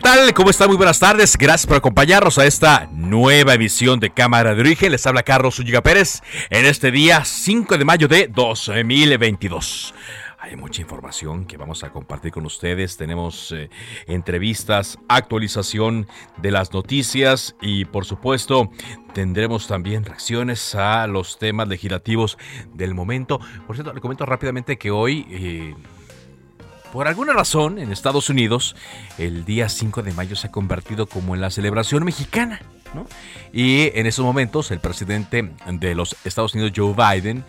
¿Qué 0.00 0.04
tal? 0.04 0.32
¿Cómo 0.32 0.48
están? 0.48 0.68
Muy 0.68 0.78
buenas 0.78 0.98
tardes. 0.98 1.36
Gracias 1.36 1.66
por 1.66 1.76
acompañarnos 1.76 2.38
a 2.38 2.46
esta 2.46 2.88
nueva 2.90 3.52
emisión 3.52 4.00
de 4.00 4.08
Cámara 4.08 4.54
de 4.54 4.62
Origen. 4.62 4.92
Les 4.92 5.06
habla 5.06 5.22
Carlos 5.22 5.56
Zúñiga 5.56 5.82
Pérez 5.82 6.22
en 6.48 6.64
este 6.64 6.90
día 6.90 7.22
5 7.22 7.76
de 7.76 7.84
mayo 7.84 8.08
de 8.08 8.26
2022. 8.26 9.92
Hay 10.38 10.56
mucha 10.56 10.80
información 10.80 11.44
que 11.44 11.58
vamos 11.58 11.84
a 11.84 11.90
compartir 11.90 12.32
con 12.32 12.46
ustedes. 12.46 12.96
Tenemos 12.96 13.52
eh, 13.52 13.68
entrevistas, 14.06 14.98
actualización 15.06 16.06
de 16.38 16.50
las 16.50 16.72
noticias 16.72 17.54
y 17.60 17.84
por 17.84 18.06
supuesto 18.06 18.70
tendremos 19.12 19.66
también 19.66 20.06
reacciones 20.06 20.74
a 20.76 21.06
los 21.08 21.38
temas 21.38 21.68
legislativos 21.68 22.38
del 22.72 22.94
momento. 22.94 23.38
Por 23.66 23.76
cierto, 23.76 23.92
le 23.92 24.00
comento 24.00 24.24
rápidamente 24.24 24.78
que 24.78 24.90
hoy... 24.90 25.26
Eh, 25.28 25.74
por 26.92 27.08
alguna 27.08 27.32
razón, 27.32 27.78
en 27.78 27.92
Estados 27.92 28.30
Unidos, 28.30 28.76
el 29.18 29.44
día 29.44 29.68
5 29.68 30.02
de 30.02 30.12
mayo 30.12 30.36
se 30.36 30.48
ha 30.48 30.50
convertido 30.50 31.06
como 31.06 31.34
en 31.34 31.40
la 31.40 31.50
celebración 31.50 32.04
mexicana. 32.04 32.60
Y 33.52 33.90
en 33.98 34.06
esos 34.06 34.24
momentos, 34.24 34.70
el 34.70 34.80
presidente 34.80 35.50
de 35.66 35.94
los 35.94 36.16
Estados 36.24 36.54
Unidos, 36.54 36.72
Joe 36.74 36.94
Biden, 36.94 37.44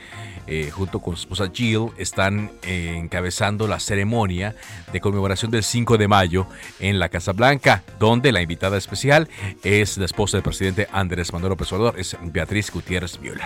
eh, 0.48 0.72
junto 0.72 1.00
con 1.00 1.16
su 1.16 1.22
esposa 1.22 1.52
Jill, 1.53 1.89
están 1.98 2.52
eh, 2.64 2.95
encabezando 2.98 3.67
la 3.67 3.80
ceremonia 3.80 4.56
de 4.92 5.00
conmemoración 5.00 5.52
del 5.52 5.64
5 5.64 5.98
de 5.98 6.08
mayo 6.08 6.48
en 6.80 7.00
la 7.00 7.09
Casa 7.09 7.31
Blanca, 7.31 7.83
donde 8.00 8.31
la 8.31 8.42
invitada 8.42 8.78
especial 8.78 9.30
es 9.64 9.98
la 9.98 10.06
esposa 10.06 10.38
del 10.38 10.44
presidente 10.44 10.88
Andrés 10.92 11.31
Manuel 11.31 11.52
López 11.52 11.72
Obrador, 11.72 12.00
es 12.00 12.17
Beatriz 12.22 12.72
Gutiérrez 12.72 13.20
Müller. 13.20 13.42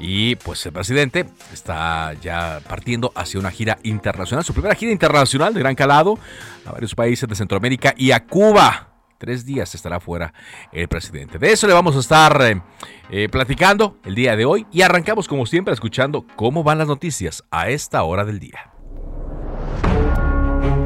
Y 0.00 0.36
pues 0.36 0.64
el 0.66 0.72
presidente 0.72 1.26
está 1.52 2.14
ya 2.20 2.60
partiendo 2.68 3.12
hacia 3.14 3.40
una 3.40 3.50
gira 3.50 3.78
internacional, 3.82 4.44
su 4.44 4.52
primera 4.52 4.74
gira 4.74 4.92
internacional 4.92 5.54
de 5.54 5.60
gran 5.60 5.74
calado 5.74 6.18
a 6.66 6.72
varios 6.72 6.94
países 6.94 7.28
de 7.28 7.34
Centroamérica 7.34 7.94
y 7.96 8.10
a 8.10 8.24
Cuba. 8.24 8.87
Tres 9.18 9.44
días 9.44 9.74
estará 9.74 10.00
fuera 10.00 10.32
el 10.72 10.88
presidente. 10.88 11.38
De 11.38 11.52
eso 11.52 11.66
le 11.66 11.72
vamos 11.72 11.96
a 11.96 11.98
estar 11.98 12.40
eh, 12.40 12.62
eh, 13.10 13.28
platicando 13.28 13.98
el 14.04 14.14
día 14.14 14.36
de 14.36 14.44
hoy 14.44 14.66
y 14.70 14.82
arrancamos 14.82 15.26
como 15.26 15.44
siempre 15.44 15.74
escuchando 15.74 16.24
cómo 16.36 16.62
van 16.62 16.78
las 16.78 16.86
noticias 16.86 17.42
a 17.50 17.68
esta 17.68 18.02
hora 18.04 18.24
del 18.24 18.38
día. 18.38 18.72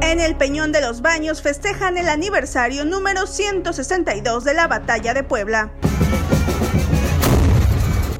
En 0.01 0.21
el 0.21 0.37
Peñón 0.37 0.73
de 0.73 0.81
los 0.81 1.03
Baños 1.03 1.43
festejan 1.43 1.97
el 1.97 2.09
aniversario 2.09 2.85
número 2.85 3.27
162 3.27 4.45
de 4.45 4.55
la 4.55 4.67
Batalla 4.67 5.15
de 5.15 5.25
Puebla. 5.25 5.73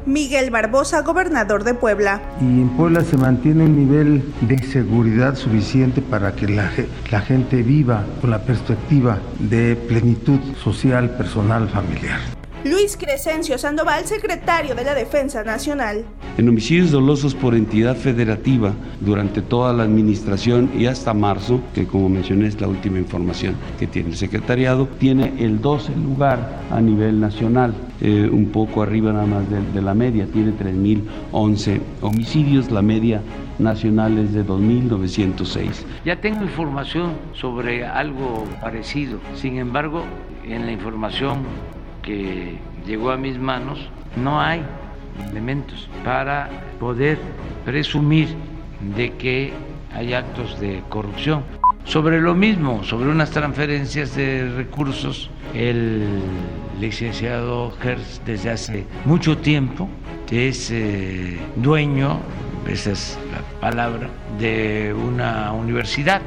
Miguel 0.05 0.51
Barbosa, 0.51 1.01
gobernador 1.01 1.63
de 1.63 1.73
Puebla. 1.73 2.21
Y 2.41 2.45
en 2.45 2.69
Puebla 2.69 3.03
se 3.03 3.17
mantiene 3.17 3.65
un 3.65 3.75
nivel 3.75 4.23
de 4.41 4.57
seguridad 4.59 5.35
suficiente 5.35 6.01
para 6.01 6.33
que 6.33 6.47
la, 6.47 6.71
la 7.11 7.21
gente 7.21 7.61
viva 7.61 8.03
con 8.21 8.29
la 8.31 8.39
perspectiva 8.43 9.19
de 9.39 9.75
plenitud 9.75 10.39
social, 10.63 11.11
personal, 11.11 11.69
familiar. 11.69 12.19
Luis 12.65 12.95
Crescencio 12.95 13.57
Sandoval, 13.57 14.05
secretario 14.05 14.73
de 14.73 14.85
la 14.85 14.93
Defensa 14.93 15.43
Nacional. 15.43 16.05
En 16.37 16.47
homicidios 16.47 16.91
dolosos 16.91 17.35
por 17.35 17.55
entidad 17.55 17.97
federativa 17.97 18.71
durante 19.01 19.41
toda 19.41 19.73
la 19.73 19.83
administración 19.83 20.71
y 20.73 20.85
hasta 20.85 21.13
marzo, 21.13 21.59
que 21.75 21.85
como 21.85 22.07
mencioné 22.07 22.47
es 22.47 22.61
la 22.61 22.69
última 22.69 22.99
información 22.99 23.55
que 23.77 23.85
tiene 23.85 24.11
el 24.11 24.15
secretariado, 24.15 24.87
tiene 24.97 25.33
el 25.39 25.59
12 25.59 25.93
lugar 25.97 26.61
a 26.71 26.79
nivel 26.79 27.19
nacional, 27.19 27.73
eh, 27.99 28.29
un 28.31 28.45
poco 28.45 28.81
arriba 28.81 29.11
nada 29.11 29.25
más 29.25 29.49
de, 29.49 29.61
de 29.61 29.81
la 29.81 29.93
media, 29.93 30.25
tiene 30.27 30.53
3.011 30.53 31.81
homicidios, 31.99 32.71
la 32.71 32.81
media 32.81 33.21
nacional 33.59 34.17
es 34.19 34.33
de 34.33 34.45
2.906. 34.45 35.83
Ya 36.05 36.15
tengo 36.21 36.43
información 36.43 37.11
sobre 37.33 37.85
algo 37.85 38.45
parecido, 38.61 39.19
sin 39.35 39.57
embargo, 39.57 40.05
en 40.45 40.65
la 40.65 40.71
información 40.71 41.39
que 42.03 42.57
llegó 42.85 43.09
a 43.11 43.17
mis 43.17 43.39
manos, 43.39 43.89
no 44.15 44.39
hay 44.39 44.61
elementos 45.29 45.89
para 46.03 46.49
poder 46.79 47.17
presumir 47.65 48.27
de 48.95 49.13
que 49.13 49.53
hay 49.93 50.13
actos 50.13 50.59
de 50.59 50.83
corrupción. 50.89 51.43
Sobre 51.85 52.21
lo 52.21 52.35
mismo, 52.35 52.83
sobre 52.83 53.09
unas 53.09 53.31
transferencias 53.31 54.15
de 54.15 54.49
recursos, 54.55 55.29
el 55.53 56.07
licenciado 56.79 57.73
Hertz 57.83 58.21
desde 58.25 58.51
hace 58.51 58.85
mucho 59.05 59.37
tiempo 59.37 59.89
es 60.33 60.71
eh, 60.71 61.37
dueño, 61.55 62.19
esa 62.67 62.91
es 62.91 63.19
la 63.31 63.59
palabra, 63.59 64.09
de 64.39 64.93
una 64.93 65.51
universidad. 65.51 66.21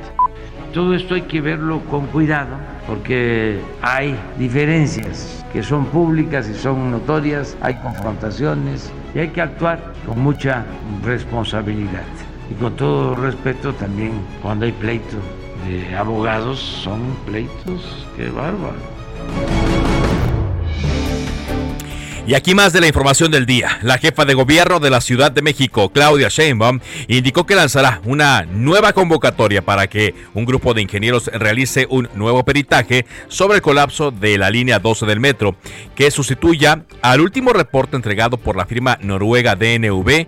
Todo 0.72 0.94
esto 0.94 1.14
hay 1.14 1.22
que 1.22 1.40
verlo 1.40 1.80
con 1.90 2.06
cuidado 2.06 2.56
porque 2.86 3.60
hay 3.82 4.16
diferencias 4.38 5.44
que 5.52 5.62
son 5.62 5.86
públicas 5.86 6.48
y 6.48 6.54
son 6.54 6.90
notorias, 6.90 7.56
hay 7.60 7.74
confrontaciones 7.76 8.92
y 9.14 9.20
hay 9.20 9.28
que 9.28 9.40
actuar 9.40 9.92
con 10.06 10.20
mucha 10.20 10.64
responsabilidad. 11.02 12.04
Y 12.50 12.54
con 12.54 12.76
todo 12.76 13.14
respeto 13.14 13.72
también 13.74 14.12
cuando 14.42 14.66
hay 14.66 14.72
pleito 14.72 15.16
de 15.66 15.96
abogados, 15.96 16.60
son 16.60 17.00
pleitos, 17.26 18.06
qué 18.16 18.28
bárbaro. 18.30 19.55
Y 22.26 22.34
aquí 22.34 22.56
más 22.56 22.72
de 22.72 22.80
la 22.80 22.88
información 22.88 23.30
del 23.30 23.46
día. 23.46 23.78
La 23.82 23.98
jefa 23.98 24.24
de 24.24 24.34
gobierno 24.34 24.80
de 24.80 24.90
la 24.90 25.00
Ciudad 25.00 25.30
de 25.30 25.42
México, 25.42 25.90
Claudia 25.90 26.26
Sheinbaum, 26.28 26.80
indicó 27.06 27.46
que 27.46 27.54
lanzará 27.54 28.00
una 28.04 28.42
nueva 28.42 28.92
convocatoria 28.92 29.64
para 29.64 29.86
que 29.86 30.12
un 30.34 30.44
grupo 30.44 30.74
de 30.74 30.82
ingenieros 30.82 31.28
realice 31.28 31.86
un 31.88 32.08
nuevo 32.14 32.44
peritaje 32.44 33.06
sobre 33.28 33.58
el 33.58 33.62
colapso 33.62 34.10
de 34.10 34.38
la 34.38 34.50
línea 34.50 34.80
12 34.80 35.06
del 35.06 35.20
metro, 35.20 35.54
que 35.94 36.10
sustituya 36.10 36.82
al 37.00 37.20
último 37.20 37.52
reporte 37.52 37.94
entregado 37.94 38.38
por 38.38 38.56
la 38.56 38.66
firma 38.66 38.98
noruega 39.02 39.54
DNV, 39.54 40.26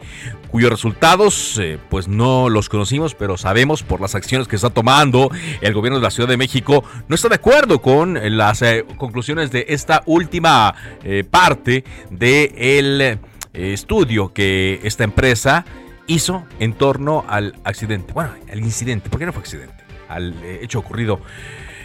cuyos 0.50 0.70
resultados 0.70 1.58
eh, 1.58 1.78
pues 1.88 2.08
no 2.08 2.48
los 2.48 2.68
conocimos, 2.68 3.14
pero 3.14 3.36
sabemos 3.36 3.82
por 3.82 4.00
las 4.00 4.14
acciones 4.14 4.48
que 4.48 4.56
está 4.56 4.70
tomando 4.70 5.30
el 5.60 5.74
gobierno 5.74 5.98
de 5.98 6.02
la 6.02 6.10
Ciudad 6.10 6.28
de 6.28 6.36
México, 6.36 6.84
no 7.06 7.14
está 7.14 7.28
de 7.28 7.36
acuerdo 7.36 7.80
con 7.80 8.18
las 8.36 8.62
eh, 8.62 8.84
conclusiones 8.96 9.50
de 9.50 9.66
esta 9.68 10.02
última 10.06 10.74
eh, 11.04 11.24
parte 11.28 11.84
del 12.10 13.18
estudio 13.52 14.32
que 14.32 14.80
esta 14.82 15.04
empresa 15.04 15.64
hizo 16.06 16.44
en 16.58 16.72
torno 16.74 17.24
al 17.28 17.54
accidente, 17.64 18.12
bueno, 18.12 18.30
al 18.50 18.60
incidente, 18.60 19.10
porque 19.10 19.26
no 19.26 19.32
fue 19.32 19.42
accidente, 19.42 19.84
al 20.08 20.34
hecho 20.44 20.78
ocurrido, 20.78 21.20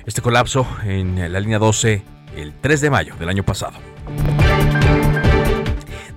este 0.06 0.22
colapso 0.22 0.68
en 0.86 1.32
la 1.32 1.40
línea 1.40 1.60
12 1.60 2.04
el 2.36 2.54
3 2.54 2.82
de 2.82 2.90
mayo 2.90 3.16
del 3.16 3.30
año 3.30 3.44
pasado. 3.44 3.78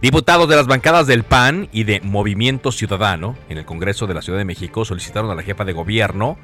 Diputados 0.03 0.47
de 0.47 0.57
las 0.57 0.67
bancadas 0.67 1.07
del 1.07 1.25
PAN 1.25 1.71
y 1.73 1.85
de 1.85 2.03
Movimiento 2.03 2.71
Ciudadano 2.71 3.35
en 3.49 3.57
el 3.57 3.65
Congreso 3.65 4.07
de 4.07 4.13
la 4.13 4.21
Ciudad 4.21 4.39
de 4.39 4.45
México 4.45 4.85
solicitaron 4.85 5.31
a 5.31 5.35
la 5.35 5.43
jefa 5.43 5.65
de 5.65 5.73
gobierno 5.73 6.37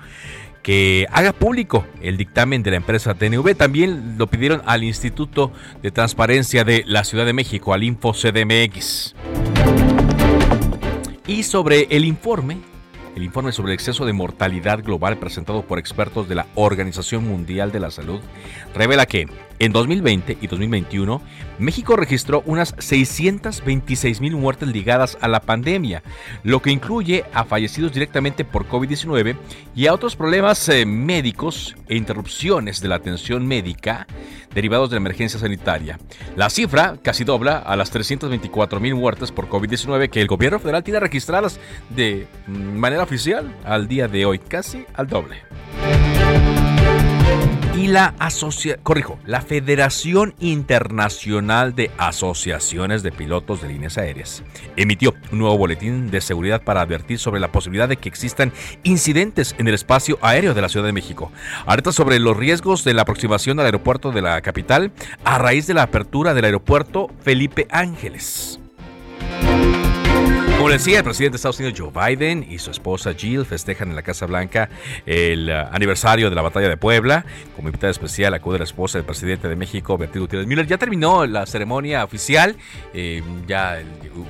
que 0.62 1.06
haga 1.12 1.34
público 1.34 1.84
el 2.00 2.16
dictamen 2.16 2.62
de 2.62 2.70
la 2.70 2.78
empresa 2.78 3.12
TNV. 3.12 3.54
También 3.54 4.16
lo 4.16 4.26
pidieron 4.28 4.62
al 4.64 4.84
Instituto 4.84 5.52
de 5.82 5.90
Transparencia 5.90 6.64
de 6.64 6.82
la 6.86 7.04
Ciudad 7.04 7.26
de 7.26 7.34
México, 7.34 7.74
al 7.74 7.82
Info 7.84 8.14
CDMX. 8.14 9.14
Y 11.26 11.42
sobre 11.42 11.88
el 11.90 12.06
informe, 12.06 12.56
el 13.14 13.22
informe 13.22 13.52
sobre 13.52 13.72
el 13.72 13.74
exceso 13.74 14.06
de 14.06 14.14
mortalidad 14.14 14.82
global 14.82 15.18
presentado 15.18 15.62
por 15.62 15.78
expertos 15.78 16.26
de 16.26 16.36
la 16.36 16.46
Organización 16.54 17.28
Mundial 17.28 17.70
de 17.70 17.80
la 17.80 17.90
Salud 17.90 18.20
revela 18.74 19.04
que 19.04 19.28
En 19.62 19.70
2020 19.70 20.38
y 20.40 20.46
2021, 20.48 21.22
México 21.60 21.94
registró 21.94 22.42
unas 22.46 22.74
626 22.78 24.20
mil 24.20 24.34
muertes 24.34 24.68
ligadas 24.68 25.16
a 25.20 25.28
la 25.28 25.38
pandemia, 25.38 26.02
lo 26.42 26.60
que 26.60 26.72
incluye 26.72 27.24
a 27.32 27.44
fallecidos 27.44 27.92
directamente 27.92 28.44
por 28.44 28.68
COVID-19 28.68 29.36
y 29.76 29.86
a 29.86 29.94
otros 29.94 30.16
problemas 30.16 30.68
eh, 30.68 30.84
médicos 30.84 31.76
e 31.86 31.96
interrupciones 31.96 32.80
de 32.80 32.88
la 32.88 32.96
atención 32.96 33.46
médica 33.46 34.08
derivados 34.52 34.90
de 34.90 34.96
la 34.96 35.02
emergencia 35.02 35.38
sanitaria. 35.38 35.96
La 36.34 36.50
cifra 36.50 36.96
casi 37.00 37.22
dobla 37.22 37.58
a 37.58 37.76
las 37.76 37.92
324 37.92 38.80
mil 38.80 38.96
muertes 38.96 39.30
por 39.30 39.48
COVID-19 39.48 40.10
que 40.10 40.20
el 40.20 40.26
gobierno 40.26 40.58
federal 40.58 40.82
tiene 40.82 40.98
registradas 40.98 41.60
de 41.88 42.26
manera 42.48 43.04
oficial 43.04 43.56
al 43.64 43.86
día 43.86 44.08
de 44.08 44.26
hoy, 44.26 44.40
casi 44.40 44.84
al 44.94 45.06
doble 45.06 45.36
y 47.74 47.86
la 47.86 48.14
corrijo, 48.82 49.18
la 49.24 49.40
Federación 49.40 50.34
Internacional 50.40 51.74
de 51.74 51.90
Asociaciones 51.96 53.02
de 53.02 53.12
Pilotos 53.12 53.62
de 53.62 53.68
Líneas 53.68 53.96
Aéreas 53.96 54.42
emitió 54.76 55.14
un 55.30 55.38
nuevo 55.38 55.56
boletín 55.56 56.10
de 56.10 56.20
seguridad 56.20 56.62
para 56.62 56.82
advertir 56.82 57.18
sobre 57.18 57.40
la 57.40 57.50
posibilidad 57.50 57.88
de 57.88 57.96
que 57.96 58.08
existan 58.08 58.52
incidentes 58.82 59.54
en 59.58 59.68
el 59.68 59.74
espacio 59.74 60.18
aéreo 60.20 60.54
de 60.54 60.60
la 60.60 60.68
Ciudad 60.68 60.86
de 60.86 60.92
México. 60.92 61.32
Alerta 61.64 61.92
sobre 61.92 62.18
los 62.18 62.36
riesgos 62.36 62.84
de 62.84 62.94
la 62.94 63.02
aproximación 63.02 63.58
al 63.58 63.66
aeropuerto 63.66 64.12
de 64.12 64.22
la 64.22 64.40
capital 64.42 64.92
a 65.24 65.38
raíz 65.38 65.66
de 65.66 65.74
la 65.74 65.84
apertura 65.84 66.34
del 66.34 66.44
aeropuerto 66.44 67.10
Felipe 67.22 67.66
Ángeles. 67.70 68.58
Como 70.62 70.70
decía, 70.70 70.98
el 70.98 71.04
presidente 71.04 71.32
de 71.32 71.36
Estados 71.38 71.58
Unidos, 71.58 71.76
Joe 71.76 71.90
Biden, 71.90 72.46
y 72.48 72.60
su 72.60 72.70
esposa 72.70 73.14
Jill 73.14 73.44
festejan 73.44 73.90
en 73.90 73.96
la 73.96 74.02
Casa 74.02 74.26
Blanca 74.26 74.70
el 75.06 75.48
uh, 75.48 75.74
aniversario 75.74 76.30
de 76.30 76.36
la 76.36 76.42
batalla 76.42 76.68
de 76.68 76.76
Puebla. 76.76 77.24
Como 77.56 77.66
invitada 77.66 77.90
especial 77.90 78.32
acude 78.32 78.58
la 78.58 78.64
esposa 78.64 78.98
del 78.98 79.04
presidente 79.04 79.48
de 79.48 79.56
México, 79.56 79.98
Beatriz 79.98 80.20
Gutiérrez 80.20 80.46
Miller. 80.46 80.64
Ya 80.68 80.78
terminó 80.78 81.26
la 81.26 81.46
ceremonia 81.46 82.04
oficial, 82.04 82.54
eh, 82.94 83.24
ya 83.44 83.82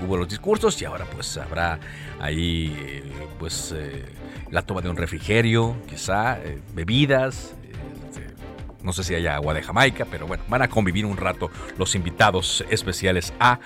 hubo 0.07 0.17
los 0.17 0.27
discursos 0.27 0.81
y 0.81 0.87
ahora 0.87 1.05
pues 1.05 1.37
habrá 1.37 1.79
ahí 2.19 2.75
eh, 2.81 3.03
pues 3.39 3.75
eh, 3.77 4.07
la 4.51 4.63
toma 4.63 4.81
de 4.81 4.89
un 4.89 4.97
refrigerio, 4.97 5.77
quizá, 5.87 6.39
bebidas, 6.75 7.53
no 8.83 8.93
sé 8.93 9.05
si 9.05 9.15
haya 9.15 9.37
agua 9.37 9.55
de 9.55 9.63
Jamaica, 9.63 10.07
pero 10.11 10.27
bueno, 10.27 10.43
van 10.49 10.63
a 10.63 10.69
convivir 10.69 11.07
un 11.07 11.17
rato 11.17 11.51
los 11.79 11.95
invitados 11.95 12.65
especiales 12.71 13.33
a 13.39 13.61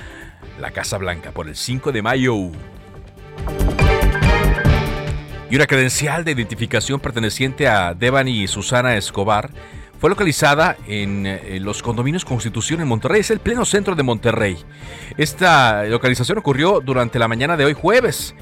la 0.60 0.70
Casa 0.70 0.98
Blanca 0.98 1.32
por 1.32 1.48
el 1.48 1.56
5 1.56 1.92
de 1.92 2.02
mayo. 2.02 2.34
Y 5.48 5.56
una 5.56 5.66
credencial 5.66 6.24
de 6.24 6.32
identificación 6.32 6.98
perteneciente 6.98 7.68
a 7.68 7.94
Devani 7.94 8.42
y 8.42 8.48
Susana 8.48 8.96
Escobar 8.96 9.50
fue 10.00 10.10
localizada 10.10 10.76
en, 10.86 11.24
eh, 11.26 11.58
los 11.60 11.82
condominios 11.82 12.24
Constitución 12.24 12.80
en 12.80 12.88
Monterrey, 12.88 13.20
es 13.20 13.30
el 13.30 13.38
pleno 13.38 13.64
centro 13.64 13.94
de 13.94 14.02
Monterrey. 14.02 14.58
Esta 15.16 15.84
localización 15.84 16.38
ocurrió 16.38 16.80
durante 16.80 17.18
la 17.18 17.28
mañana 17.28 17.56
de 17.56 17.64
hoy 17.64 17.72
jueves. 17.72 18.34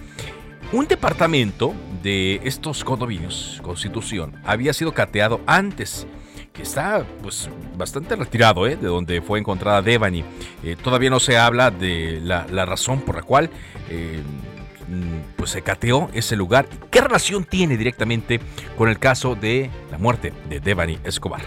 Un 0.72 0.88
departamento 0.88 1.74
de 2.02 2.40
estos 2.42 2.82
condominios, 2.82 3.60
Constitución, 3.62 4.34
había 4.44 4.72
sido 4.72 4.92
cateado 4.92 5.40
antes 5.46 6.06
que 6.54 6.62
está 6.62 7.04
pues 7.20 7.50
bastante 7.76 8.14
retirado 8.14 8.66
¿eh? 8.66 8.76
de 8.76 8.86
donde 8.86 9.20
fue 9.20 9.40
encontrada 9.40 9.82
Devani. 9.82 10.24
Eh, 10.62 10.76
todavía 10.80 11.10
no 11.10 11.18
se 11.18 11.36
habla 11.36 11.72
de 11.72 12.20
la, 12.22 12.44
razón 12.64 13.00
por 13.00 13.16
la 13.16 13.22
cual 13.22 13.50
eh, 13.90 14.22
mm, 14.88 15.34
pues 15.36 15.50
se 15.50 15.62
cateó 15.62 16.08
ese 16.14 16.36
lugar. 16.36 16.66
¿Qué 16.90 17.00
relación 17.00 17.44
tiene 17.44 17.76
directamente 17.76 18.40
con 18.78 18.88
el 18.88 19.00
caso 19.00 19.34
de 19.34 19.68
la 19.90 19.98
muerte 19.98 20.32
de 20.48 20.60
Devani 20.60 21.00
Escobar? 21.02 21.42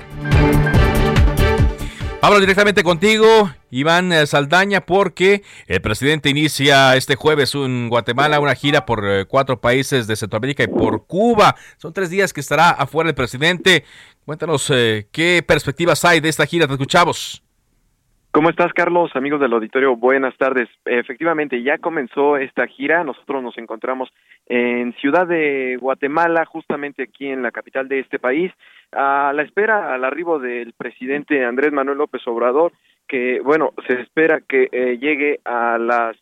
Hablo 2.20 2.40
directamente 2.42 2.84
contigo, 2.84 3.50
Iván 3.70 4.12
Saldaña, 4.28 4.82
porque 4.82 5.44
el 5.68 5.82
presidente 5.82 6.30
inicia 6.30 6.98
este 6.98 7.16
jueves 7.16 7.54
en 7.56 7.90
Guatemala 7.90 8.40
una 8.42 8.56
gira 8.56 8.86
por 8.86 9.28
cuatro 9.28 9.62
países 9.62 10.08
de 10.08 10.16
Centroamérica 10.16 10.64
y 10.64 10.68
por 10.68 11.06
Cuba. 11.06 11.56
Son 11.78 11.94
tres 11.94 12.10
días 12.10 12.34
que 12.34 12.42
estará 12.42 12.72
afuera 12.72 13.10
el 13.10 13.16
presidente. 13.16 13.86
Cuéntanos 14.28 14.70
eh, 14.72 15.08
qué 15.14 15.42
perspectivas 15.42 16.04
hay 16.04 16.20
de 16.20 16.28
esta 16.28 16.46
gira, 16.46 16.68
te 16.68 16.74
escuchamos. 16.74 17.42
¿Cómo 18.32 18.50
estás, 18.50 18.74
Carlos? 18.74 19.10
Amigos 19.16 19.40
del 19.40 19.54
auditorio, 19.54 19.96
buenas 19.96 20.36
tardes. 20.36 20.68
Efectivamente, 20.84 21.64
ya 21.64 21.78
comenzó 21.78 22.36
esta 22.36 22.68
gira. 22.68 23.06
Nosotros 23.06 23.42
nos 23.42 23.58
encontramos 23.58 24.10
en 24.48 24.92
Ciudad 24.96 25.28
de 25.28 25.78
Guatemala, 25.80 26.44
justamente 26.44 27.04
aquí 27.04 27.28
en 27.28 27.42
la 27.42 27.52
capital 27.52 27.88
de 27.88 28.02
este 28.02 28.20
país, 28.20 28.52
a 28.92 29.32
la 29.34 29.44
espera 29.44 29.94
al 29.94 30.04
arribo 30.04 30.40
del 30.40 30.74
presidente 30.74 31.46
Andrés 31.46 31.72
Manuel 31.72 32.00
López 32.00 32.22
Obrador, 32.28 32.74
que, 33.08 33.40
bueno, 33.40 33.72
se 33.88 33.94
espera 34.02 34.42
que 34.42 34.68
eh, 34.74 34.98
llegue 35.00 35.40
a 35.46 35.78
las 35.78 36.18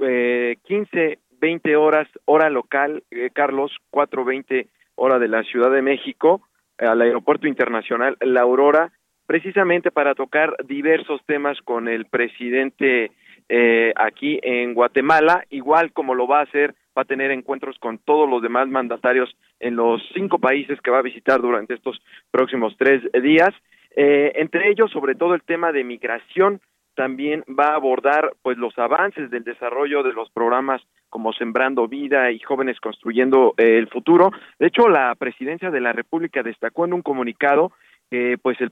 eh, 0.00 0.56
15, 0.62 1.18
20 1.42 1.76
horas, 1.76 2.08
hora 2.24 2.48
local, 2.48 3.02
eh, 3.10 3.28
Carlos, 3.34 3.70
4.20 3.92 4.66
hora 4.94 5.18
de 5.18 5.28
la 5.28 5.42
Ciudad 5.42 5.70
de 5.70 5.82
México 5.82 6.40
al 6.78 7.00
Aeropuerto 7.00 7.46
Internacional 7.46 8.16
La 8.20 8.42
Aurora, 8.42 8.92
precisamente 9.26 9.90
para 9.90 10.14
tocar 10.14 10.54
diversos 10.66 11.20
temas 11.26 11.58
con 11.62 11.88
el 11.88 12.06
presidente 12.06 13.10
eh, 13.48 13.92
aquí 13.96 14.38
en 14.42 14.74
Guatemala, 14.74 15.44
igual 15.50 15.92
como 15.92 16.14
lo 16.14 16.26
va 16.26 16.40
a 16.40 16.44
hacer, 16.44 16.74
va 16.96 17.02
a 17.02 17.06
tener 17.06 17.30
encuentros 17.30 17.78
con 17.78 17.98
todos 17.98 18.28
los 18.28 18.42
demás 18.42 18.68
mandatarios 18.68 19.36
en 19.60 19.76
los 19.76 20.02
cinco 20.14 20.38
países 20.38 20.80
que 20.80 20.90
va 20.90 20.98
a 20.98 21.02
visitar 21.02 21.40
durante 21.40 21.74
estos 21.74 22.00
próximos 22.30 22.74
tres 22.78 23.02
días, 23.22 23.50
eh, 23.96 24.32
entre 24.36 24.70
ellos 24.70 24.90
sobre 24.90 25.14
todo 25.14 25.34
el 25.34 25.42
tema 25.42 25.72
de 25.72 25.84
migración, 25.84 26.60
también 26.94 27.44
va 27.48 27.68
a 27.68 27.76
abordar 27.76 28.32
pues 28.42 28.56
los 28.56 28.78
avances 28.78 29.30
del 29.30 29.44
desarrollo 29.44 30.02
de 30.02 30.12
los 30.12 30.30
programas 30.30 30.82
como 31.14 31.32
Sembrando 31.32 31.86
Vida 31.86 32.32
y 32.32 32.40
Jóvenes 32.40 32.80
Construyendo 32.80 33.54
eh, 33.56 33.78
el 33.78 33.88
Futuro. 33.88 34.32
De 34.58 34.66
hecho, 34.66 34.88
la 34.88 35.14
presidencia 35.14 35.70
de 35.70 35.80
la 35.80 35.92
República 35.92 36.42
destacó 36.42 36.84
en 36.84 36.92
un 36.92 37.02
comunicado 37.02 37.72
que 38.10 38.36
pues 38.42 38.58
el, 38.60 38.70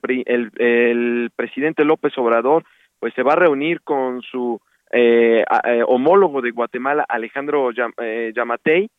el, 0.57 1.31
presidente 1.37 1.85
López 1.85 2.17
Obrador 2.19 2.65
pues 2.99 3.15
se 3.15 3.23
va 3.23 3.35
a 3.35 3.37
reunir 3.37 3.81
con 3.83 4.23
su 4.23 4.61
eh, 4.91 5.45
eh, 5.65 5.83
homólogo 5.87 6.43
de 6.43 6.51
Guatemala, 6.51 7.05
Alejandro 7.09 7.71
Yamatei, 7.73 8.91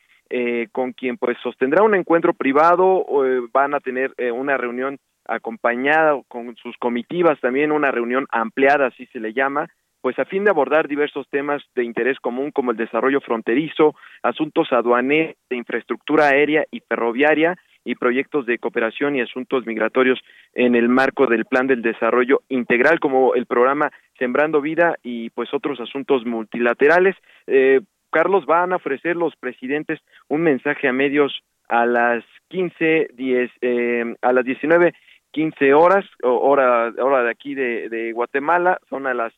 con 0.72 0.94
quien 0.94 1.18
pues 1.18 1.38
sostendrá 1.44 1.84
un 1.84 1.96
encuentro 1.96 2.34
privado, 2.34 3.06
van 3.52 3.76
a 3.76 3.80
tener 3.80 4.14
una 4.34 4.58
reunión 4.58 4.98
acompañada 5.26 6.20
con 6.28 6.56
sus 6.56 6.78
comitivas, 6.78 7.40
también 7.40 7.72
una 7.72 7.92
reunión 7.92 8.28
ampliada, 8.32 8.88
así 8.88 9.06
se 9.08 9.20
le 9.20 9.34
llama, 9.34 9.70
pues 10.02 10.20
a 10.20 10.26
fin 10.26 10.44
de 10.44 10.50
abordar 10.50 10.88
diversos 10.88 11.30
temas 11.30 11.64
de 11.76 11.86
interés 11.86 12.20
común 12.20 12.52
como 12.52 12.72
el 12.72 12.78
desarrollo 12.78 13.22
fronterizo, 13.22 13.96
asuntos 14.22 14.72
aduaneros, 14.74 15.36
de 15.50 15.56
infraestructura 15.56 16.28
aérea 16.28 16.66
y 16.72 16.82
ferroviaria 16.82 17.56
y 17.86 17.96
proyectos 17.96 18.46
de 18.46 18.60
cooperación 18.60 19.16
y 19.16 19.22
asuntos 19.22 19.66
migratorios 19.66 20.20
en 20.54 20.76
el 20.76 20.90
marco 20.90 21.28
del 21.28 21.46
Plan 21.46 21.68
del 21.68 21.82
Desarrollo 21.82 22.42
Integral 22.50 23.00
como 23.00 23.36
el 23.36 23.46
programa 23.46 23.92
Sembrando 24.18 24.62
Vida 24.62 24.96
y 25.04 25.30
pues 25.32 25.54
otros 25.54 25.80
asuntos 25.80 26.26
multilaterales. 26.26 27.16
Eh, 27.48 27.82
Carlos, 28.10 28.46
van 28.46 28.74
a 28.74 28.78
ofrecer 28.78 29.16
los 29.16 29.36
presidentes 29.36 30.00
un 30.28 30.42
mensaje 30.42 30.88
a 30.88 30.94
medios 30.94 31.44
a 31.68 31.86
las 31.86 32.24
15, 32.50 33.10
10, 33.14 33.52
eh, 33.62 34.16
a 34.22 34.34
las 34.34 34.46
19 34.46 34.94
15 35.34 35.74
horas, 35.74 36.06
hora, 36.22 36.94
hora 36.98 37.24
de 37.24 37.32
aquí 37.32 37.56
de, 37.56 38.12
Guatemala, 38.14 38.80
son 38.90 39.08
a 39.08 39.14
las 39.14 39.34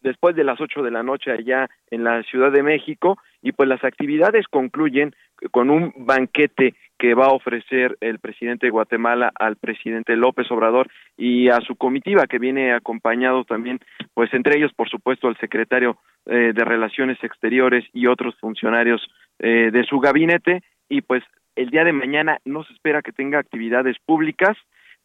después 0.00 0.36
de 0.36 0.44
las 0.44 0.60
8 0.60 0.82
de 0.82 0.90
la 0.90 1.02
noche 1.02 1.30
allá 1.30 1.68
en 1.90 2.04
la 2.04 2.22
Ciudad 2.24 2.52
de 2.52 2.62
México 2.62 3.16
y 3.40 3.52
pues 3.52 3.68
las 3.68 3.82
actividades 3.84 4.46
concluyen 4.48 5.14
con 5.50 5.70
un 5.70 5.94
banquete 5.96 6.74
que 6.98 7.14
va 7.14 7.26
a 7.26 7.32
ofrecer 7.32 7.96
el 8.00 8.18
presidente 8.18 8.66
de 8.66 8.70
Guatemala 8.70 9.32
al 9.34 9.56
presidente 9.56 10.14
López 10.16 10.50
Obrador 10.50 10.88
y 11.16 11.48
a 11.48 11.60
su 11.62 11.76
comitiva 11.76 12.26
que 12.26 12.38
viene 12.38 12.74
acompañado 12.74 13.44
también 13.44 13.80
pues 14.12 14.32
entre 14.34 14.58
ellos 14.58 14.72
por 14.74 14.90
supuesto 14.90 15.28
el 15.28 15.38
secretario 15.38 15.96
eh, 16.26 16.52
de 16.54 16.64
Relaciones 16.64 17.22
Exteriores 17.22 17.84
y 17.92 18.06
otros 18.06 18.34
funcionarios 18.40 19.06
eh, 19.38 19.70
de 19.70 19.84
su 19.84 20.00
gabinete. 20.00 20.62
Y 20.88 21.02
pues 21.02 21.22
el 21.56 21.68
día 21.68 21.84
de 21.84 21.92
mañana 21.92 22.38
no 22.44 22.64
se 22.64 22.72
espera 22.72 23.02
que 23.02 23.12
tenga 23.12 23.38
actividades 23.38 23.96
públicas 24.06 24.56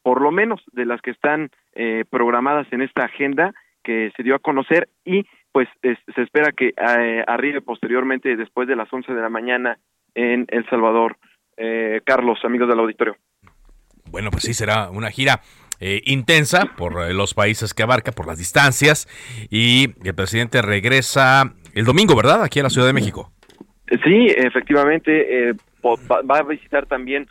por 0.01 0.22
lo 0.22 0.32
menos 0.32 0.62
de 0.72 0.86
las 0.86 1.01
que 1.01 1.12
están 1.12 1.50
eh, 1.74 2.06
programadas 2.10 2.68
en 2.72 2.82
esta 2.82 3.06
agenda 3.06 3.53
que 3.84 4.12
se 4.15 4.24
dio 4.24 4.36
a 4.36 4.39
conocer 4.39 4.89
y 5.06 5.25
pues 5.51 5.68
se 5.82 6.22
espera 6.22 6.51
que 6.51 6.70
eh, 6.70 7.24
arribe 7.27 7.62
posteriormente 7.62 8.36
después 8.36 8.68
de 8.68 8.75
las 8.75 8.91
11 8.91 9.13
de 9.13 9.22
la 9.22 9.29
mañana 9.29 9.79
en 10.13 10.46
El 10.50 10.68
Salvador. 10.70 11.18
Eh, 11.58 12.01
Carlos, 12.06 12.39
amigos 12.44 12.70
del 12.70 12.79
auditorio. 12.79 13.18
Bueno, 14.12 14.32
pues 14.32 14.44
sí, 14.44 14.53
será 14.53 14.89
una 14.89 15.12
gira 15.12 15.41
intensa 16.03 16.75
por 16.75 17.13
los 17.13 17.34
países 17.34 17.74
que 17.74 17.84
abarca, 17.84 18.12
por 18.12 18.27
las 18.27 18.38
distancias 18.38 19.08
y 19.50 19.94
el 20.03 20.13
presidente 20.13 20.62
regresa 20.62 21.53
el 21.74 21.86
domingo, 21.86 22.18
¿verdad? 22.18 22.44
Aquí 22.44 22.60
a 22.60 22.63
la 22.63 22.70
Ciudad 22.70 22.88
de 22.88 22.91
México. 22.91 23.32
Sí, 24.03 24.27
efectivamente, 24.27 25.53
va 25.86 26.38
a 26.38 26.44
visitar 26.44 26.86
también 26.86 27.27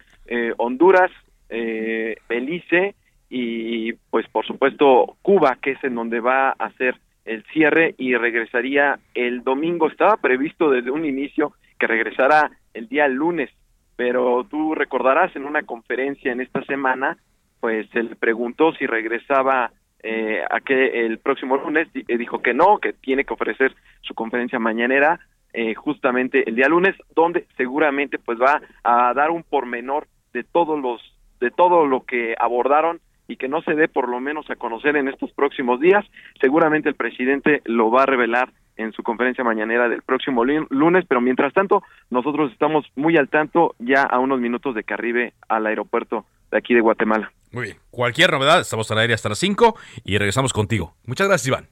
Honduras, 0.57 1.11
eh, 1.49 2.17
Belice 2.29 2.95
y 3.29 3.93
pues 4.11 4.27
por 4.29 4.47
supuesto 4.47 5.17
Cuba, 5.23 5.59
que 5.61 5.73
es 5.73 5.85
en 5.85 5.95
donde 5.95 6.21
va 6.21 6.51
a 6.51 6.53
hacer 6.59 6.97
el 7.25 7.45
cierre 7.53 7.95
y 7.99 8.17
regresaría 8.17 8.99
el 9.15 9.45
domingo. 9.45 9.89
Estaba 9.89 10.17
previsto 10.17 10.71
desde 10.71 10.91
un 10.91 11.05
inicio 11.05 11.53
que 11.79 11.87
regresara 11.87 12.51
el 12.75 12.89
día 12.89 13.07
lunes, 13.09 13.51
pero 13.97 14.47
tú 14.49 14.75
recordarás 14.75 15.35
en 15.37 15.45
una 15.45 15.63
conferencia 15.63 16.33
en 16.33 16.41
esta 16.41 16.65
semana, 16.65 17.19
pues 17.61 17.87
él 17.95 18.17
preguntó 18.19 18.73
si 18.73 18.87
regresaba 18.87 19.73
eh, 20.03 20.43
a 20.49 20.61
que 20.61 21.05
el 21.05 21.19
próximo 21.19 21.57
lunes 21.57 21.89
eh, 21.95 22.17
dijo 22.17 22.41
que 22.41 22.55
no, 22.55 22.79
que 22.79 22.93
tiene 22.93 23.25
que 23.25 23.35
ofrecer 23.35 23.75
su 24.03 24.15
conferencia 24.15 24.59
mañanera 24.59 25.19
eh, 25.53 25.75
justamente 25.75 26.49
el 26.49 26.55
día 26.55 26.69
lunes, 26.69 26.95
donde 27.15 27.47
seguramente 27.57 28.19
pues 28.19 28.39
va 28.39 28.61
a 28.85 29.13
dar 29.15 29.31
un 29.31 29.43
pormenor 29.43 30.07
de 30.33 30.45
todos 30.45 30.81
los 30.81 31.01
de 31.41 31.51
todo 31.51 31.87
lo 31.87 32.05
que 32.05 32.35
abordaron 32.39 33.01
y 33.29 33.37
que 33.37 33.49
no 33.49 33.61
se 33.63 33.75
dé 33.75 33.89
por 33.89 34.09
lo 34.09 34.21
menos 34.21 34.49
a 34.51 34.57
conocer 34.57 34.97
en 34.97 35.09
estos 35.09 35.33
próximos 35.33 35.81
días. 35.81 36.05
Seguramente 36.41 36.89
el 36.89 36.95
presidente 36.95 37.61
lo 37.65 37.91
va 37.91 38.05
a 38.05 38.07
revelar 38.07 38.51
en 38.77 38.93
su 38.93 39.03
conferencia 39.03 39.45
mañanera 39.45 39.89
del 39.89 40.03
próximo 40.03 40.45
lunes, 40.45 41.05
pero 41.07 41.21
mientras 41.21 41.53
tanto 41.53 41.83
nosotros 42.11 42.53
estamos 42.53 42.87
muy 42.97 43.17
al 43.17 43.29
tanto 43.29 43.75
ya 43.79 44.03
a 44.03 44.19
unos 44.19 44.41
minutos 44.41 44.75
de 44.75 44.85
que 44.85 44.95
arribe 44.95 45.35
al 45.49 45.67
aeropuerto 45.67 46.25
de 46.51 46.59
aquí 46.59 46.75
de 46.75 46.81
Guatemala. 46.81 47.31
Muy 47.53 47.65
bien, 47.65 47.77
cualquier 47.91 48.31
novedad, 48.31 48.61
estamos 48.61 48.91
al 48.91 48.99
aire 48.99 49.15
hasta 49.15 49.29
las 49.29 49.39
5 49.39 49.77
y 50.05 50.17
regresamos 50.17 50.53
contigo. 50.53 50.95
Muchas 51.05 51.29
gracias, 51.29 51.49
Iván. 51.49 51.67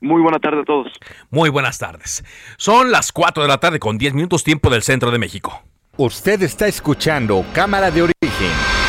Muy 0.00 0.20
buena 0.20 0.40
tarde 0.40 0.62
a 0.62 0.64
todos. 0.64 0.92
Muy 1.30 1.48
buenas 1.48 1.78
tardes. 1.78 2.24
Son 2.56 2.90
las 2.90 3.12
4 3.12 3.42
de 3.44 3.48
la 3.48 3.58
tarde 3.58 3.78
con 3.78 3.98
10 3.98 4.14
minutos 4.14 4.42
tiempo 4.42 4.68
del 4.68 4.82
centro 4.82 5.12
de 5.12 5.18
México. 5.18 5.62
Usted 5.96 6.42
está 6.42 6.66
escuchando 6.66 7.44
Cámara 7.52 7.90
de 7.90 8.02
Origen. 8.02 8.81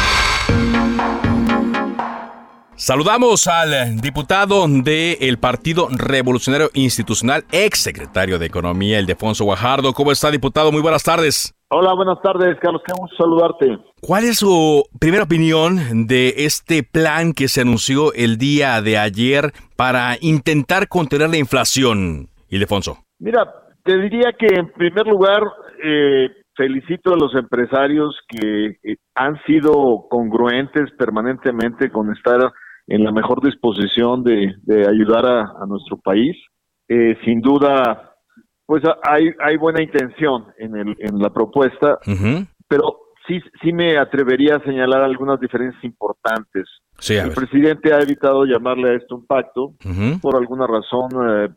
Saludamos 2.85 3.47
al 3.47 4.01
diputado 4.01 4.67
del 4.67 5.37
Partido 5.37 5.87
Revolucionario 5.89 6.67
Institucional, 6.73 7.43
ex 7.49 7.79
secretario 7.79 8.37
de 8.39 8.47
Economía, 8.47 8.99
el 8.99 9.05
Defonso 9.05 9.45
Guajardo. 9.45 9.93
¿Cómo 9.93 10.11
está, 10.11 10.29
diputado? 10.29 10.69
Muy 10.69 10.81
buenas 10.81 11.01
tardes. 11.01 11.55
Hola, 11.69 11.93
buenas 11.93 12.21
tardes, 12.21 12.57
Carlos. 12.59 12.81
Qué 12.85 12.91
gusto 12.91 13.15
saludarte. 13.15 13.79
¿Cuál 14.01 14.25
es 14.25 14.39
su 14.39 14.83
primera 14.99 15.23
opinión 15.23 16.07
de 16.07 16.33
este 16.39 16.83
plan 16.83 17.31
que 17.31 17.47
se 17.47 17.61
anunció 17.61 18.11
el 18.15 18.37
día 18.37 18.81
de 18.81 18.97
ayer 18.97 19.53
para 19.77 20.17
intentar 20.19 20.89
contener 20.89 21.29
la 21.29 21.37
inflación, 21.37 22.27
Ildefonso? 22.49 22.97
Mira, 23.17 23.49
te 23.85 23.97
diría 23.97 24.33
que 24.37 24.47
en 24.47 24.69
primer 24.73 25.07
lugar 25.07 25.41
eh, 25.81 26.27
felicito 26.57 27.13
a 27.13 27.17
los 27.17 27.33
empresarios 27.33 28.13
que 28.27 28.77
eh, 28.83 28.97
han 29.15 29.41
sido 29.45 30.05
congruentes 30.09 30.91
permanentemente 30.97 31.89
con 31.89 32.11
estar 32.11 32.51
en 32.87 33.03
la 33.03 33.11
mejor 33.11 33.41
disposición 33.41 34.23
de, 34.23 34.55
ayudar 34.87 35.25
a, 35.25 35.65
nuestro 35.67 35.97
país. 35.97 36.35
Eh, 36.87 37.17
sin 37.23 37.41
duda, 37.41 38.15
pues 38.65 38.83
hay, 39.03 39.31
hay 39.39 39.57
buena 39.57 39.81
intención 39.81 40.47
en, 40.57 40.75
el, 40.75 40.95
en 40.99 41.19
la 41.19 41.31
propuesta, 41.31 41.97
pero 42.67 43.03
sí, 43.27 43.39
sí 43.61 43.73
me 43.73 43.97
atrevería 43.97 44.57
a 44.57 44.63
señalar 44.63 45.01
algunas 45.01 45.39
diferencias 45.39 45.83
importantes. 45.83 46.67
el 47.09 47.31
presidente 47.31 47.93
ha 47.93 47.99
evitado 47.99 48.45
llamarle 48.45 48.91
a 48.91 48.93
esto 48.95 49.15
un 49.15 49.25
pacto, 49.25 49.73
por 50.21 50.35
alguna 50.35 50.67
razón, 50.67 51.09
eh, 51.27 51.49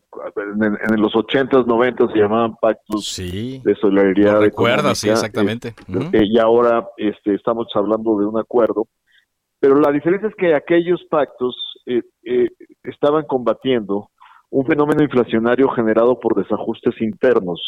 en, 0.90 1.00
los 1.00 1.12
80s, 1.12 1.66
90 1.66 2.08
se 2.12 2.18
llamaban 2.18 2.56
pactos 2.56 3.16
de 3.16 3.74
solidaridad. 3.80 4.40
Recuerda, 4.40 4.94
sí, 4.94 5.08
exactamente. 5.08 5.74
Eh, 6.12 6.22
y 6.24 6.38
ahora 6.38 6.86
este, 6.96 7.34
estamos 7.34 7.66
hablando 7.74 8.18
de 8.18 8.26
un 8.26 8.38
acuerdo 8.38 8.86
pero 9.66 9.80
la 9.80 9.90
diferencia 9.90 10.28
es 10.28 10.34
que 10.36 10.54
aquellos 10.54 11.02
pactos 11.10 11.56
eh, 11.86 12.00
eh, 12.22 12.50
estaban 12.84 13.24
combatiendo 13.24 14.10
un 14.48 14.64
fenómeno 14.64 15.02
inflacionario 15.02 15.68
generado 15.70 16.20
por 16.20 16.36
desajustes 16.36 16.94
internos. 17.00 17.60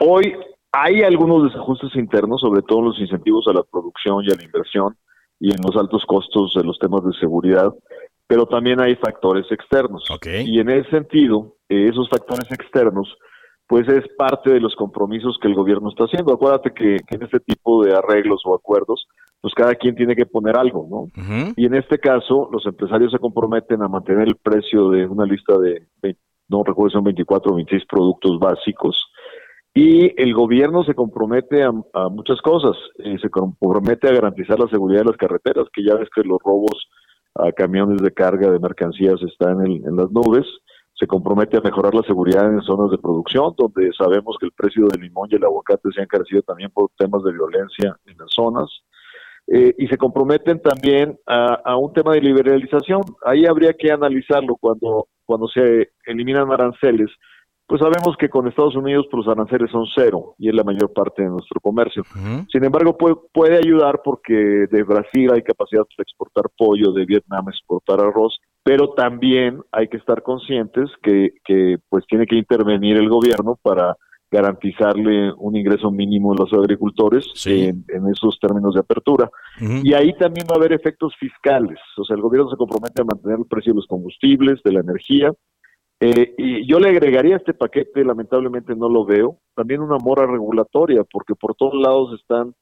Hoy 0.00 0.34
hay 0.72 1.02
algunos 1.02 1.52
desajustes 1.52 1.94
internos, 1.96 2.40
sobre 2.40 2.62
todo 2.62 2.78
en 2.78 2.84
los 2.86 2.98
incentivos 2.98 3.46
a 3.46 3.52
la 3.52 3.62
producción 3.62 4.24
y 4.24 4.32
a 4.32 4.36
la 4.36 4.42
inversión 4.42 4.96
y 5.38 5.50
en 5.50 5.60
los 5.62 5.76
altos 5.76 6.02
costos 6.06 6.54
de 6.54 6.64
los 6.64 6.78
temas 6.78 7.04
de 7.04 7.12
seguridad, 7.20 7.74
pero 8.26 8.46
también 8.46 8.80
hay 8.80 8.96
factores 8.96 9.44
externos. 9.52 10.02
Y 10.46 10.60
en 10.60 10.70
ese 10.70 10.88
sentido, 10.88 11.56
eh, 11.68 11.90
esos 11.90 12.08
factores 12.08 12.50
externos, 12.52 13.18
pues 13.66 13.86
es 13.88 14.04
parte 14.16 14.48
de 14.48 14.60
los 14.60 14.74
compromisos 14.76 15.36
que 15.42 15.48
el 15.48 15.54
gobierno 15.54 15.90
está 15.90 16.04
haciendo. 16.04 16.32
Acuérdate 16.32 16.72
que 16.72 16.96
en 17.06 17.22
este 17.22 17.40
tipo 17.40 17.84
de 17.84 17.94
arreglos 17.94 18.40
o 18.46 18.54
acuerdos, 18.54 19.06
pues 19.44 19.52
cada 19.52 19.74
quien 19.74 19.94
tiene 19.94 20.16
que 20.16 20.24
poner 20.24 20.56
algo, 20.56 20.88
¿no? 20.90 21.52
Y 21.54 21.66
en 21.66 21.74
este 21.74 21.98
caso, 21.98 22.48
los 22.50 22.64
empresarios 22.64 23.12
se 23.12 23.18
comprometen 23.18 23.82
a 23.82 23.88
mantener 23.88 24.26
el 24.26 24.36
precio 24.36 24.88
de 24.88 25.06
una 25.06 25.26
lista 25.26 25.58
de, 25.58 25.86
no 26.48 26.64
recuerdo 26.64 26.88
si 26.88 26.94
son 26.94 27.04
24 27.04 27.52
o 27.52 27.56
26 27.56 27.84
productos 27.86 28.38
básicos, 28.38 28.96
y 29.74 30.18
el 30.18 30.32
gobierno 30.32 30.82
se 30.82 30.94
compromete 30.94 31.62
a, 31.62 31.72
muchas 32.08 32.40
cosas, 32.40 32.74
eh, 33.00 33.18
se 33.20 33.28
compromete 33.28 34.08
a 34.08 34.14
garantizar 34.14 34.58
la 34.58 34.68
seguridad 34.68 35.00
de 35.00 35.10
las 35.10 35.18
carreteras, 35.18 35.66
que 35.74 35.84
ya 35.84 35.94
ves 35.94 36.08
que 36.08 36.22
los 36.22 36.38
robos 36.42 36.88
a 37.34 37.52
camiones 37.52 38.00
de 38.00 38.14
carga 38.14 38.50
de 38.50 38.58
mercancías 38.58 39.20
están 39.20 39.60
en, 39.66 39.86
en 39.86 39.94
las 39.94 40.10
nubes, 40.10 40.46
se 40.94 41.06
compromete 41.06 41.58
a 41.58 41.60
mejorar 41.60 41.94
la 41.94 42.02
seguridad 42.04 42.50
en 42.50 42.62
zonas 42.62 42.90
de 42.90 42.96
producción, 42.96 43.52
donde 43.58 43.92
sabemos 43.92 44.38
que 44.40 44.46
el 44.46 44.52
precio 44.52 44.86
del 44.86 45.02
limón 45.02 45.28
y 45.30 45.34
el 45.34 45.44
aguacate 45.44 45.90
se 45.94 46.00
han 46.00 46.06
crecido 46.06 46.40
también 46.40 46.70
por 46.70 46.88
temas 46.96 47.22
de 47.24 47.32
violencia 47.32 47.94
en 48.06 48.16
las 48.16 48.32
zonas. 48.34 48.70
Eh, 49.46 49.74
y 49.76 49.86
se 49.88 49.98
comprometen 49.98 50.60
también 50.62 51.18
a, 51.26 51.76
un 51.76 51.92
tema 51.92 52.14
de 52.14 52.20
liberalización. 52.20 53.02
Ahí 53.24 53.44
habría 53.44 53.74
que 53.74 53.92
analizarlo 53.92 54.56
cuando, 54.56 55.08
cuando 55.26 55.48
se 55.48 55.90
eliminan 56.06 56.50
aranceles. 56.50 57.10
Pues 57.66 57.80
sabemos 57.80 58.16
que 58.18 58.28
con 58.28 58.46
Estados 58.46 58.76
Unidos 58.76 59.06
pues, 59.10 59.24
los 59.24 59.34
aranceles 59.34 59.70
son 59.70 59.86
cero 59.94 60.34
y 60.38 60.48
es 60.48 60.54
la 60.54 60.64
mayor 60.64 60.92
parte 60.92 61.22
de 61.22 61.30
nuestro 61.30 61.60
comercio. 61.60 62.02
Sin 62.50 62.62
embargo, 62.62 62.96
puede, 62.96 63.16
puede 63.32 63.56
ayudar 63.56 64.00
porque 64.04 64.66
de 64.70 64.82
Brasil 64.82 65.30
hay 65.32 65.42
capacidad 65.42 65.82
de 65.82 66.02
exportar 66.02 66.44
pollo, 66.56 66.92
de 66.92 67.06
Vietnam 67.06 67.48
exportar 67.48 68.00
arroz, 68.00 68.38
pero 68.62 68.90
también 68.90 69.62
hay 69.72 69.88
que 69.88 69.96
estar 69.96 70.22
conscientes 70.22 70.90
que, 71.02 71.32
que 71.44 71.78
pues 71.88 72.04
tiene 72.06 72.26
que 72.26 72.36
intervenir 72.36 72.98
el 72.98 73.08
gobierno 73.08 73.58
para 73.62 73.96
garantizarle 74.34 75.32
un 75.38 75.54
ingreso 75.56 75.92
mínimo 75.92 76.32
a 76.32 76.36
los 76.36 76.52
agricultores 76.52 77.24
en, 77.46 77.84
esos 78.12 78.38
términos 78.40 78.74
de 78.74 78.80
apertura. 78.80 79.30
Y 79.60 79.94
ahí 79.94 80.12
también 80.18 80.46
va 80.50 80.54
a 80.56 80.58
haber 80.58 80.72
efectos 80.72 81.14
fiscales. 81.18 81.78
O 81.96 82.04
sea, 82.04 82.16
el 82.16 82.22
gobierno 82.22 82.50
se 82.50 82.56
compromete 82.56 83.00
a 83.00 83.04
mantener 83.04 83.38
el 83.38 83.46
precio 83.46 83.72
de 83.72 83.76
los 83.76 83.86
combustibles, 83.86 84.60
de 84.64 84.72
la 84.72 84.80
energía. 84.80 85.32
Eh, 86.00 86.34
y 86.36 86.66
yo 86.66 86.80
le 86.80 86.88
agregaría 86.88 87.34
a 87.34 87.38
este 87.38 87.54
paquete, 87.54 88.04
lamentablemente 88.04 88.74
no 88.74 88.88
lo 88.88 89.04
veo, 89.04 89.38
también 89.54 89.80
una 89.80 89.96
mora 89.98 90.26
regulatoria, 90.26 91.04
porque 91.04 91.34
por 91.36 91.54
todos 91.54 91.74
lados 91.74 92.18
están 92.20 92.52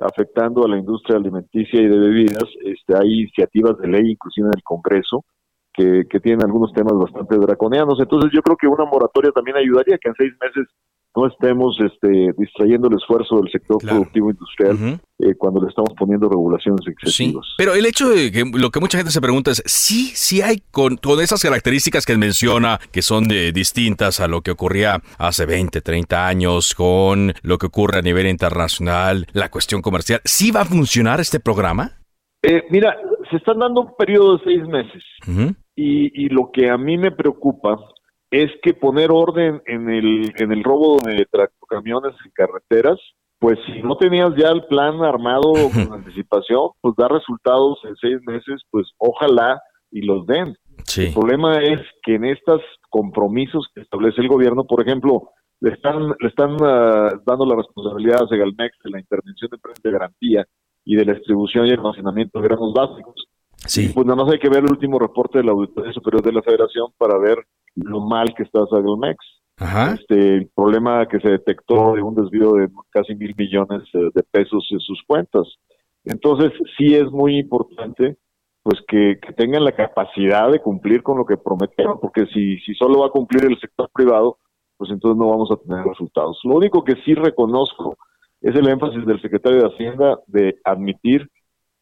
afectando 0.00 0.64
a 0.64 0.68
la 0.68 0.76
industria 0.76 1.16
alimenticia 1.16 1.80
y 1.80 1.88
de 1.88 1.98
bebidas. 1.98 2.44
Este, 2.62 2.94
hay 2.94 3.20
iniciativas 3.22 3.78
de 3.78 3.88
ley, 3.88 4.10
inclusive 4.10 4.48
en 4.48 4.54
el 4.54 4.62
Congreso, 4.62 5.24
que, 5.72 6.04
que 6.10 6.20
tienen 6.20 6.44
algunos 6.44 6.72
temas 6.74 6.92
bastante 6.92 7.38
draconianos. 7.38 7.98
Entonces 7.98 8.30
yo 8.34 8.42
creo 8.42 8.56
que 8.58 8.66
una 8.66 8.84
moratoria 8.84 9.32
también 9.32 9.56
ayudaría 9.56 9.96
que 9.96 10.10
en 10.10 10.14
seis 10.14 10.32
meses 10.38 10.68
no 11.14 11.26
estemos 11.26 11.76
este, 11.80 12.32
distrayendo 12.38 12.88
el 12.88 12.96
esfuerzo 12.96 13.36
del 13.36 13.50
sector 13.50 13.78
productivo 13.78 14.30
industrial 14.30 15.00
eh, 15.18 15.34
cuando 15.36 15.60
le 15.62 15.68
estamos 15.68 15.90
poniendo 15.98 16.28
regulaciones 16.28 16.86
excesivas. 16.86 17.46
pero 17.58 17.74
el 17.74 17.84
hecho 17.84 18.08
de 18.08 18.32
que 18.32 18.44
lo 18.54 18.70
que 18.70 18.80
mucha 18.80 18.98
gente 18.98 19.12
se 19.12 19.20
pregunta 19.20 19.50
es, 19.50 19.62
sí, 19.66 20.12
sí 20.14 20.40
hay 20.40 20.62
con, 20.70 20.96
todas 20.96 21.24
esas 21.24 21.42
características 21.42 22.06
que 22.06 22.16
menciona, 22.16 22.78
que 22.90 23.02
son 23.02 23.28
de, 23.28 23.52
distintas 23.52 24.20
a 24.20 24.28
lo 24.28 24.40
que 24.40 24.52
ocurría 24.52 25.02
hace 25.18 25.44
20, 25.44 25.80
30 25.80 26.26
años, 26.26 26.74
con 26.74 27.34
lo 27.42 27.58
que 27.58 27.66
ocurre 27.66 27.98
a 27.98 28.02
nivel 28.02 28.26
internacional, 28.26 29.26
la 29.32 29.50
cuestión 29.50 29.82
comercial, 29.82 30.20
¿sí 30.24 30.50
va 30.50 30.62
a 30.62 30.64
funcionar 30.64 31.20
este 31.20 31.40
programa? 31.40 31.98
Eh, 32.42 32.64
mira, 32.70 32.96
se 33.30 33.36
están 33.36 33.58
dando 33.58 33.82
un 33.82 33.96
periodo 33.96 34.38
de 34.38 34.44
seis 34.44 34.66
meses. 34.66 35.02
y, 35.76 36.24
y 36.24 36.28
lo 36.28 36.50
que 36.52 36.70
a 36.70 36.76
mí 36.76 36.98
me 36.98 37.12
preocupa 37.12 37.78
es 38.32 38.50
que 38.62 38.72
poner 38.72 39.10
orden 39.12 39.62
en 39.66 39.90
el, 39.90 40.32
en 40.38 40.52
el 40.52 40.64
robo 40.64 40.98
de 41.04 41.26
tractocamiones 41.30 42.14
en 42.24 42.30
carreteras, 42.32 42.98
pues 43.38 43.58
si 43.66 43.82
no 43.82 43.96
tenías 43.96 44.30
ya 44.36 44.48
el 44.48 44.64
plan 44.64 45.02
armado 45.04 45.52
con 45.72 45.92
anticipación, 45.92 46.70
pues 46.80 46.94
da 46.96 47.08
resultados 47.08 47.78
en 47.84 47.94
seis 47.96 48.18
meses, 48.26 48.62
pues 48.70 48.90
ojalá 48.96 49.60
y 49.90 50.00
los 50.00 50.26
den. 50.26 50.56
El 50.96 51.12
problema 51.12 51.58
es 51.58 51.80
que 52.02 52.14
en 52.14 52.24
estos 52.24 52.62
compromisos 52.88 53.68
que 53.74 53.82
establece 53.82 54.22
el 54.22 54.28
gobierno, 54.28 54.64
por 54.64 54.80
ejemplo, 54.80 55.30
le 55.60 55.74
están, 55.74 56.08
le 56.18 56.28
están 56.28 56.56
ah, 56.62 57.10
dando 57.26 57.44
la 57.44 57.56
responsabilidad 57.56 58.22
a 58.22 58.28
Segalmex 58.28 58.78
de 58.82 58.90
la 58.90 58.98
intervención 58.98 59.50
de 59.50 59.58
precios 59.58 59.82
de 59.82 59.92
garantía 59.92 60.46
y 60.86 60.96
de 60.96 61.04
la 61.04 61.12
distribución 61.12 61.66
y 61.66 61.70
almacenamiento 61.70 62.40
de 62.40 62.48
granos 62.48 62.72
básicos. 62.72 63.28
Sí. 63.64 63.92
pues 63.94 64.04
nada 64.06 64.24
más 64.24 64.32
hay 64.32 64.40
que 64.40 64.48
ver 64.48 64.64
el 64.64 64.72
último 64.72 64.98
reporte 64.98 65.38
de 65.38 65.44
la 65.44 65.52
Auditoría 65.52 65.92
Superior 65.92 66.20
de 66.20 66.32
la 66.32 66.42
Federación 66.42 66.88
para 66.98 67.16
ver 67.16 67.38
lo 67.76 68.00
mal 68.00 68.34
que 68.34 68.42
está 68.42 68.66
Sagelmex. 68.66 69.16
Este, 69.94 70.36
el 70.36 70.48
problema 70.54 71.06
que 71.06 71.20
se 71.20 71.28
detectó 71.28 71.94
de 71.94 72.02
un 72.02 72.14
desvío 72.14 72.52
de 72.52 72.68
casi 72.90 73.14
mil 73.14 73.34
millones 73.36 73.82
eh, 73.94 74.10
de 74.12 74.22
pesos 74.24 74.66
en 74.70 74.80
sus 74.80 75.00
cuentas. 75.06 75.46
Entonces, 76.04 76.52
sí 76.76 76.94
es 76.94 77.10
muy 77.10 77.38
importante 77.38 78.16
pues 78.62 78.80
que, 78.88 79.18
tengan 79.36 79.64
la 79.64 79.72
capacidad 79.72 80.50
de 80.50 80.60
cumplir 80.60 81.02
con 81.02 81.18
lo 81.18 81.26
que 81.26 81.36
prometieron, 81.36 81.98
porque 82.00 82.26
si, 82.26 82.58
si 82.60 82.74
solo 82.74 83.00
va 83.00 83.06
a 83.06 83.10
cumplir 83.10 83.44
el 83.44 83.58
sector 83.58 83.90
privado, 83.92 84.38
pues 84.76 84.90
entonces 84.90 85.18
no 85.18 85.28
vamos 85.28 85.50
a 85.50 85.56
tener 85.56 85.84
resultados. 85.84 86.40
Lo 86.44 86.56
único 86.56 86.84
que 86.84 86.96
sí 87.04 87.14
reconozco 87.14 87.96
es 88.40 88.54
el 88.54 88.68
énfasis 88.68 89.04
del 89.06 89.20
secretario 89.20 89.60
de 89.60 89.68
Hacienda 89.68 90.18
de 90.26 90.58
admitir 90.64 91.28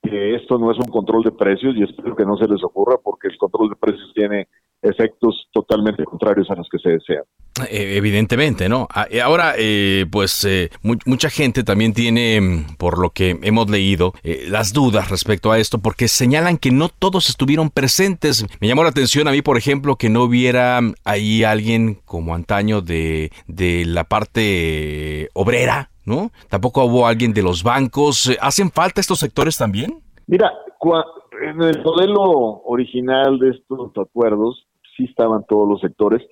que 0.02 0.34
esto 0.34 0.58
no 0.58 0.70
es 0.70 0.78
un 0.78 0.90
control 0.90 1.22
de 1.22 1.32
precios 1.32 1.74
y 1.76 1.82
espero 1.82 2.16
que 2.16 2.24
no 2.24 2.36
se 2.36 2.48
les 2.48 2.62
ocurra 2.64 2.96
porque 3.02 3.28
el 3.28 3.38
control 3.38 3.70
de 3.70 3.76
precios 3.76 4.12
tiene 4.14 4.48
efectos 4.82 5.48
totalmente 5.52 6.04
contrarios 6.04 6.50
a 6.50 6.54
los 6.54 6.68
que 6.70 6.78
se 6.78 6.90
desean. 6.90 7.24
Eh, 7.68 7.96
evidentemente, 7.96 8.68
¿no? 8.68 8.86
Ah, 8.94 9.06
eh, 9.10 9.20
ahora, 9.20 9.54
eh, 9.58 10.06
pues 10.10 10.46
mucha 10.82 11.28
gente 11.30 11.64
también 11.64 11.92
tiene, 11.92 12.40
mm, 12.40 12.76
por 12.76 12.98
lo 12.98 13.10
que 13.10 13.38
hemos 13.42 13.68
leído, 13.68 14.14
las 14.48 14.72
dudas 14.72 15.10
respecto 15.10 15.52
a 15.52 15.58
esto, 15.58 15.78
porque 15.78 16.08
señalan 16.08 16.56
que 16.56 16.70
no 16.70 16.88
todos 16.88 17.28
estuvieron 17.28 17.70
presentes. 17.70 18.46
Me 18.60 18.68
llamó 18.68 18.82
la 18.82 18.90
atención 18.90 19.28
a 19.28 19.32
mí, 19.32 19.42
por 19.42 19.58
ejemplo, 19.58 19.96
que 19.96 20.08
no 20.08 20.22
hubiera 20.22 20.80
mm, 20.80 20.94
ahí 21.04 21.44
alguien 21.44 21.98
como 22.04 22.34
antaño 22.34 22.80
de, 22.80 23.30
de 23.46 23.84
la 23.84 24.04
parte 24.04 25.28
obrera, 25.34 25.90
¿no? 26.04 26.30
Tampoco 26.48 26.84
hubo 26.84 27.06
alguien 27.06 27.34
de 27.34 27.42
los 27.42 27.62
bancos. 27.62 28.30
¿Hacen 28.40 28.70
falta 28.70 29.00
estos 29.00 29.18
sectores 29.18 29.58
también? 29.58 30.00
Mira, 30.26 30.52
en 31.42 31.62
el 31.62 31.82
modelo 31.82 32.22
original 32.64 33.38
de 33.38 33.50
estos 33.50 33.90
acuerdos 33.96 34.66
sí 35.00 35.06
estaban 35.08 35.44
todos 35.48 35.68
los 35.68 35.80
sectores. 35.80 36.22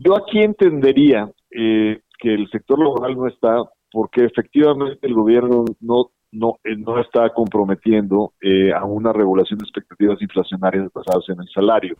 Yo 0.00 0.16
aquí 0.16 0.40
entendería 0.40 1.30
eh, 1.50 2.00
que 2.18 2.34
el 2.34 2.48
sector 2.50 2.78
laboral 2.78 3.16
no 3.16 3.26
está 3.26 3.62
porque 3.90 4.24
efectivamente 4.24 5.06
el 5.06 5.14
gobierno 5.14 5.64
no 5.80 6.10
no, 6.30 6.58
eh, 6.64 6.76
no 6.76 7.00
está 7.00 7.30
comprometiendo 7.30 8.34
eh, 8.42 8.72
a 8.72 8.84
una 8.84 9.12
regulación 9.12 9.58
de 9.58 9.64
expectativas 9.64 10.20
inflacionarias 10.20 10.92
basadas 10.92 11.24
en 11.28 11.40
el 11.40 11.48
salario. 11.48 11.96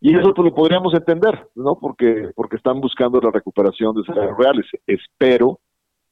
Y 0.00 0.14
eso 0.14 0.34
pues, 0.34 0.44
lo 0.44 0.54
podríamos 0.54 0.92
entender, 0.92 1.48
¿no? 1.54 1.78
Porque, 1.80 2.30
porque 2.34 2.56
están 2.56 2.80
buscando 2.80 3.18
la 3.18 3.30
recuperación 3.30 3.94
de 3.94 4.04
salarios 4.04 4.36
reales. 4.36 4.66
Espero 4.86 5.58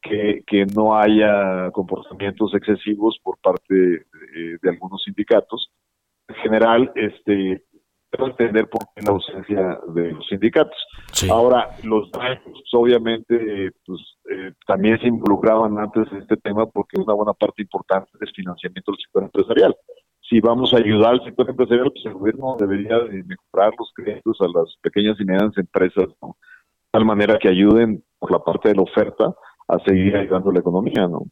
que, 0.01 0.67
no 0.75 0.97
haya 0.97 1.71
comportamientos 1.73 2.55
excesivos 2.55 3.19
por 3.23 3.39
parte 3.39 3.75
de, 3.75 4.71
algunos 4.71 5.03
sindicatos. 5.03 5.71
En 6.29 6.35
general, 6.37 6.93
este, 6.95 7.63
entender 8.19 8.69
por 8.69 8.83
qué 8.95 9.03
la 9.03 9.13
ausencia 9.13 9.79
de 9.89 10.13
los 10.13 10.27
sindicatos. 10.27 10.77
Ahora, 11.31 11.71
los 11.83 12.11
bancos, 12.11 12.53
pues, 12.53 12.75
obviamente, 12.75 13.71
pues, 13.87 14.01
eh, 14.31 14.53
también 14.67 14.99
se 15.01 15.09
involucraban 15.09 15.79
antes 15.79 16.11
en 16.13 16.19
este 16.23 16.37
tema 16.37 16.67
porque 16.67 17.01
una 17.01 17.15
buena 17.15 17.33
parte 17.33 17.63
importante 17.63 18.11
es 18.21 18.33
financiamiento 18.33 18.93
del 18.93 19.01
sector 19.01 19.23
empresarial. 19.25 19.77
Si 20.29 20.41
vamos 20.41 20.73
a 20.73 20.79
ayudar 20.79 21.15
al 21.15 21.25
sector 21.25 21.49
empresarial, 21.51 21.93
pues 21.93 22.07
el 22.07 22.15
gobierno 22.15 22.57
debería 22.59 22.97
mejorar 23.27 23.73
los 23.79 23.93
créditos 23.95 24.41
a 24.41 24.47
las 24.47 24.75
pequeñas 24.81 25.21
y 25.21 25.25
medianas 25.25 25.57
empresas, 25.59 26.09
de 26.09 26.33
tal 26.91 27.05
manera 27.05 27.39
que 27.39 27.49
ayuden 27.49 28.03
por 28.19 28.33
la 28.33 28.39
parte 28.39 28.71
de 28.71 28.77
la 28.77 28.83
oferta 28.83 29.35
a 29.69 29.79
seguir 29.81 30.17
ayudando 30.17 30.51
la 30.51 30.61
economía, 30.61 31.07
¿no? 31.07 31.27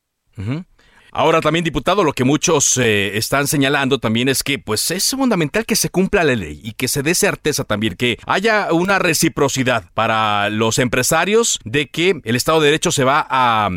Ahora 1.15 1.43
también, 1.43 1.63
diputado, 1.63 2.05
lo 2.05 2.15
que 2.15 2.25
muchos 2.25 2.79
eh, 2.79 3.19
están 3.19 3.47
señalando 3.47 3.99
también 3.99 4.31
es 4.31 4.43
que 4.43 4.59
pues 4.59 4.91
es 4.91 5.15
fundamental 5.15 5.67
que 5.67 5.77
se 5.77 5.91
cumpla 5.91 6.25
la 6.25 6.35
ley 6.35 6.59
y 6.65 6.73
que 6.73 6.89
se 6.89 7.03
dé 7.03 7.15
certeza 7.15 7.65
también, 7.65 7.97
que 7.99 8.17
haya 8.27 8.73
una 8.73 8.99
reciprocidad 8.99 9.83
para 9.93 10.49
los 10.49 10.79
empresarios 10.79 11.61
de 11.67 11.89
que 11.89 12.23
el 12.25 12.35
Estado 12.35 12.61
de 12.61 12.69
Derecho 12.69 12.91
se 12.91 13.05
va 13.05 13.27
a, 13.29 13.69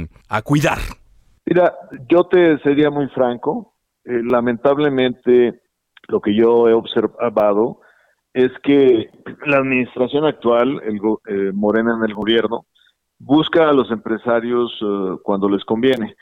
cuidar. 0.45 0.77
Mira, 1.45 1.73
yo 2.07 2.23
te 2.23 2.57
sería 2.59 2.89
muy 2.89 3.09
franco. 3.09 3.73
Eh, 4.05 4.21
lamentablemente, 4.23 5.59
lo 6.07 6.21
que 6.21 6.33
yo 6.33 6.69
he 6.69 6.73
observado 6.73 7.81
es 8.33 8.51
que 8.63 9.09
la 9.45 9.57
administración 9.57 10.23
actual, 10.25 10.81
el 10.85 11.01
eh, 11.27 11.51
Morena 11.53 11.97
en 11.97 12.09
el 12.09 12.15
gobierno, 12.15 12.65
busca 13.19 13.69
a 13.69 13.73
los 13.73 13.91
empresarios 13.91 14.71
cuando 15.23 15.49
les 15.49 15.63
conviene 15.65 16.15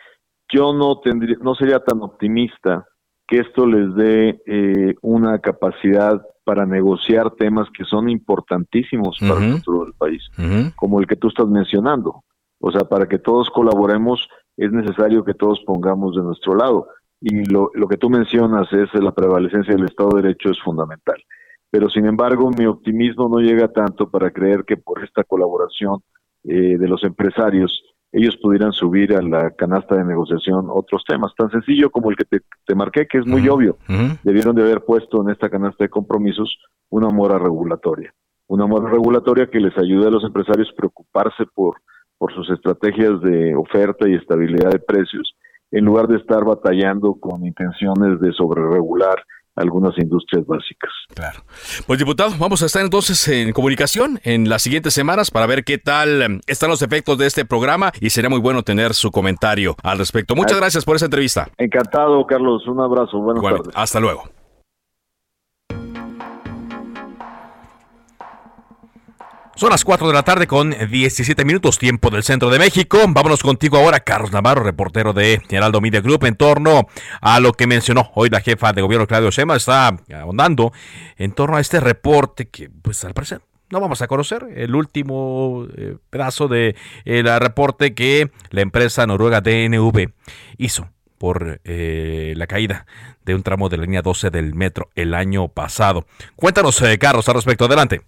yo 0.54 0.74
no 0.74 1.00
tendría, 1.00 1.38
no 1.42 1.56
sería 1.56 1.80
tan 1.80 2.02
optimista 2.02 2.86
que 3.28 3.40
esto 3.40 3.66
les 3.66 3.96
dé 3.96 4.42
eh, 4.46 4.96
una 5.02 5.40
capacidad 5.40 6.22
para 6.44 6.66
negociar 6.66 7.32
temas 7.32 7.68
que 7.76 7.86
son 7.86 8.10
importantísimos 8.10 9.18
para 9.20 9.46
el 9.46 9.54
futuro 9.54 9.86
del 9.86 9.94
país, 9.94 10.22
como 10.76 11.00
el 11.00 11.08
que 11.08 11.16
tú 11.16 11.30
estás 11.30 11.48
mencionando. 11.48 12.24
O 12.60 12.72
sea, 12.72 12.82
para 12.82 13.08
que 13.08 13.18
todos 13.18 13.50
colaboremos 13.50 14.28
es 14.58 14.72
necesario 14.72 15.24
que 15.24 15.34
todos 15.34 15.62
pongamos 15.66 16.16
de 16.16 16.22
nuestro 16.22 16.56
lado. 16.56 16.88
Y 17.22 17.46
lo, 17.46 17.72
lo 17.74 17.88
que 17.88 17.98
tú 17.98 18.10
mencionas 18.10 18.68
es 18.74 18.94
la 19.02 19.14
prevalecencia 19.14 19.74
del 19.74 19.86
Estado 19.86 20.10
de 20.16 20.22
Derecho 20.24 20.50
es 20.52 20.62
fundamental. 20.62 21.16
Pero 21.72 21.90
sin 21.90 22.06
embargo, 22.06 22.52
mi 22.52 22.66
optimismo 22.66 23.30
no 23.30 23.40
llega 23.40 23.70
tanto 23.70 24.10
para 24.10 24.32
creer 24.32 24.66
que 24.66 24.78
por 24.78 25.04
esta 25.04 25.24
colaboración 25.24 26.02
eh, 26.44 26.78
de 26.78 26.88
los 26.88 27.04
empresarios 27.06 27.82
ellos 28.14 28.38
pudieran 28.38 28.72
subir 28.72 29.16
a 29.16 29.22
la 29.24 29.50
canasta 29.52 29.96
de 29.96 30.06
negociación 30.06 30.68
otros 30.70 31.04
temas, 31.06 31.34
tan 31.36 31.50
sencillo 31.50 31.90
como 31.90 32.12
el 32.12 32.16
que 32.16 32.26
te, 32.26 32.76
marqué, 32.76 33.08
que 33.08 33.18
es 33.18 33.26
muy 33.26 33.50
obvio. 33.50 33.78
Debieron 34.24 34.56
de 34.56 34.62
haber 34.62 34.82
puesto 34.82 35.24
en 35.24 35.32
esta 35.32 35.50
canasta 35.50 35.84
de 35.84 35.90
compromisos 35.90 36.56
una 36.90 37.10
mora 37.10 37.40
regulatoria, 37.40 38.14
una 38.48 38.68
mora 38.68 38.88
regulatoria 38.88 39.50
que 39.50 39.60
les 39.60 39.76
ayude 39.80 40.08
a 40.08 40.12
los 40.12 40.24
empresarios 40.24 40.70
a 40.72 40.76
preocuparse 40.76 41.46
por, 41.56 41.78
por 42.20 42.32
sus 42.36 42.48
estrategias 42.52 43.20
de 43.22 43.56
oferta 43.56 44.08
y 44.08 44.14
estabilidad 44.14 44.70
de 44.70 44.80
precios, 44.80 45.36
en 45.72 45.86
lugar 45.86 46.08
de 46.08 46.18
estar 46.18 46.46
batallando 46.46 47.16
con 47.16 47.44
intenciones 47.44 48.20
de 48.20 48.32
sobreregular 48.34 49.24
algunas 49.56 49.98
industrias 49.98 50.46
básicas. 50.46 50.92
Claro. 51.14 51.44
Pues 51.86 52.00
diputado, 52.00 52.34
vamos 52.40 52.64
a 52.64 52.66
estar 52.66 52.84
entonces 52.84 53.28
en 53.28 53.54
comunicación 53.54 54.20
en 54.24 54.50
las 54.50 54.64
siguientes 54.64 54.94
semanas 54.94 55.32
para 55.32 55.46
ver 55.46 55.64
qué 55.64 55.78
tal 55.78 56.22
em, 56.22 56.42
están 56.48 56.70
los 56.70 56.82
efectos 56.82 57.18
de 57.18 57.28
este 57.28 57.46
programa 57.46 57.92
y 58.00 58.10
sería 58.10 58.30
muy 58.30 58.40
bueno 58.40 58.64
tener 58.64 58.94
su 58.94 59.12
comentario 59.12 59.76
al 59.84 59.98
respecto. 59.98 60.36
Muchas 60.36 60.58
gracias 60.58 60.86
por 60.86 60.96
esa 60.96 61.06
entrevista. 61.06 61.50
Encantado, 61.58 62.26
Carlos. 62.26 62.68
Un 62.68 62.82
abrazo. 62.82 63.20
Buenas 63.20 63.44
tardes. 63.44 63.74
Hasta 63.76 64.00
luego. 64.00 64.24
Son 69.64 69.70
las 69.70 69.86
4 69.86 70.08
de 70.08 70.14
la 70.14 70.24
tarde 70.24 70.46
con 70.46 70.72
17 70.72 71.46
minutos 71.46 71.78
tiempo 71.78 72.10
del 72.10 72.24
centro 72.24 72.50
de 72.50 72.60
México. 72.60 72.98
Vámonos 73.08 73.42
contigo 73.42 73.78
ahora, 73.78 74.02
Carlos 74.02 74.34
Navarro, 74.34 74.62
reportero 74.62 75.14
de 75.14 75.42
Geraldo 75.48 75.80
Media 75.80 76.02
Group, 76.02 76.26
en 76.26 76.36
torno 76.36 76.90
a 77.22 77.40
lo 77.40 77.54
que 77.54 77.66
mencionó 77.66 78.12
hoy 78.14 78.28
la 78.28 78.42
jefa 78.42 78.74
de 78.74 78.82
gobierno 78.82 79.08
Claudio 79.08 79.32
Shema. 79.32 79.56
Está 79.56 79.96
ahondando 80.14 80.74
en 81.16 81.32
torno 81.32 81.56
a 81.56 81.62
este 81.62 81.80
reporte 81.80 82.50
que, 82.50 82.70
pues 82.70 83.06
al 83.06 83.14
parecer, 83.14 83.40
no 83.70 83.80
vamos 83.80 84.02
a 84.02 84.08
conocer 84.08 84.46
el 84.54 84.76
último 84.76 85.66
eh, 85.78 85.96
pedazo 86.10 86.50
de 86.50 86.76
el 87.06 87.24
reporte 87.40 87.94
que 87.94 88.32
la 88.50 88.60
empresa 88.60 89.08
noruega 89.08 89.40
DNV 89.40 90.12
hizo 90.58 90.90
por 91.18 91.62
eh, 91.64 92.34
la 92.36 92.48
caída 92.48 92.86
de 93.24 93.34
un 93.34 93.44
tramo 93.44 93.70
de 93.70 93.78
la 93.78 93.84
línea 93.84 94.02
12 94.02 94.30
del 94.30 94.56
metro 94.56 94.90
el 94.94 95.14
año 95.14 95.48
pasado. 95.48 96.06
Cuéntanos, 96.36 96.82
eh, 96.82 96.98
Carlos, 96.98 97.30
al 97.30 97.36
respecto. 97.36 97.64
Adelante. 97.64 98.02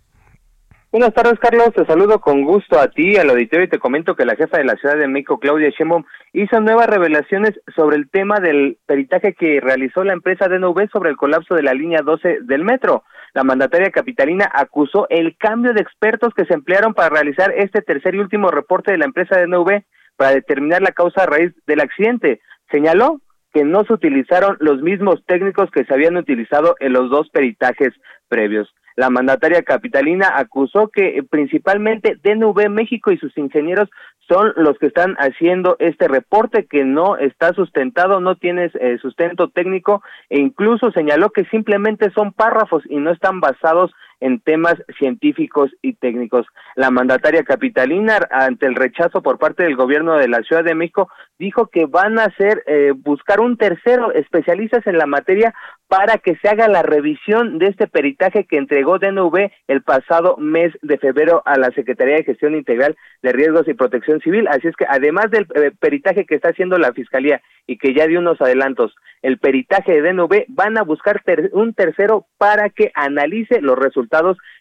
Buenas 0.96 1.14
tardes, 1.14 1.38
Carlos. 1.40 1.74
Te 1.76 1.86
saludo 1.86 2.22
con 2.22 2.46
gusto 2.46 2.80
a 2.80 2.88
ti, 2.88 3.18
al 3.18 3.30
auditorio, 3.30 3.66
y 3.66 3.70
te 3.70 3.80
comento 3.80 4.16
que 4.16 4.24
la 4.24 4.38
jefa 4.38 4.60
de 4.60 4.64
la 4.64 4.78
Ciudad 4.78 4.96
de 4.96 5.10
México, 5.10 5.42
Claudia 5.42 5.70
Sheinbaum, 5.70 6.06
hizo 6.32 6.62
nuevas 6.62 6.88
revelaciones 6.88 7.52
sobre 7.76 7.98
el 7.98 8.10
tema 8.10 8.40
del 8.40 8.78
peritaje 8.86 9.34
que 9.34 9.60
realizó 9.60 10.06
la 10.06 10.14
empresa 10.14 10.48
DNV 10.48 10.90
sobre 10.90 11.10
el 11.10 11.18
colapso 11.18 11.54
de 11.54 11.64
la 11.64 11.74
línea 11.74 12.02
12 12.02 12.38
del 12.44 12.64
metro. 12.64 13.04
La 13.34 13.44
mandataria 13.44 13.92
capitalina 13.92 14.50
acusó 14.54 15.06
el 15.10 15.36
cambio 15.36 15.74
de 15.74 15.82
expertos 15.82 16.34
que 16.34 16.46
se 16.46 16.54
emplearon 16.54 16.94
para 16.94 17.10
realizar 17.10 17.52
este 17.58 17.82
tercer 17.82 18.16
y 18.16 18.20
último 18.20 18.50
reporte 18.50 18.94
de 18.94 18.98
la 18.98 19.04
empresa 19.04 19.38
DNV 19.38 19.84
para 20.16 20.32
determinar 20.32 20.82
la 20.82 20.94
causa 20.94 21.26
raíz 21.26 21.52
del 21.68 21.82
accidente. 21.82 22.40
Señaló 22.72 23.20
que 23.54 23.66
no 23.66 23.84
se 23.84 23.92
utilizaron 23.92 24.56
los 24.62 24.82
mismos 24.82 25.26
técnicos 25.26 25.70
que 25.72 25.84
se 25.84 25.94
habían 25.94 26.16
utilizado 26.16 26.78
en 26.80 26.94
los 26.94 27.10
dos 27.10 27.30
peritajes 27.32 27.92
previos. 28.30 28.74
La 28.96 29.10
mandataria 29.10 29.64
capitalina 29.64 30.38
acusó 30.38 30.88
que 30.88 31.18
eh, 31.18 31.24
principalmente 31.24 32.18
DNV 32.24 32.70
México 32.70 33.12
y 33.12 33.18
sus 33.18 33.38
ingenieros 33.38 33.90
son 34.28 34.54
los 34.56 34.78
que 34.80 34.88
están 34.88 35.16
haciendo 35.16 35.76
este 35.80 36.08
reporte 36.08 36.66
que 36.66 36.84
no 36.84 37.18
está 37.18 37.54
sustentado, 37.54 38.20
no 38.20 38.36
tiene 38.36 38.72
eh, 38.80 38.98
sustento 39.02 39.50
técnico 39.50 40.02
e 40.30 40.40
incluso 40.40 40.92
señaló 40.92 41.30
que 41.30 41.46
simplemente 41.46 42.10
son 42.12 42.32
párrafos 42.32 42.84
y 42.90 42.98
no 42.98 43.12
están 43.12 43.40
basados 43.40 43.92
en 44.26 44.40
temas 44.40 44.74
científicos 44.98 45.70
y 45.84 45.94
técnicos. 45.94 46.48
La 46.76 46.90
mandataria 46.90 47.44
capitalina, 47.44 48.18
ante 48.32 48.66
el 48.66 48.74
rechazo 48.74 49.22
por 49.22 49.38
parte 49.38 49.62
del 49.62 49.76
gobierno 49.76 50.16
de 50.18 50.28
la 50.28 50.42
Ciudad 50.42 50.64
de 50.64 50.74
México, 50.74 51.10
dijo 51.38 51.68
que 51.68 51.86
van 51.86 52.18
a 52.18 52.24
hacer 52.24 52.64
eh, 52.66 52.94
buscar 52.96 53.40
un 53.40 53.56
tercero 53.56 54.12
especialistas 54.14 54.88
en 54.88 54.98
la 54.98 55.06
materia 55.06 55.54
para 55.88 56.18
que 56.18 56.36
se 56.38 56.50
haga 56.50 56.68
la 56.68 56.82
revisión 56.82 57.60
de 57.60 57.68
este 57.68 57.86
peritaje 57.86 58.46
que 58.46 58.58
entregó 58.58 58.98
DNV 58.98 59.52
el 59.68 59.84
pasado 59.84 60.38
mes 60.38 60.74
de 60.82 60.98
febrero 60.98 61.44
a 61.46 61.60
la 61.60 61.70
Secretaría 61.72 62.16
de 62.16 62.24
Gestión 62.24 62.56
Integral 62.56 62.98
de 63.22 63.32
Riesgos 63.32 63.68
y 63.68 63.76
Protección 63.76 64.22
Civil. 64.22 64.48
Así 64.48 64.68
es 64.68 64.76
que 64.76 64.88
además 64.90 65.30
del 65.30 65.46
eh, 65.54 65.72
peritaje 65.80 66.26
que 66.26 66.34
está 66.34 66.50
haciendo 66.50 66.80
la 66.80 66.94
Fiscalía 66.94 67.44
y 67.68 67.78
que 67.78 67.94
ya 67.94 68.08
dio 68.08 68.20
unos 68.20 68.42
adelantos, 68.42 68.96
el 69.22 69.38
peritaje 69.38 70.02
de 70.02 70.14
DNV 70.14 70.46
van 70.48 70.78
a 70.78 70.84
buscar 70.84 71.22
un 71.52 71.74
tercero 71.74 72.26
para 72.38 72.70
que 72.70 72.92
analice 72.96 73.62
los 73.62 73.78
resultados 73.78 74.15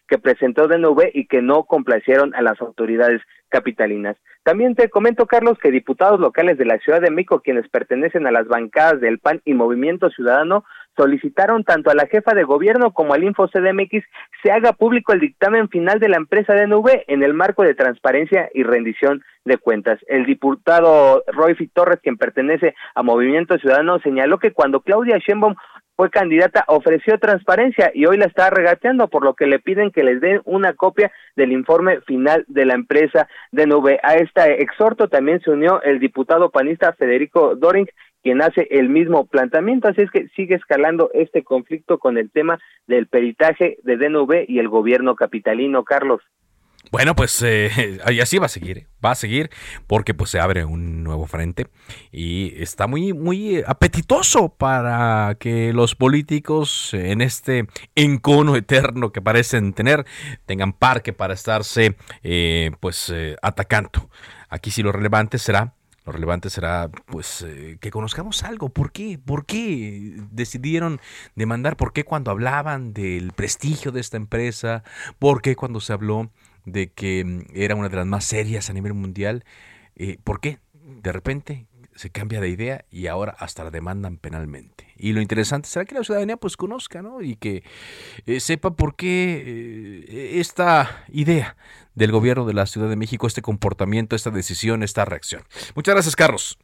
que 0.07 0.17
presentó 0.17 0.67
DNV 0.67 1.11
y 1.13 1.27
que 1.27 1.41
no 1.41 1.63
complacieron 1.63 2.35
a 2.35 2.41
las 2.41 2.61
autoridades 2.61 3.21
capitalinas. 3.49 4.17
También 4.43 4.75
te 4.75 4.89
comento, 4.89 5.25
Carlos, 5.25 5.57
que 5.57 5.71
diputados 5.71 6.19
locales 6.19 6.57
de 6.57 6.65
la 6.65 6.77
Ciudad 6.77 7.01
de 7.01 7.09
México, 7.09 7.41
quienes 7.41 7.67
pertenecen 7.69 8.27
a 8.27 8.31
las 8.31 8.47
bancadas 8.47 9.01
del 9.01 9.17
PAN 9.17 9.41
y 9.43 9.53
Movimiento 9.53 10.09
Ciudadano, 10.09 10.65
solicitaron 10.95 11.63
tanto 11.63 11.89
a 11.89 11.95
la 11.95 12.07
jefa 12.07 12.33
de 12.33 12.43
gobierno 12.43 12.93
como 12.93 13.13
al 13.13 13.23
Info 13.23 13.47
CDMX 13.47 14.03
se 14.43 14.51
haga 14.51 14.73
público 14.73 15.13
el 15.13 15.19
dictamen 15.19 15.67
final 15.69 15.99
de 15.99 16.09
la 16.09 16.17
empresa 16.17 16.53
DNV 16.53 17.05
en 17.07 17.23
el 17.23 17.33
marco 17.33 17.63
de 17.63 17.73
transparencia 17.73 18.49
y 18.53 18.63
rendición 18.63 19.23
de 19.45 19.57
cuentas. 19.57 19.99
El 20.07 20.25
diputado 20.25 21.23
Roy 21.27 21.55
Torres, 21.73 21.99
quien 22.01 22.17
pertenece 22.17 22.75
a 22.93 23.03
Movimiento 23.03 23.57
Ciudadano, 23.57 23.99
señaló 23.99 24.39
que 24.39 24.53
cuando 24.53 24.81
Claudia 24.81 25.17
Sheinbaum 25.17 25.55
fue 25.95 26.09
candidata, 26.09 26.65
ofreció 26.67 27.17
transparencia 27.19 27.91
y 27.93 28.05
hoy 28.05 28.17
la 28.17 28.25
está 28.25 28.49
regateando, 28.49 29.07
por 29.07 29.23
lo 29.23 29.33
que 29.33 29.47
le 29.47 29.59
piden 29.59 29.91
que 29.91 30.03
les 30.03 30.19
den 30.19 30.41
una 30.43 30.73
copia 30.73 31.11
del 31.35 31.51
informe 31.51 32.01
final 32.01 32.43
de 32.47 32.65
la 32.65 32.73
empresa 32.73 33.27
DNV. 33.51 33.99
A 34.03 34.15
este 34.15 34.61
exhorto 34.61 35.07
también 35.07 35.39
se 35.41 35.51
unió 35.51 35.81
el 35.81 35.99
diputado 35.99 36.49
panista 36.49 36.93
Federico 36.93 37.55
Doring, 37.55 37.87
quien 38.23 38.41
hace 38.41 38.67
el 38.71 38.89
mismo 38.89 39.27
planteamiento, 39.27 39.87
así 39.87 40.01
es 40.01 40.11
que 40.11 40.27
sigue 40.29 40.55
escalando 40.55 41.11
este 41.13 41.43
conflicto 41.43 41.99
con 41.99 42.17
el 42.17 42.31
tema 42.31 42.59
del 42.87 43.07
peritaje 43.07 43.77
de 43.83 43.97
DNV 43.97 44.45
y 44.47 44.59
el 44.59 44.67
gobierno 44.67 45.15
capitalino, 45.15 45.83
Carlos. 45.83 46.21
Bueno, 46.91 47.15
pues 47.15 47.41
eh, 47.41 47.99
así 48.21 48.37
va 48.37 48.45
a 48.45 48.49
seguir, 48.49 48.77
¿eh? 48.79 48.87
va 49.03 49.11
a 49.11 49.15
seguir 49.15 49.49
porque 49.87 50.13
pues 50.13 50.29
se 50.29 50.39
abre 50.39 50.65
un 50.65 51.03
nuevo 51.03 51.27
frente 51.27 51.67
y 52.11 52.53
está 52.61 52.87
muy 52.87 53.13
muy 53.13 53.63
apetitoso 53.65 54.49
para 54.49 55.35
que 55.39 55.73
los 55.73 55.95
políticos 55.95 56.93
en 56.93 57.21
este 57.21 57.67
encono 57.95 58.55
eterno 58.55 59.11
que 59.11 59.21
parecen 59.21 59.73
tener 59.73 60.05
tengan 60.45 60.73
parque 60.73 61.13
para 61.13 61.33
estarse 61.33 61.95
eh, 62.23 62.71
pues 62.79 63.13
atacando. 63.41 64.09
Aquí 64.49 64.71
sí 64.71 64.83
lo 64.83 64.91
relevante 64.91 65.37
será 65.37 65.73
lo 66.05 66.11
relevante 66.11 66.51
será 66.51 66.89
pues 67.07 67.41
eh, 67.41 67.77
que 67.81 67.89
conozcamos 67.89 68.43
algo. 68.43 68.69
¿Por 68.69 68.91
qué? 68.91 69.17
¿Por 69.17 69.45
qué 69.45 70.13
decidieron 70.31 71.01
demandar? 71.35 71.77
¿Por 71.77 71.93
qué 71.93 72.03
cuando 72.03 72.29
hablaban 72.29 72.93
del 72.93 73.31
prestigio 73.31 73.91
de 73.91 74.01
esta 74.01 74.17
empresa? 74.17 74.83
¿Por 75.17 75.41
qué 75.41 75.55
cuando 75.55 75.81
se 75.81 75.93
habló 75.93 76.29
de 76.65 76.91
que 76.91 77.23
mm, 77.23 77.41
era 77.53 77.75
una 77.75 77.89
de 77.89 77.97
las 77.97 78.05
más 78.05 78.25
serias 78.25 78.69
a 78.69 78.73
nivel 78.73 78.93
mundial? 78.93 79.43
Eh, 79.95 80.17
¿Por 80.23 80.39
qué? 80.39 80.59
De 80.73 81.11
repente 81.11 81.67
se 81.95 82.09
cambia 82.09 82.41
de 82.41 82.49
idea 82.49 82.85
y 82.89 83.07
ahora 83.07 83.35
hasta 83.39 83.63
la 83.63 83.71
demandan 83.71 84.17
penalmente. 84.17 84.87
Y 84.97 85.13
lo 85.13 85.21
interesante 85.21 85.69
será 85.69 85.85
que 85.85 85.95
la 85.95 86.03
ciudadanía 86.03 86.37
pues 86.37 86.57
conozca, 86.57 87.01
¿no? 87.01 87.21
Y 87.21 87.37
que 87.37 87.63
eh, 88.25 88.39
sepa 88.41 88.71
por 88.71 88.95
qué 88.95 90.39
esta 90.39 91.05
idea 91.07 91.55
del 91.93 92.11
gobierno 92.11 92.45
de 92.45 92.53
la 92.53 92.65
Ciudad 92.65 92.89
de 92.89 92.97
México 92.97 93.27
este 93.27 93.41
comportamiento, 93.41 94.15
esta 94.15 94.29
decisión, 94.29 94.83
esta 94.83 95.05
reacción. 95.05 95.43
Muchas 95.75 95.95
gracias, 95.95 96.15
Carlos. 96.15 96.57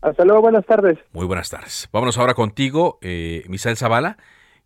Hasta 0.00 0.24
luego, 0.24 0.42
buenas 0.42 0.64
tardes. 0.64 0.98
Muy 1.12 1.26
buenas 1.26 1.50
tardes. 1.50 1.88
Vámonos 1.92 2.18
ahora 2.18 2.34
contigo, 2.34 2.98
eh, 3.02 3.44
Misael 3.48 3.76
Zavala, 3.76 4.16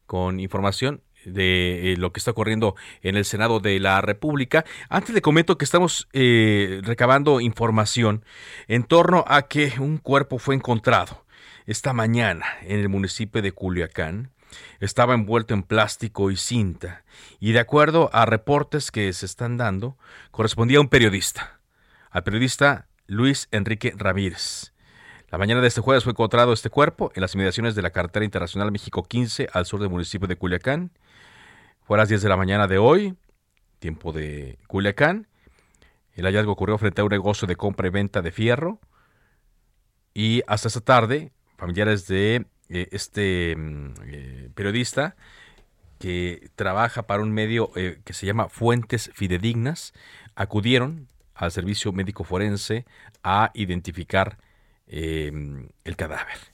con 0.07 0.41
información 0.41 1.03
de 1.25 1.93
eh, 1.93 1.97
lo 1.97 2.13
que 2.13 2.21
está 2.21 2.33
ocurriendo 2.33 2.75
en 3.03 3.17
el 3.17 3.25
Senado 3.25 3.61
de 3.61 3.79
la 3.81 4.01
República. 4.01 4.65
Antes 4.89 5.15
le 5.15 5.23
comento 5.23 5.59
que 5.59 5.65
estamos 5.65 6.09
eh, 6.13 6.81
recabando 6.83 7.41
información 7.41 8.25
en 8.69 8.85
torno 8.85 9.25
a 9.27 9.43
que 9.43 9.75
un 9.79 9.99
cuerpo 9.99 10.39
fue 10.39 10.55
encontrado 10.55 11.25
esta 11.67 11.93
mañana 11.93 12.47
en 12.63 12.81
el 12.81 12.89
municipio 12.89 13.41
de 13.43 13.53
Culiacán 13.53 14.31
estaba 14.81 15.15
envuelto 15.15 15.55
en 15.55 15.63
plástico 15.63 16.31
y 16.31 16.37
cinta, 16.37 17.05
y 17.41 17.53
de 17.53 17.61
acuerdo 17.61 18.11
a 18.13 18.27
reportes 18.27 18.91
que 18.91 19.13
se 19.13 19.27
están 19.27 19.57
dando, 19.57 19.97
correspondía 20.31 20.79
a 20.79 20.81
un 20.83 20.89
periodista, 20.89 21.61
al 22.11 22.25
periodista 22.25 22.89
Luis 23.07 23.49
Enrique 23.51 23.95
Ramírez. 23.97 24.73
La 25.31 25.39
mañana 25.39 25.63
de 25.63 25.69
este 25.69 25.81
jueves 25.81 26.05
fue 26.05 26.13
encontrado 26.13 26.53
este 26.53 26.69
cuerpo 26.69 27.11
en 27.15 27.23
las 27.23 27.35
inmediaciones 27.35 27.75
de 27.75 27.83
la 27.83 27.91
carretera 27.91 28.25
internacional 28.25 28.71
México 28.71 29.03
15 29.03 29.49
al 29.53 29.65
sur 29.65 29.81
del 29.81 29.89
municipio 29.89 30.29
de 30.29 30.37
Culiacán. 30.37 30.91
Fue 31.85 31.97
a 31.97 31.99
las 31.99 32.09
10 32.09 32.23
de 32.23 32.29
la 32.29 32.37
mañana 32.37 32.69
de 32.69 32.79
hoy, 32.79 33.17
tiempo 33.81 34.13
de 34.13 34.59
Culiacán. 34.69 35.27
El 36.15 36.27
hallazgo 36.27 36.53
ocurrió 36.53 36.79
frente 36.79 37.01
a 37.01 37.05
un 37.05 37.11
negocio 37.11 37.49
de 37.49 37.57
compra 37.57 37.89
y 37.89 37.91
venta 37.91 38.23
de 38.23 38.31
fierro. 38.31 38.79
Y 40.15 40.43
hasta 40.47 40.69
esta 40.69 40.81
tarde, 40.81 41.33
familiares 41.57 42.07
de 42.07 42.47
eh, 42.69 42.89
este 42.93 43.57
mm, 43.57 43.95
eh, 44.05 44.51
periodista 44.55 45.17
que 45.99 46.51
trabaja 46.55 47.03
para 47.03 47.23
un 47.23 47.33
medio 47.33 47.73
eh, 47.75 48.01
que 48.05 48.13
se 48.13 48.27
llama 48.27 48.49
Fuentes 48.49 49.11
Fidedignas, 49.15 49.93
acudieron 50.37 51.09
al 51.35 51.51
servicio 51.51 51.93
médico 51.93 52.23
forense 52.23 52.85
a 53.25 53.51
identificar 53.55 54.39
el 54.87 55.97
cadáver. 55.97 56.52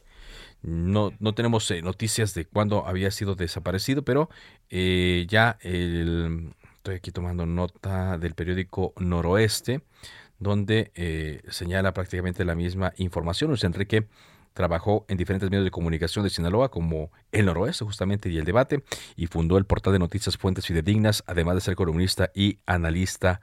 No, 0.62 1.12
no 1.20 1.34
tenemos 1.34 1.70
noticias 1.82 2.34
de 2.34 2.44
cuándo 2.44 2.86
había 2.86 3.10
sido 3.10 3.34
desaparecido, 3.34 4.02
pero 4.02 4.28
ya 4.70 5.58
estoy 5.60 6.94
aquí 6.94 7.12
tomando 7.12 7.46
nota 7.46 8.18
del 8.18 8.34
periódico 8.34 8.92
Noroeste, 8.98 9.82
donde 10.38 11.42
señala 11.48 11.94
prácticamente 11.94 12.44
la 12.44 12.54
misma 12.54 12.92
información. 12.96 13.50
Luis 13.50 13.64
Enrique 13.64 14.08
Trabajó 14.58 15.04
en 15.06 15.16
diferentes 15.16 15.48
medios 15.50 15.64
de 15.64 15.70
comunicación 15.70 16.24
de 16.24 16.30
Sinaloa 16.30 16.68
como 16.68 17.12
El 17.30 17.46
Noroeste 17.46 17.84
justamente 17.84 18.28
y 18.28 18.38
El 18.38 18.44
Debate 18.44 18.82
y 19.14 19.28
fundó 19.28 19.56
el 19.56 19.66
portal 19.66 19.92
de 19.92 20.00
noticias 20.00 20.36
Fuentes 20.36 20.66
Fidedignas, 20.66 21.22
además 21.28 21.54
de 21.54 21.60
ser 21.60 21.76
columnista 21.76 22.32
y 22.34 22.58
analista 22.66 23.40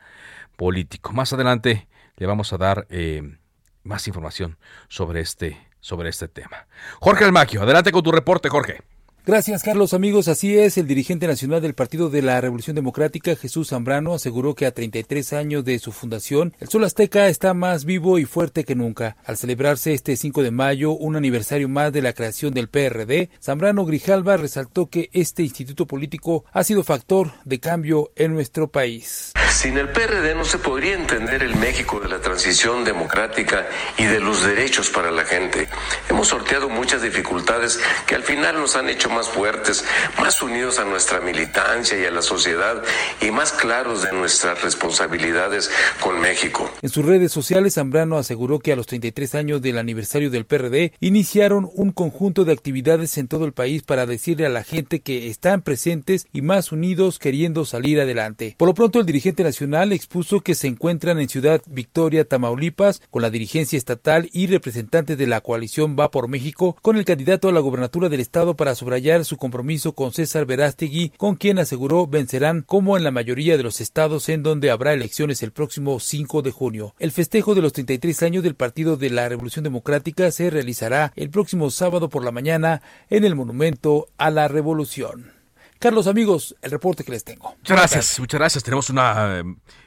político. 0.58 1.13
Más 1.13 1.32
adelante 1.32 1.88
le 2.17 2.25
vamos 2.25 2.51
a 2.51 2.58
dar 2.58 2.86
eh, 2.89 3.38
más 3.85 4.07
información 4.07 4.57
sobre 4.89 5.21
este, 5.21 5.69
sobre 5.79 6.09
este 6.09 6.27
tema. 6.27 6.67
Jorge 6.99 7.23
Almaquio, 7.23 7.61
adelante 7.61 7.91
con 7.91 8.03
tu 8.03 8.11
reporte, 8.11 8.49
Jorge. 8.49 8.81
Gracias, 9.27 9.63
Carlos. 9.63 9.95
Amigos, 9.95 10.27
así 10.27 10.55
es. 10.55 10.77
El 10.77 10.85
dirigente 10.85 11.25
nacional 11.25 11.59
del 11.59 11.73
Partido 11.73 12.11
de 12.11 12.21
la 12.21 12.39
Revolución 12.39 12.75
Democrática, 12.75 13.35
Jesús 13.35 13.69
Zambrano, 13.69 14.13
aseguró 14.13 14.53
que 14.53 14.67
a 14.67 14.71
33 14.71 15.33
años 15.33 15.65
de 15.65 15.79
su 15.79 15.91
fundación, 15.91 16.53
el 16.59 16.69
Sol 16.69 16.83
Azteca 16.83 17.27
está 17.27 17.55
más 17.55 17.85
vivo 17.85 18.19
y 18.19 18.25
fuerte 18.25 18.65
que 18.65 18.75
nunca. 18.75 19.17
Al 19.25 19.38
celebrarse 19.38 19.93
este 19.93 20.15
5 20.15 20.43
de 20.43 20.51
mayo, 20.51 20.91
un 20.91 21.15
aniversario 21.15 21.67
más 21.67 21.91
de 21.91 22.03
la 22.03 22.13
creación 22.13 22.53
del 22.53 22.69
PRD, 22.69 23.31
Zambrano 23.41 23.83
Grijalva 23.85 24.38
resaltó 24.38 24.91
que 24.91 25.09
este 25.11 25.41
instituto 25.41 25.88
político 25.88 26.45
ha 26.53 26.63
sido 26.63 26.83
factor 26.83 27.31
de 27.45 27.59
cambio 27.59 28.11
en 28.15 28.31
nuestro 28.31 28.67
país. 28.67 29.33
Sin 29.49 29.77
el 29.77 29.89
PRD 29.89 30.35
no 30.35 30.43
se 30.43 30.59
podría 30.59 30.93
entender 30.93 31.41
el 31.41 31.55
México 31.55 31.99
de 31.99 32.09
la 32.09 32.19
transición 32.19 32.83
democrática 32.83 33.65
y 33.97 34.03
de 34.03 34.19
los 34.19 34.43
derechos 34.43 34.89
para 34.89 35.09
la 35.11 35.23
gente. 35.23 35.69
Hemos 36.09 36.27
sorteado 36.27 36.67
muchas 36.67 37.01
dificultades 37.01 37.79
que 38.05 38.15
al 38.15 38.23
final 38.23 38.57
nos 38.57 38.75
han 38.75 38.89
hecho 38.89 39.09
más 39.15 39.30
fuertes, 39.30 39.86
más 40.19 40.41
unidos 40.41 40.78
a 40.78 40.84
nuestra 40.84 41.21
militancia 41.21 41.97
y 41.97 42.06
a 42.06 42.12
la 42.12 42.21
sociedad 42.21 42.84
y 43.21 43.32
más 43.32 43.54
claros 43.54 44.04
de 44.04 44.12
nuestras 44.12 44.62
responsabilidades 44.62 45.71
con 46.01 46.19
México. 46.19 46.69
En 46.82 46.89
sus 46.89 47.06
redes 47.06 47.32
sociales, 47.32 47.75
Zambrano 47.75 48.17
aseguró 48.17 48.60
que 48.60 48.73
a 48.73 48.75
los 48.75 48.88
33 48.88 49.36
años 49.36 49.62
del 49.62 49.78
aniversario 49.78 50.30
del 50.30 50.45
PRD 50.45 50.93
iniciaron 50.99 51.69
un 51.73 51.91
conjunto 51.91 52.43
de 52.43 52.51
actividades 52.51 53.17
en 53.17 53.28
todo 53.28 53.45
el 53.45 53.54
país 53.54 53.84
para 53.84 54.06
decirle 54.06 54.45
a 54.45 54.49
la 54.49 54.63
gente 54.63 54.99
que 54.99 55.30
están 55.30 55.62
presentes 55.62 56.28
y 56.34 56.41
más 56.41 56.73
unidos 56.73 57.17
queriendo 57.17 57.63
salir 57.63 58.01
adelante. 58.01 58.56
Por 58.58 58.67
lo 58.67 58.73
pronto, 58.73 58.99
el 58.99 59.06
dirigente 59.06 59.43
nacional 59.43 59.93
expuso 59.93 60.41
que 60.41 60.56
se 60.56 60.67
encuentran 60.67 61.19
en 61.19 61.30
Ciudad 61.30 61.62
Victoria, 61.67 62.25
Tamaulipas, 62.25 63.01
con 63.10 63.21
la 63.21 63.30
dirigencia 63.30 63.78
estatal 63.78 64.30
y 64.34 64.47
representantes 64.47 65.17
de 65.17 65.28
la 65.28 65.39
coalición 65.39 65.95
Va 65.97 66.12
por 66.12 66.28
México, 66.28 66.75
con 66.82 66.97
el 66.97 67.06
candidato 67.06 67.47
a 67.47 67.54
la 67.54 67.62
gobernatura 67.62 68.10
del 68.10 68.19
estado 68.19 68.56
para 68.56 68.75
subrayar 68.75 69.04
su 69.23 69.37
compromiso 69.37 69.93
con 69.93 70.11
César 70.11 70.47
Verástegui, 70.47 71.09
con 71.17 71.35
quien 71.35 71.59
aseguró 71.59 72.07
vencerán 72.07 72.63
como 72.63 72.97
en 72.97 73.03
la 73.03 73.11
mayoría 73.11 73.55
de 73.55 73.61
los 73.61 73.79
estados 73.79 74.29
en 74.29 74.41
donde 74.41 74.71
habrá 74.71 74.93
elecciones 74.93 75.43
el 75.43 75.51
próximo 75.51 75.99
5 75.99 76.41
de 76.41 76.51
junio. 76.51 76.95
El 76.97 77.11
festejo 77.11 77.53
de 77.53 77.61
los 77.61 77.71
33 77.73 78.23
años 78.23 78.43
del 78.43 78.55
Partido 78.55 78.97
de 78.97 79.11
la 79.11 79.29
Revolución 79.29 79.63
Democrática 79.63 80.31
se 80.31 80.49
realizará 80.49 81.13
el 81.15 81.29
próximo 81.29 81.69
sábado 81.69 82.09
por 82.09 82.25
la 82.25 82.31
mañana 82.31 82.81
en 83.11 83.25
el 83.25 83.35
Monumento 83.35 84.07
a 84.17 84.31
la 84.31 84.47
Revolución. 84.47 85.31
Carlos, 85.77 86.07
amigos, 86.07 86.55
el 86.63 86.71
reporte 86.71 87.03
que 87.03 87.11
les 87.11 87.23
tengo. 87.23 87.53
Muchas 87.57 87.77
gracias, 87.77 88.19
muchas 88.19 88.39
gracias. 88.39 88.63
Tenemos 88.63 88.89
una 88.89 89.43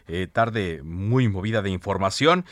eh, 0.07 0.29
tarde 0.33 0.81
muy 0.85 1.29
movida 1.29 1.61
de 1.61 1.71
información. 1.71 2.45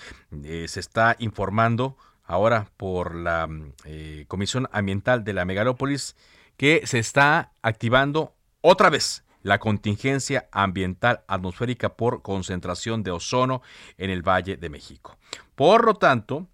Eh, 0.42 0.66
se 0.66 0.80
está 0.80 1.14
informando 1.20 1.96
ahora 2.24 2.70
por 2.76 3.14
la 3.14 3.48
eh, 3.84 4.24
Comisión 4.26 4.68
Ambiental 4.72 5.22
de 5.22 5.32
la 5.32 5.44
Megalópolis 5.44 6.16
que 6.56 6.86
se 6.86 6.98
está 6.98 7.52
activando 7.62 8.34
otra 8.60 8.90
vez 8.90 9.24
la 9.42 9.58
contingencia 9.58 10.48
ambiental 10.50 11.22
atmosférica 11.28 11.96
por 11.96 12.22
concentración 12.22 13.02
de 13.02 13.12
ozono 13.12 13.62
en 13.96 14.10
el 14.10 14.22
Valle 14.22 14.56
de 14.56 14.68
México. 14.68 15.16
Por 15.54 15.84
lo 15.84 15.94
tanto, 15.94 16.48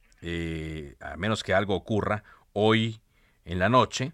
a 1.01 1.17
menos 1.17 1.43
que 1.43 1.55
algo 1.55 1.75
ocurra 1.75 2.23
hoy 2.53 3.01
en 3.45 3.59
la 3.59 3.69
noche, 3.69 4.13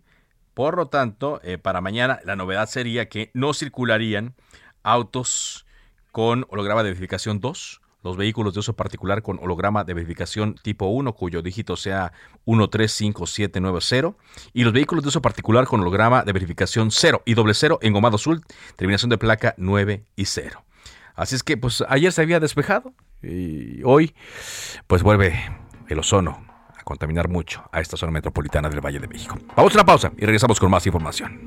por 0.55 0.77
lo 0.77 0.87
tanto, 0.87 1.41
eh, 1.45 1.57
para 1.57 1.81
mañana 1.81 2.19
la 2.25 2.35
novedad 2.35 2.69
sería 2.69 3.09
que 3.09 3.31
no 3.33 3.55
circularían 3.55 4.35
autos 4.83 5.67
con 6.11 6.47
holograma 6.49 6.83
de 6.83 6.91
verificación 6.91 7.39
2, 7.39 7.81
los 8.03 8.17
vehículos 8.17 8.55
de 8.55 8.61
uso 8.61 8.75
particular 8.75 9.23
con 9.23 9.39
holograma 9.41 9.85
de 9.85 9.95
verificación 9.95 10.55
tipo 10.63 10.87
1, 10.87 11.13
cuyo 11.15 11.43
dígito 11.43 11.77
sea 11.77 12.13
135790, 12.47 14.17
y 14.53 14.65
los 14.65 14.73
vehículos 14.73 15.05
de 15.05 15.09
uso 15.09 15.23
particular 15.23 15.67
con 15.67 15.81
holograma 15.81 16.23
de 16.23 16.33
verificación 16.33 16.91
0 16.91 17.23
y 17.25 17.35
doble 17.35 17.55
0 17.55 17.79
engomado 17.83 18.17
azul, 18.17 18.43
terminación 18.77 19.11
de 19.11 19.19
placa 19.19 19.55
9 19.59 20.05
y 20.17 20.25
0. 20.25 20.65
Así 21.15 21.35
es 21.35 21.43
que, 21.43 21.57
pues 21.57 21.83
ayer 21.89 22.13
se 22.13 22.23
había 22.23 22.39
despejado 22.39 22.95
y 23.23 23.83
hoy, 23.83 24.15
pues 24.87 25.03
vuelve 25.03 25.35
el 25.89 25.99
ozono 25.99 26.49
contaminar 26.89 27.29
mucho 27.29 27.69
a 27.71 27.83
esta 27.83 27.99
zona 27.99 28.13
metropolitana 28.13 28.71
del 28.71 28.81
Valle 28.81 28.99
de 28.99 29.09
México. 29.09 29.37
Vamos 29.55 29.75
a 29.75 29.77
una 29.77 29.85
pausa 29.85 30.11
y 30.17 30.25
regresamos 30.25 30.59
con 30.59 30.71
más 30.71 30.87
información. 30.87 31.47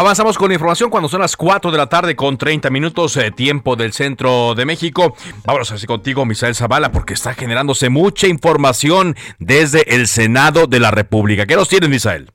Avanzamos 0.00 0.38
con 0.38 0.52
información 0.52 0.90
cuando 0.90 1.08
son 1.08 1.22
las 1.22 1.36
4 1.36 1.72
de 1.72 1.76
la 1.76 1.88
tarde 1.88 2.14
con 2.14 2.38
30 2.38 2.70
minutos, 2.70 3.16
eh, 3.16 3.32
tiempo 3.32 3.74
del 3.74 3.90
centro 3.90 4.54
de 4.54 4.64
México. 4.64 5.14
Vámonos 5.44 5.72
así 5.72 5.88
contigo, 5.88 6.24
Misael 6.24 6.54
Zavala, 6.54 6.92
porque 6.92 7.14
está 7.14 7.34
generándose 7.34 7.90
mucha 7.90 8.28
información 8.28 9.16
desde 9.40 9.96
el 9.96 10.06
Senado 10.06 10.68
de 10.68 10.78
la 10.78 10.92
República. 10.92 11.46
¿Qué 11.46 11.56
nos 11.56 11.68
tienes, 11.68 11.88
Misael? 11.88 12.30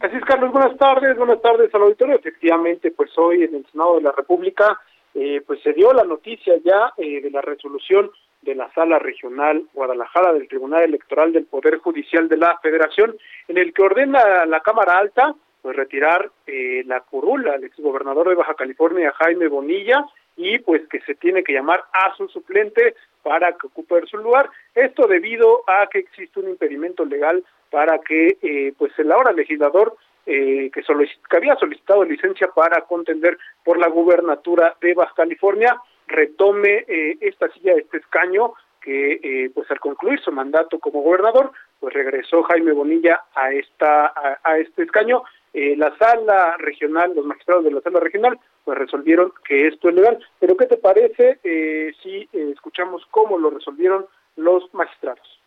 Así 0.00 0.16
es, 0.16 0.24
Carlos. 0.24 0.50
Buenas 0.52 0.74
tardes, 0.78 1.18
buenas 1.18 1.42
tardes 1.42 1.68
al 1.74 1.82
auditorio. 1.82 2.16
Efectivamente, 2.16 2.92
pues 2.92 3.10
hoy 3.18 3.44
en 3.44 3.56
el 3.56 3.66
Senado 3.70 3.96
de 3.96 4.02
la 4.04 4.12
República, 4.12 4.80
eh, 5.12 5.42
pues 5.46 5.60
se 5.62 5.74
dio 5.74 5.92
la 5.92 6.04
noticia 6.04 6.54
ya 6.64 6.94
eh, 6.96 7.20
de 7.20 7.30
la 7.30 7.42
resolución 7.42 8.10
de 8.40 8.54
la 8.54 8.72
Sala 8.72 8.98
Regional 8.98 9.64
Guadalajara 9.74 10.32
del 10.32 10.48
Tribunal 10.48 10.80
Electoral 10.80 11.34
del 11.34 11.44
Poder 11.44 11.76
Judicial 11.76 12.26
de 12.26 12.38
la 12.38 12.58
Federación, 12.62 13.18
en 13.48 13.58
el 13.58 13.74
que 13.74 13.82
ordena 13.82 14.46
la 14.46 14.60
Cámara 14.60 14.96
Alta 14.96 15.34
pues 15.62 15.76
retirar 15.76 16.30
eh, 16.46 16.82
la 16.86 17.00
curula 17.00 17.54
al 17.54 17.64
exgobernador 17.64 18.28
de 18.28 18.34
Baja 18.34 18.54
California, 18.54 19.12
Jaime 19.12 19.48
Bonilla, 19.48 20.06
y 20.36 20.58
pues 20.58 20.86
que 20.88 21.00
se 21.00 21.14
tiene 21.14 21.42
que 21.42 21.52
llamar 21.52 21.84
a 21.92 22.14
su 22.16 22.28
suplente 22.28 22.94
para 23.22 23.52
que 23.52 23.66
ocupe 23.66 24.06
su 24.06 24.16
lugar. 24.18 24.48
Esto 24.74 25.06
debido 25.06 25.62
a 25.66 25.86
que 25.88 25.98
existe 25.98 26.40
un 26.40 26.48
impedimento 26.48 27.04
legal 27.04 27.44
para 27.70 27.98
que 27.98 28.38
eh, 28.40 28.72
pues 28.78 28.92
el 28.98 29.12
ahora 29.12 29.32
legislador 29.32 29.96
eh, 30.26 30.70
que, 30.72 30.82
que 30.82 31.36
había 31.36 31.56
solicitado 31.56 32.04
licencia 32.04 32.48
para 32.54 32.82
contender 32.82 33.38
por 33.64 33.78
la 33.78 33.88
gubernatura 33.88 34.76
de 34.80 34.94
Baja 34.94 35.14
California 35.14 35.76
retome 36.06 36.84
eh, 36.88 37.16
esta 37.20 37.48
silla, 37.52 37.74
este 37.74 37.98
escaño 37.98 38.54
que 38.80 39.20
eh, 39.22 39.50
pues 39.54 39.70
al 39.70 39.80
concluir 39.80 40.20
su 40.20 40.32
mandato 40.32 40.78
como 40.78 41.02
gobernador 41.02 41.52
pues 41.78 41.94
regresó 41.94 42.42
Jaime 42.44 42.72
Bonilla 42.72 43.24
a 43.34 43.52
esta 43.52 44.06
a, 44.06 44.38
a 44.42 44.58
este 44.58 44.82
escaño 44.82 45.22
eh, 45.52 45.74
la 45.76 45.96
sala 45.98 46.56
regional, 46.58 47.12
los 47.14 47.26
magistrados 47.26 47.64
de 47.64 47.72
la 47.72 47.80
sala 47.80 47.98
regional, 48.00 48.38
pues 48.64 48.78
resolvieron 48.78 49.32
que 49.44 49.66
esto 49.66 49.88
es 49.88 49.94
legal. 49.94 50.24
Pero 50.38 50.56
¿qué 50.56 50.66
te 50.66 50.76
parece 50.76 51.40
eh, 51.42 51.92
si 52.02 52.28
eh, 52.32 52.50
escuchamos 52.52 53.04
cómo 53.10 53.38
lo 53.38 53.50
resolvieron 53.50 54.06
los 54.36 54.72
magistrados? 54.74 55.40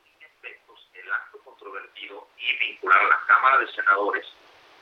El 0.94 1.12
acto 1.12 1.40
controvertido 1.46 2.28
y 2.38 2.68
vincular 2.68 3.00
a 3.00 3.08
la 3.08 3.20
Cámara 3.28 3.60
de 3.60 3.68
Senadores 3.68 4.26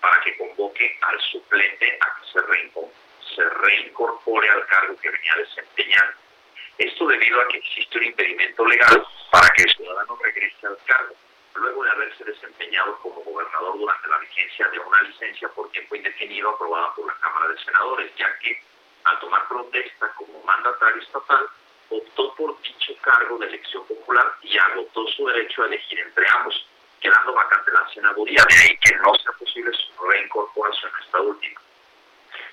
para 0.01 0.19
que 0.23 0.38
convoque 0.38 0.97
al 1.01 1.19
suplente 1.19 1.99
a 2.01 2.19
que 2.19 2.27
se, 2.39 3.36
se 3.36 3.49
reincorpore 3.49 4.49
al 4.49 4.65
cargo 4.65 4.95
que 5.01 5.12
venía 5.12 5.34
desempeñando. 5.38 6.13
Esto 6.79 7.07
debido 7.07 7.41
a 7.41 7.47
que 7.49 7.57
existe 7.57 7.97
un 7.99 8.05
impedimento 8.05 8.65
legal 8.65 9.05
para 9.31 9.47
que 9.49 9.63
el 9.63 9.69
ciudadano 9.69 10.17
regrese 10.23 10.65
al 10.65 10.77
cargo 10.88 11.13
luego 11.55 11.83
de 11.83 11.91
haberse 11.91 12.23
desempeñado 12.23 12.97
como 12.99 13.21
gobernador 13.21 13.77
durante 13.77 14.09
la 14.09 14.17
vigencia 14.19 14.67
de 14.69 14.79
una 14.79 15.01
licencia 15.03 15.49
por 15.49 15.69
tiempo 15.71 15.95
indefinido 15.95 16.49
aprobada 16.49 16.93
por 16.95 17.07
la 17.07 17.15
Cámara 17.15 17.47
de 17.49 17.63
Senadores, 17.63 18.11
ya 18.17 18.27
que 18.39 18.61
al 19.03 19.19
tomar 19.19 19.47
protesta 19.47 20.07
como 20.15 20.41
mandatario 20.43 21.01
estatal, 21.01 21.47
optó 21.89 22.33
por 22.35 22.61
dicho 22.61 22.93
cargo 23.01 23.37
de 23.37 23.47
elección 23.47 23.85
popular 23.85 24.25
y 24.43 24.57
agotó 24.57 25.05
su 25.07 25.27
derecho 25.27 25.63
a 25.63 25.67
elegir 25.67 25.99
entre 25.99 26.25
ambos, 26.37 26.67
quedando 26.99 27.33
vacante 27.33 27.71
la 27.71 27.87
senaduría, 27.93 28.43
de 28.47 28.55
ahí 28.55 28.77
que 28.77 28.95
no 28.97 29.13
sea 29.15 29.31
posible 29.33 29.71
su 29.73 30.03
reincorporación 30.03 30.91
a 30.95 31.03
esta 31.03 31.21
última. 31.21 31.59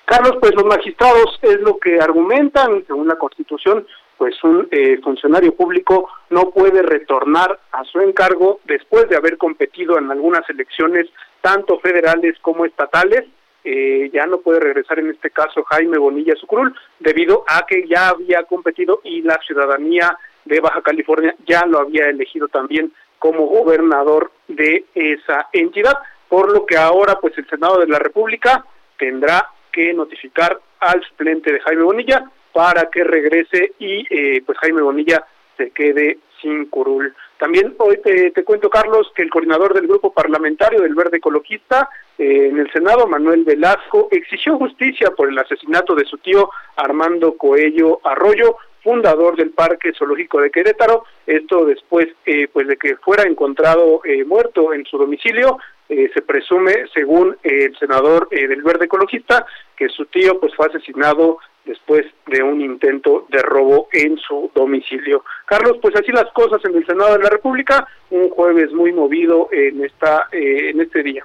Carlos, 0.06 0.37
pues 0.40 0.54
los 0.54 0.64
magistrados 0.64 1.38
es 1.42 1.61
lo 1.61 1.78
que 1.78 2.00
argumentan, 2.00 2.84
según 2.87 3.08
la 3.08 3.16
Constitución, 3.16 3.87
pues 4.18 4.35
un 4.42 4.66
eh, 4.72 4.98
funcionario 5.02 5.54
público 5.54 6.11
no 6.28 6.50
puede 6.50 6.83
retornar 6.83 7.59
a 7.70 7.85
su 7.85 8.00
encargo 8.00 8.61
después 8.64 9.09
de 9.09 9.16
haber 9.16 9.38
competido 9.38 9.96
en 9.96 10.11
algunas 10.11 10.42
elecciones 10.50 11.07
tanto 11.40 11.78
federales 11.78 12.37
como 12.42 12.66
estatales. 12.66 13.24
Eh, 13.64 14.11
ya 14.12 14.26
no 14.26 14.38
puede 14.38 14.61
regresar 14.61 14.98
en 14.98 15.11
este 15.11 15.31
caso 15.31 15.62
Jaime 15.64 15.98
Bonilla 15.98 16.35
Sucrul 16.37 16.74
debido 16.98 17.44
a 17.46 17.64
que 17.66 17.87
ya 17.87 18.09
había 18.09 18.42
competido 18.44 19.00
y 19.04 19.22
la 19.22 19.38
ciudadanía 19.46 20.16
de 20.44 20.61
Baja 20.61 20.83
California 20.83 21.35
ya 21.46 21.64
lo 21.66 21.78
había 21.78 22.09
elegido 22.09 22.48
también 22.48 22.92
como 23.18 23.46
gobernador 23.46 24.31
de 24.48 24.85
esa 24.94 25.48
entidad, 25.52 25.98
por 26.28 26.52
lo 26.52 26.66
que 26.66 26.76
ahora 26.76 27.18
pues 27.20 27.37
el 27.37 27.48
Senado 27.48 27.81
de 27.81 27.88
la 27.88 27.98
República 27.98 28.64
tendrá 28.96 29.48
que 29.72 29.92
notificar 29.92 30.59
al 30.81 31.02
suplente 31.04 31.52
de 31.52 31.61
Jaime 31.61 31.83
Bonilla 31.83 32.31
para 32.59 32.90
que 32.90 33.05
regrese 33.05 33.75
y 33.79 34.05
eh, 34.11 34.42
pues 34.44 34.59
Jaime 34.59 34.83
Bonilla 34.83 35.25
se 35.57 35.71
quede 35.71 36.18
sin 36.42 36.66
curul. 36.66 37.14
También 37.38 37.77
hoy 37.79 38.01
te, 38.03 38.33
cuento, 38.42 38.68
Carlos, 38.68 39.12
que 39.14 39.23
el 39.23 39.31
coordinador 39.31 39.75
del 39.75 39.87
grupo 39.87 40.12
parlamentario 40.12 40.81
del 40.81 40.97
Verde 40.97 41.18
Ecologista 41.18 41.88
eh, 42.18 42.49
en 42.51 42.59
el 42.59 42.68
Senado, 42.73 43.07
Manuel 43.07 43.44
Velasco, 43.44 44.09
exigió 44.11 44.59
justicia 44.59 45.12
por 45.12 45.29
el 45.29 45.38
asesinato 45.38 45.94
de 45.94 46.05
su 46.05 46.18
tío 46.18 46.51
Armando 46.75 47.37
Coello 47.37 48.01
Arroyo, 48.03 48.57
fundador 48.83 49.37
del 49.37 49.51
Parque 49.51 49.93
Zoológico 49.97 50.41
de 50.41 50.51
Querétaro, 50.51 51.05
esto 51.27 51.64
después 51.64 52.09
eh, 52.27 52.49
pues 52.53 52.67
de 52.69 52.77
que 52.77 52.97
fuera 52.97 53.25
encontrado 53.25 54.03
muerto 54.27 54.73
en 54.73 54.85
su 54.85 54.99
domicilio 54.99 55.59
eh, 55.91 56.11
se 56.12 56.21
presume, 56.21 56.85
según 56.93 57.38
el 57.43 57.75
senador 57.79 58.29
eh, 58.31 58.47
del 58.47 58.62
Verde 58.62 58.85
Ecologista, 58.85 59.47
que 59.75 59.88
su 59.88 60.05
tío 60.05 60.38
pues 60.38 60.55
fue 60.55 60.67
asesinado 60.67 61.38
después 61.64 62.05
de 62.27 62.43
un 62.43 62.61
intento 62.61 63.27
de 63.31 63.41
robo 63.41 63.88
en 63.93 64.19
su 64.19 64.51
domicilio. 64.55 65.25
Carlos, 65.47 65.79
pues 65.81 65.97
así 65.97 66.12
las 66.12 66.31
cosas 66.35 66.62
en 66.67 66.77
el 66.77 66.85
Senado 66.85 67.17
de 67.17 67.25
la 67.25 67.31
República, 67.31 67.88
un 68.11 68.29
jueves 68.29 68.71
muy 68.73 68.93
movido 68.93 69.49
en 69.51 69.83
esta 69.83 70.29
eh, 70.31 70.71
en 70.71 70.81
este 70.83 71.03
día. 71.03 71.25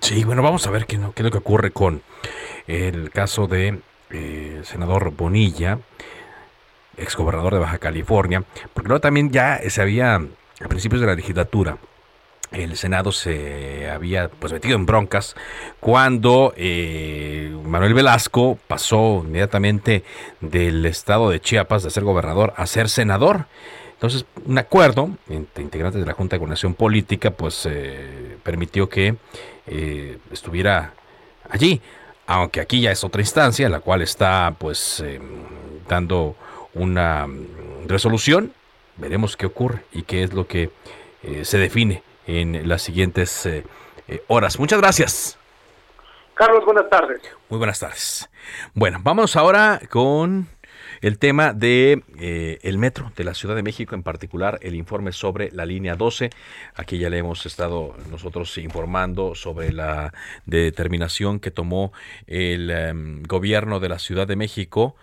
Sí, 0.00 0.24
bueno, 0.24 0.42
vamos 0.42 0.66
a 0.66 0.70
ver 0.70 0.84
qué, 0.84 0.98
qué 0.98 1.22
es 1.22 1.24
lo 1.24 1.30
que 1.30 1.38
ocurre 1.38 1.70
con 1.70 2.02
el 2.66 3.10
caso 3.10 3.46
de 3.46 3.78
senador 4.62 5.10
Bonilla, 5.16 5.78
exgobernador 6.96 7.54
de 7.54 7.60
Baja 7.60 7.78
California, 7.78 8.44
porque 8.74 8.88
luego 8.88 9.00
también 9.00 9.30
ya 9.30 9.60
se 9.68 9.82
había, 9.82 10.16
a 10.16 10.68
principios 10.68 11.00
de 11.00 11.06
la 11.06 11.14
legislatura, 11.14 11.78
el 12.52 12.76
Senado 12.76 13.12
se 13.12 13.90
había 13.90 14.28
pues 14.28 14.52
metido 14.52 14.76
en 14.76 14.86
broncas 14.86 15.34
cuando 15.80 16.52
eh, 16.56 17.54
Manuel 17.64 17.94
Velasco 17.94 18.58
pasó 18.68 19.22
inmediatamente 19.24 20.04
del 20.40 20.84
estado 20.86 21.30
de 21.30 21.40
Chiapas 21.40 21.82
de 21.82 21.90
ser 21.90 22.04
gobernador 22.04 22.52
a 22.56 22.66
ser 22.66 22.88
senador. 22.88 23.46
Entonces, 23.94 24.26
un 24.44 24.58
acuerdo 24.58 25.10
entre 25.28 25.62
integrantes 25.62 26.00
de 26.00 26.06
la 26.06 26.12
Junta 26.12 26.36
de 26.36 26.40
Coordinación 26.40 26.74
Política 26.74 27.30
pues 27.30 27.66
eh, 27.66 28.36
permitió 28.42 28.88
que 28.88 29.16
eh, 29.66 30.18
estuviera 30.30 30.92
allí, 31.48 31.80
aunque 32.26 32.60
aquí 32.60 32.80
ya 32.80 32.90
es 32.90 33.02
otra 33.04 33.22
instancia 33.22 33.68
la 33.68 33.80
cual 33.80 34.02
está 34.02 34.54
pues 34.58 35.02
dando 35.88 36.36
una 36.74 37.28
resolución. 37.86 38.52
Veremos 38.96 39.36
qué 39.36 39.46
ocurre 39.46 39.84
y 39.92 40.02
qué 40.02 40.22
es 40.22 40.32
lo 40.32 40.46
que 40.46 40.70
se 41.42 41.58
define 41.58 42.02
en 42.26 42.68
las 42.68 42.82
siguientes 42.82 43.46
eh, 43.46 43.64
eh, 44.08 44.22
horas. 44.28 44.58
Muchas 44.58 44.80
gracias. 44.80 45.38
Carlos, 46.34 46.64
buenas 46.64 46.88
tardes. 46.88 47.20
Muy 47.48 47.58
buenas 47.58 47.78
tardes. 47.78 48.28
Bueno, 48.74 48.98
vamos 49.02 49.36
ahora 49.36 49.80
con 49.90 50.48
el 51.00 51.18
tema 51.18 51.52
de 51.52 52.02
eh, 52.18 52.58
el 52.62 52.78
metro 52.78 53.12
de 53.16 53.24
la 53.24 53.34
Ciudad 53.34 53.54
de 53.54 53.62
México, 53.62 53.94
en 53.94 54.02
particular 54.02 54.58
el 54.62 54.74
informe 54.74 55.12
sobre 55.12 55.50
la 55.52 55.66
línea 55.66 55.94
12. 55.94 56.30
Aquí 56.74 56.98
ya 56.98 57.10
le 57.10 57.18
hemos 57.18 57.44
estado 57.44 57.94
nosotros 58.10 58.56
informando 58.58 59.34
sobre 59.34 59.72
la 59.72 60.12
determinación 60.46 61.38
que 61.38 61.50
tomó 61.50 61.92
el 62.26 62.70
em, 62.70 63.22
gobierno 63.24 63.78
de 63.78 63.88
la 63.88 63.98
Ciudad 63.98 64.26
de 64.26 64.36
México 64.36 64.96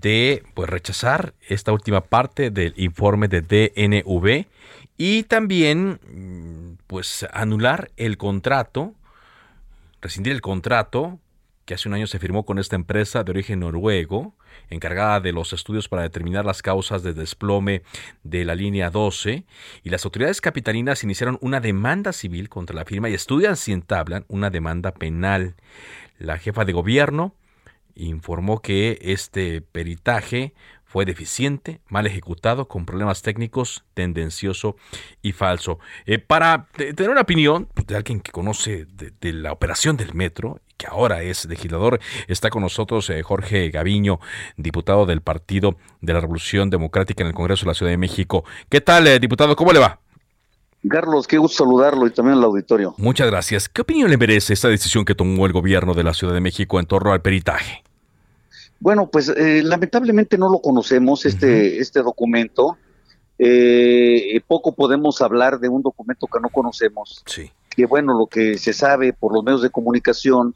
de 0.00 0.42
pues 0.54 0.70
rechazar 0.70 1.34
esta 1.48 1.72
última 1.72 2.00
parte 2.00 2.50
del 2.50 2.72
informe 2.76 3.28
de 3.28 3.42
DNV 3.42 4.46
y 4.96 5.24
también 5.24 6.78
pues 6.86 7.26
anular 7.32 7.90
el 7.96 8.16
contrato, 8.16 8.94
rescindir 10.00 10.32
el 10.32 10.40
contrato 10.40 11.18
que 11.64 11.74
hace 11.74 11.88
un 11.88 11.94
año 11.94 12.06
se 12.06 12.18
firmó 12.18 12.44
con 12.44 12.58
esta 12.58 12.74
empresa 12.74 13.22
de 13.22 13.30
origen 13.30 13.60
noruego, 13.60 14.34
encargada 14.68 15.20
de 15.20 15.32
los 15.32 15.52
estudios 15.52 15.88
para 15.88 16.02
determinar 16.02 16.44
las 16.44 16.60
causas 16.60 17.02
de 17.02 17.14
desplome 17.14 17.82
de 18.24 18.44
la 18.44 18.54
línea 18.54 18.90
12, 18.90 19.44
y 19.84 19.90
las 19.90 20.04
autoridades 20.04 20.40
capitalinas 20.40 21.04
iniciaron 21.04 21.38
una 21.40 21.60
demanda 21.60 22.12
civil 22.12 22.48
contra 22.48 22.74
la 22.74 22.84
firma 22.84 23.10
y 23.10 23.14
estudian 23.14 23.56
si 23.56 23.72
entablan 23.72 24.24
una 24.28 24.50
demanda 24.50 24.92
penal. 24.92 25.54
La 26.18 26.38
jefa 26.38 26.64
de 26.64 26.72
gobierno 26.72 27.36
informó 27.94 28.60
que 28.60 28.98
este 29.02 29.60
peritaje 29.60 30.54
fue 30.92 31.06
deficiente, 31.06 31.80
mal 31.88 32.06
ejecutado, 32.06 32.68
con 32.68 32.84
problemas 32.84 33.22
técnicos, 33.22 33.82
tendencioso 33.94 34.76
y 35.22 35.32
falso. 35.32 35.78
Eh, 36.04 36.18
para 36.18 36.66
tener 36.76 37.08
una 37.08 37.22
opinión 37.22 37.66
de 37.86 37.96
alguien 37.96 38.20
que 38.20 38.30
conoce 38.30 38.84
de, 38.84 39.32
la 39.32 39.52
operación 39.52 39.96
del 39.96 40.12
metro, 40.12 40.60
que 40.76 40.86
ahora 40.86 41.22
es 41.22 41.46
legislador, 41.46 41.98
está 42.28 42.50
con 42.50 42.60
nosotros 42.60 43.08
eh, 43.08 43.22
Jorge 43.22 43.70
Gaviño, 43.70 44.20
diputado 44.58 45.06
del 45.06 45.22
Partido 45.22 45.78
de 46.02 46.12
la 46.12 46.20
Revolución 46.20 46.68
Democrática 46.68 47.22
en 47.22 47.28
el 47.28 47.34
Congreso 47.34 47.64
de 47.64 47.68
la 47.68 47.74
Ciudad 47.74 47.90
de 47.90 47.96
México. 47.96 48.44
¿Qué 48.68 48.82
tal, 48.82 49.06
eh, 49.06 49.18
diputado? 49.18 49.56
¿Cómo 49.56 49.72
le 49.72 49.78
va? 49.78 50.01
Carlos, 50.88 51.28
qué 51.28 51.38
gusto 51.38 51.64
saludarlo 51.64 52.06
y 52.06 52.10
también 52.10 52.38
al 52.38 52.44
auditorio. 52.44 52.94
Muchas 52.98 53.28
gracias. 53.28 53.68
¿Qué 53.68 53.82
opinión 53.82 54.10
le 54.10 54.16
merece 54.16 54.52
esta 54.52 54.68
decisión 54.68 55.04
que 55.04 55.14
tomó 55.14 55.46
el 55.46 55.52
gobierno 55.52 55.94
de 55.94 56.02
la 56.02 56.12
Ciudad 56.12 56.34
de 56.34 56.40
México 56.40 56.80
en 56.80 56.86
torno 56.86 57.12
al 57.12 57.22
peritaje? 57.22 57.82
Bueno, 58.80 59.08
pues 59.08 59.28
eh, 59.28 59.62
lamentablemente 59.62 60.36
no 60.36 60.50
lo 60.50 60.60
conocemos, 60.60 61.24
este, 61.24 61.78
este 61.78 62.02
documento. 62.02 62.78
Eh, 63.38 64.40
poco 64.48 64.74
podemos 64.74 65.22
hablar 65.22 65.60
de 65.60 65.68
un 65.68 65.82
documento 65.82 66.26
que 66.26 66.40
no 66.40 66.48
conocemos. 66.48 67.22
Sí. 67.26 67.50
Que 67.70 67.86
bueno, 67.86 68.18
lo 68.18 68.26
que 68.26 68.58
se 68.58 68.72
sabe 68.72 69.12
por 69.12 69.32
los 69.32 69.44
medios 69.44 69.62
de 69.62 69.70
comunicación 69.70 70.54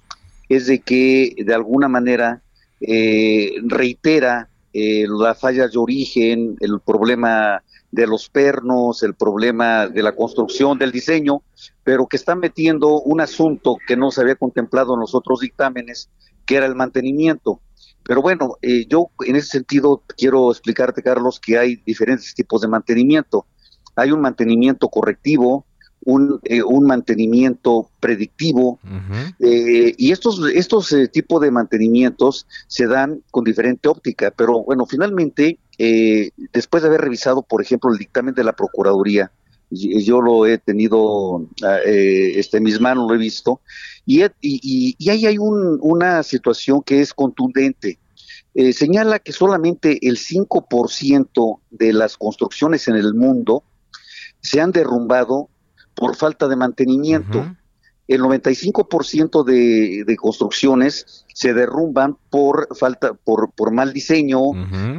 es 0.49 0.67
de 0.67 0.81
que 0.81 1.37
de 1.39 1.55
alguna 1.55 1.87
manera 1.87 2.43
eh, 2.81 3.53
reitera 3.63 4.49
las 4.73 5.41
fallas 5.41 5.73
de 5.73 5.79
origen, 5.79 6.57
el 6.61 6.81
problema 6.81 7.63
de 7.91 8.07
los 8.07 8.29
pernos, 8.29 9.03
el 9.03 9.15
problema 9.15 9.89
de 9.89 10.03
la 10.03 10.15
construcción, 10.15 10.79
del 10.79 10.93
diseño, 10.93 11.43
pero 11.85 12.07
que 12.07 12.17
está 12.17 12.35
metiendo 12.35 13.01
un 13.01 13.21
asunto 13.21 13.77
que 13.87 13.97
no 13.97 14.11
se 14.11 14.21
había 14.21 14.37
contemplado 14.37 14.95
en 14.95 15.01
los 15.01 15.15
otros 15.15 15.41
dictámenes, 15.41 16.11
que 16.45 16.57
era 16.57 16.67
el 16.67 16.75
mantenimiento. 16.75 17.61
Pero 18.03 18.23
bueno, 18.23 18.57
eh, 18.63 18.87
yo 18.89 19.11
en 19.25 19.37
ese 19.37 19.49
sentido 19.49 20.03
quiero 20.17 20.51
explicarte, 20.51 21.03
Carlos, 21.03 21.41
que 21.41 21.59
hay 21.59 21.77
diferentes 21.85 22.35
tipos 22.35 22.61
de 22.61 22.69
mantenimiento. 22.69 23.47
Hay 23.97 24.13
un 24.13 24.21
mantenimiento 24.21 24.89
correctivo, 24.89 25.67
un, 26.07 26.41
eh, 26.45 26.63
un 26.63 26.87
mantenimiento 26.87 27.91
predictivo, 28.01 28.79
eh, 29.41 29.93
y 29.99 30.13
estos, 30.13 30.41
estos 30.55 30.95
tipos 31.13 31.43
de 31.43 31.51
mantenimientos 31.51 32.47
se 32.67 32.87
dan 32.87 33.23
con 33.31 33.45
diferente 33.45 33.89
óptica, 33.89 34.31
pero 34.31 34.65
bueno, 34.65 34.87
finalmente, 34.87 35.59
después 36.53 36.83
de 36.83 36.89
haber 36.89 37.03
revisado, 37.03 37.43
por 37.43 37.61
ejemplo, 37.61 37.93
el 37.93 37.99
dictamen 37.99 38.35
de 38.35 38.45
la 38.45 38.55
Procuraduría, 38.55 39.31
yo 39.69 40.23
lo 40.23 40.47
he 40.47 40.59
tenido 40.59 41.45
ah, 41.65 41.79
este, 41.85 42.59
en 42.59 42.63
mis 42.63 42.81
manos, 42.81 43.09
lo 43.09 43.15
he 43.15 43.19
visto, 43.19 43.61
y, 44.07 44.25
y, 44.41 45.11
ahí 45.11 45.27
hay 45.27 45.37
una 45.39 46.23
situación 46.23 46.83
que 46.83 47.01
es 47.01 47.13
contundente. 47.13 47.99
Eh, 48.59 48.73
señala 48.73 49.19
que 49.19 49.33
solamente 49.33 49.99
el 50.09 50.17
5% 50.17 51.61
de 51.69 51.93
las 51.93 52.17
construcciones 52.17 52.89
en 52.89 52.97
el 52.97 53.13
mundo 53.13 53.65
se 54.41 54.63
han 54.63 54.73
derrumbado 54.73 55.51
por 55.97 56.15
falta 56.15 56.47
de 56.47 56.55
mantenimiento. 56.55 57.45
El 58.07 58.21
95% 58.21 59.43
de, 59.43 60.05
de 60.07 60.17
construcciones 60.17 61.25
se 61.35 61.53
derrumban 61.53 62.17
por 62.31 62.69
falta, 62.77 63.15
por, 63.15 63.51
por 63.51 63.73
mal 63.73 63.93
diseño, 63.93 64.39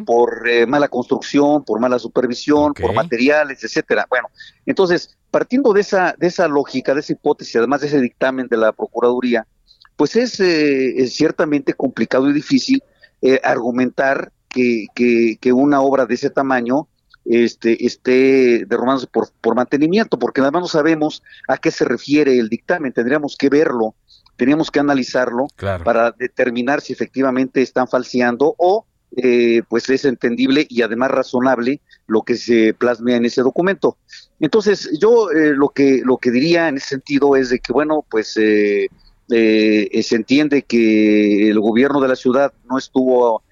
por 0.05 0.49
eh, 0.49 0.67
mala 0.67 0.89
construcción, 0.89 1.63
por 1.63 1.79
mala 1.79 1.99
supervisión, 1.99 2.73
por 2.73 2.93
materiales, 2.93 3.63
etcétera. 3.63 4.05
Bueno, 4.09 4.27
entonces 4.65 5.17
partiendo 5.31 5.71
de 5.71 5.81
esa, 5.81 6.15
de 6.17 6.27
esa 6.27 6.49
lógica, 6.49 6.93
de 6.93 6.99
esa 6.99 7.13
hipótesis, 7.13 7.55
además 7.55 7.79
de 7.79 7.87
ese 7.87 8.01
dictamen 8.01 8.47
de 8.47 8.57
la 8.57 8.73
Procuraduría, 8.73 9.47
pues 9.95 10.15
es, 10.15 10.39
eh, 10.39 11.07
ciertamente 11.07 11.73
complicado 11.73 12.29
y 12.29 12.33
difícil 12.33 12.83
eh, 13.21 13.39
argumentar 13.43 14.31
que, 14.49 14.87
que, 14.93 15.53
una 15.53 15.81
obra 15.81 16.05
de 16.05 16.15
ese 16.15 16.29
tamaño 16.29 16.87
este, 17.29 17.85
esté 17.85 18.65
derrumbándose 18.65 19.07
por, 19.07 19.29
por 19.41 19.55
mantenimiento, 19.55 20.17
porque 20.17 20.41
además 20.41 20.61
no 20.61 20.67
sabemos 20.67 21.23
a 21.47 21.57
qué 21.57 21.71
se 21.71 21.85
refiere 21.85 22.37
el 22.37 22.49
dictamen, 22.49 22.93
tendríamos 22.93 23.35
que 23.35 23.49
verlo, 23.49 23.95
tendríamos 24.37 24.71
que 24.71 24.79
analizarlo 24.79 25.47
para 25.83 26.11
determinar 26.11 26.81
si 26.81 26.93
efectivamente 26.93 27.61
están 27.61 27.87
falseando 27.87 28.55
o 28.57 28.85
eh, 29.15 29.61
pues 29.69 29.89
es 29.89 30.05
entendible 30.05 30.67
y 30.69 30.81
además 30.81 31.11
razonable 31.11 31.81
lo 32.07 32.23
que 32.23 32.35
se 32.35 32.73
plasma 32.73 33.15
en 33.15 33.25
ese 33.25 33.41
documento. 33.41 33.97
Entonces, 34.39 34.89
yo 34.99 35.31
eh, 35.31 35.53
lo 35.55 35.69
que 35.69 36.01
lo 36.03 36.17
que 36.17 36.29
diría 36.29 36.67
en 36.67 36.77
ese 36.77 36.89
sentido 36.89 37.35
es 37.35 37.49
de 37.49 37.59
que 37.59 37.73
bueno, 37.73 38.05
pues 38.09 38.37
eh, 38.37 38.89
se 39.27 40.15
entiende 40.15 40.63
que 40.63 41.49
el 41.49 41.59
gobierno 41.59 41.99
de 41.99 42.07
la 42.09 42.15
ciudad 42.15 42.53
no 42.69 42.77
estuvo 42.77 43.43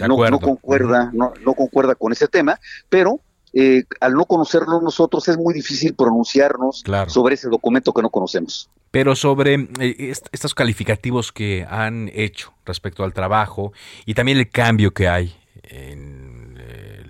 no, 0.00 0.28
no, 0.30 0.40
concuerda, 0.40 1.10
no, 1.12 1.32
no 1.44 1.54
concuerda 1.54 1.94
con 1.94 2.12
ese 2.12 2.28
tema, 2.28 2.58
pero 2.88 3.20
eh, 3.58 3.84
al 4.00 4.12
no 4.12 4.26
conocerlo 4.26 4.82
nosotros 4.82 5.26
es 5.28 5.38
muy 5.38 5.54
difícil 5.54 5.94
pronunciarnos 5.94 6.84
sobre 7.06 7.36
ese 7.36 7.48
documento 7.48 7.92
que 7.94 8.02
no 8.02 8.10
conocemos. 8.10 8.68
Pero 8.90 9.16
sobre 9.16 9.54
eh, 9.80 10.12
estos 10.32 10.54
calificativos 10.54 11.32
que 11.32 11.66
han 11.68 12.10
hecho 12.12 12.52
respecto 12.66 13.02
al 13.02 13.14
trabajo 13.14 13.72
y 14.04 14.12
también 14.12 14.36
el 14.36 14.50
cambio 14.50 14.92
que 14.92 15.08
hay 15.08 15.34
en 15.62 16.25
eh, 16.25 16.25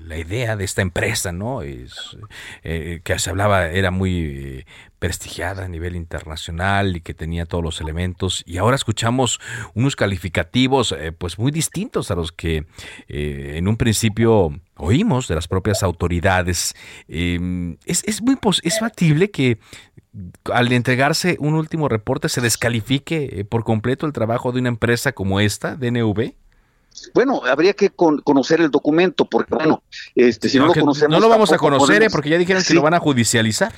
la 0.06 0.16
idea 0.16 0.56
de 0.56 0.64
esta 0.64 0.82
empresa, 0.82 1.32
¿no? 1.32 1.62
Es, 1.62 2.16
que 2.62 3.18
se 3.18 3.30
hablaba, 3.30 3.66
era 3.66 3.90
muy 3.90 4.64
prestigiada 4.98 5.64
a 5.64 5.68
nivel 5.68 5.96
internacional 5.96 6.96
y 6.96 7.00
que 7.00 7.12
tenía 7.12 7.44
todos 7.44 7.62
los 7.62 7.80
elementos 7.80 8.42
y 8.46 8.56
ahora 8.56 8.76
escuchamos 8.76 9.40
unos 9.74 9.94
calificativos 9.94 10.94
pues 11.18 11.38
muy 11.38 11.52
distintos 11.52 12.10
a 12.10 12.14
los 12.14 12.32
que 12.32 12.66
en 13.08 13.68
un 13.68 13.76
principio 13.76 14.52
oímos 14.76 15.28
de 15.28 15.34
las 15.34 15.48
propias 15.48 15.82
autoridades. 15.82 16.74
Em, 17.08 17.76
es, 17.84 18.02
es, 18.04 18.22
muy 18.22 18.36
es 18.62 18.78
factible 18.78 19.30
que 19.30 19.58
al 20.52 20.72
entregarse 20.72 21.36
un 21.40 21.54
último 21.54 21.88
reporte 21.88 22.28
se 22.28 22.40
descalifique 22.40 23.28
eh, 23.32 23.44
por 23.44 23.64
completo 23.64 24.06
el 24.06 24.12
trabajo 24.12 24.52
de 24.52 24.60
una 24.60 24.68
empresa 24.68 25.12
como 25.12 25.40
esta, 25.40 25.76
DNV. 25.76 26.34
Bueno, 27.14 27.42
habría 27.44 27.72
que 27.74 27.90
conocer 27.90 28.60
el 28.60 28.70
documento, 28.70 29.24
porque 29.26 29.54
bueno, 29.54 29.82
este, 30.14 30.48
si 30.48 30.58
no, 30.58 30.66
lo 30.66 30.74
conocemos. 30.74 31.10
No 31.10 31.20
lo 31.20 31.28
vamos 31.28 31.52
a 31.52 31.58
conocer, 31.58 32.02
eh, 32.02 32.08
porque 32.10 32.30
ya 32.30 32.38
dijeron 32.38 32.62
que 32.66 32.74
lo 32.74 32.82
van 32.82 32.94
a 32.94 33.00
judicializar. 33.00 33.72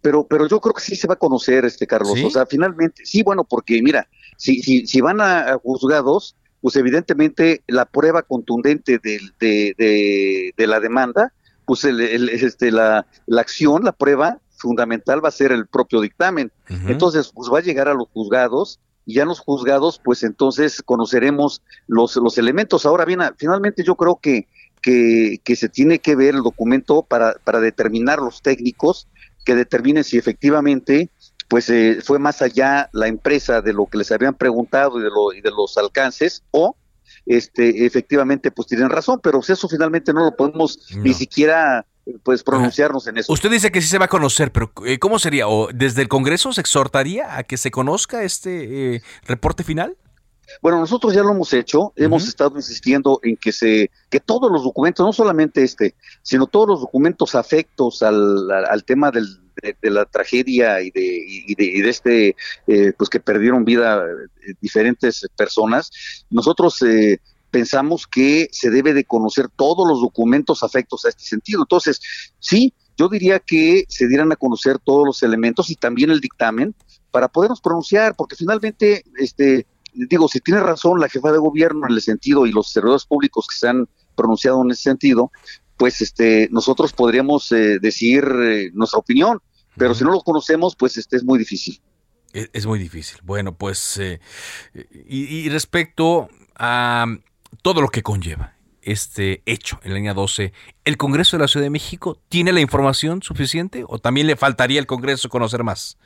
Pero, 0.00 0.26
pero 0.26 0.48
yo 0.48 0.60
creo 0.60 0.74
que 0.74 0.82
sí 0.82 0.96
se 0.96 1.06
va 1.06 1.14
a 1.14 1.18
conocer, 1.18 1.64
este 1.64 1.86
Carlos. 1.86 2.18
O 2.24 2.30
sea, 2.30 2.44
finalmente, 2.46 3.04
sí, 3.06 3.22
bueno, 3.22 3.44
porque 3.44 3.80
mira, 3.82 4.08
si, 4.36 4.62
si, 4.62 4.86
si 4.86 5.00
van 5.00 5.20
a 5.20 5.58
juzgados, 5.62 6.34
pues 6.60 6.76
evidentemente 6.76 7.62
la 7.66 7.84
prueba 7.84 8.22
contundente 8.22 8.98
de, 9.02 9.20
de, 9.38 10.52
de, 10.56 10.66
la 10.66 10.80
demanda, 10.80 11.32
pues 11.66 11.84
el, 11.84 12.00
este, 12.00 12.70
la, 12.70 13.06
la, 13.26 13.40
acción, 13.40 13.84
la 13.84 13.92
prueba 13.92 14.38
fundamental 14.56 15.24
va 15.24 15.28
a 15.28 15.32
ser 15.32 15.52
el 15.52 15.66
propio 15.66 16.00
dictamen. 16.00 16.52
Entonces, 16.68 17.30
pues 17.34 17.52
va 17.52 17.58
a 17.58 17.62
llegar 17.62 17.88
a 17.88 17.94
los 17.94 18.08
juzgados 18.12 18.78
y 19.04 19.14
ya 19.14 19.22
en 19.22 19.28
los 19.28 19.40
juzgados, 19.40 20.00
pues 20.02 20.22
entonces 20.22 20.82
conoceremos 20.82 21.62
los, 21.86 22.16
los 22.16 22.38
elementos. 22.38 22.86
Ahora 22.86 23.04
bien, 23.04 23.20
finalmente 23.36 23.82
yo 23.84 23.96
creo 23.96 24.18
que, 24.20 24.46
que, 24.80 25.40
que 25.42 25.56
se 25.56 25.68
tiene 25.68 25.98
que 25.98 26.16
ver 26.16 26.34
el 26.34 26.42
documento 26.42 27.02
para, 27.02 27.34
para 27.44 27.60
determinar 27.60 28.18
los 28.18 28.42
técnicos 28.42 29.08
que 29.44 29.54
determinen 29.54 30.04
si 30.04 30.18
efectivamente 30.18 31.10
pues 31.48 31.68
eh, 31.68 31.98
fue 32.02 32.18
más 32.18 32.40
allá 32.40 32.88
la 32.92 33.08
empresa 33.08 33.60
de 33.60 33.74
lo 33.74 33.84
que 33.84 33.98
les 33.98 34.10
habían 34.10 34.34
preguntado 34.34 34.98
y 34.98 35.02
de, 35.02 35.10
lo, 35.10 35.34
y 35.34 35.42
de 35.42 35.50
los 35.50 35.76
alcances, 35.76 36.44
o 36.50 36.76
este, 37.26 37.84
efectivamente 37.84 38.50
pues 38.50 38.68
tienen 38.68 38.88
razón, 38.88 39.20
pero 39.22 39.40
eso 39.46 39.68
finalmente 39.68 40.14
no 40.14 40.24
lo 40.24 40.34
podemos 40.34 40.78
ni 40.94 41.12
siquiera 41.12 41.84
pues 42.22 42.42
pronunciarnos 42.42 43.06
en 43.06 43.18
eso. 43.18 43.32
Usted 43.32 43.50
dice 43.50 43.70
que 43.70 43.80
sí 43.80 43.88
se 43.88 43.98
va 43.98 44.06
a 44.06 44.08
conocer, 44.08 44.52
pero 44.52 44.72
eh, 44.84 44.98
¿cómo 44.98 45.18
sería? 45.18 45.48
¿O 45.48 45.68
desde 45.72 46.02
el 46.02 46.08
Congreso 46.08 46.52
se 46.52 46.60
exhortaría 46.60 47.36
a 47.36 47.44
que 47.44 47.56
se 47.56 47.70
conozca 47.70 48.22
este 48.22 48.96
eh, 48.96 49.02
reporte 49.24 49.64
final? 49.64 49.96
Bueno, 50.60 50.80
nosotros 50.80 51.14
ya 51.14 51.22
lo 51.22 51.30
hemos 51.30 51.52
hecho, 51.54 51.92
hemos 51.96 52.26
estado 52.26 52.56
insistiendo 52.56 53.20
en 53.22 53.36
que 53.36 53.52
se, 53.52 53.90
que 54.10 54.20
todos 54.20 54.50
los 54.50 54.64
documentos, 54.64 55.06
no 55.06 55.12
solamente 55.12 55.62
este, 55.62 55.94
sino 56.22 56.46
todos 56.46 56.68
los 56.68 56.80
documentos 56.80 57.34
afectos 57.34 58.02
al, 58.02 58.50
al 58.50 58.84
tema 58.84 59.10
del, 59.10 59.26
de, 59.60 59.90
la 59.90 60.04
tragedia 60.04 60.80
y 60.80 60.90
de, 60.90 61.24
y 61.26 61.54
de, 61.82 61.88
este, 61.88 62.36
eh, 62.66 62.92
pues 62.96 63.10
que 63.10 63.20
perdieron 63.20 63.64
vida 63.64 64.02
eh, 64.46 64.54
diferentes 64.60 65.26
personas, 65.36 65.90
nosotros 66.30 66.80
eh, 66.82 67.20
pensamos 67.52 68.06
que 68.08 68.48
se 68.50 68.70
debe 68.70 68.94
de 68.94 69.04
conocer 69.04 69.48
todos 69.54 69.86
los 69.86 70.00
documentos 70.00 70.64
afectos 70.64 71.04
a 71.04 71.10
este 71.10 71.22
sentido. 71.22 71.60
Entonces, 71.62 72.00
sí, 72.40 72.74
yo 72.96 73.08
diría 73.08 73.38
que 73.38 73.84
se 73.88 74.08
dieran 74.08 74.32
a 74.32 74.36
conocer 74.36 74.78
todos 74.78 75.06
los 75.06 75.22
elementos 75.22 75.70
y 75.70 75.76
también 75.76 76.10
el 76.10 76.20
dictamen 76.20 76.74
para 77.10 77.28
podernos 77.28 77.60
pronunciar, 77.60 78.16
porque 78.16 78.36
finalmente, 78.36 79.04
este, 79.18 79.66
digo, 79.92 80.28
si 80.28 80.40
tiene 80.40 80.60
razón 80.60 80.98
la 80.98 81.10
jefa 81.10 81.30
de 81.30 81.38
gobierno 81.38 81.86
en 81.86 81.92
el 81.92 82.00
sentido 82.00 82.46
y 82.46 82.52
los 82.52 82.72
servidores 82.72 83.04
públicos 83.04 83.46
que 83.46 83.56
se 83.56 83.68
han 83.68 83.86
pronunciado 84.16 84.62
en 84.62 84.70
ese 84.70 84.82
sentido, 84.82 85.30
pues 85.76 86.00
este, 86.00 86.48
nosotros 86.50 86.94
podríamos 86.94 87.52
eh, 87.52 87.78
decir 87.78 88.24
eh, 88.24 88.70
nuestra 88.72 88.98
opinión, 88.98 89.40
pero 89.76 89.94
si 89.94 90.04
no 90.04 90.10
lo 90.10 90.22
conocemos, 90.22 90.74
pues 90.74 90.96
este 90.96 91.16
es 91.16 91.24
muy 91.24 91.38
difícil. 91.38 91.80
Es, 92.32 92.64
muy 92.64 92.78
difícil. 92.78 93.18
Bueno, 93.24 93.54
pues, 93.54 93.98
eh, 93.98 94.18
y, 95.06 95.50
respecto 95.50 96.30
a 96.56 97.04
todo 97.60 97.80
lo 97.80 97.88
que 97.88 98.02
conlleva 98.02 98.54
este 98.82 99.42
hecho 99.46 99.78
en 99.84 99.90
la 99.90 99.96
línea 99.96 100.14
12, 100.14 100.52
¿el 100.84 100.96
Congreso 100.96 101.36
de 101.36 101.42
la 101.42 101.48
Ciudad 101.48 101.64
de 101.64 101.70
México 101.70 102.18
tiene 102.28 102.52
la 102.52 102.60
información 102.60 103.22
suficiente 103.22 103.84
o 103.86 103.98
también 103.98 104.26
le 104.26 104.36
faltaría 104.36 104.80
al 104.80 104.86
Congreso 104.86 105.28
conocer 105.28 105.62
más? 105.62 105.96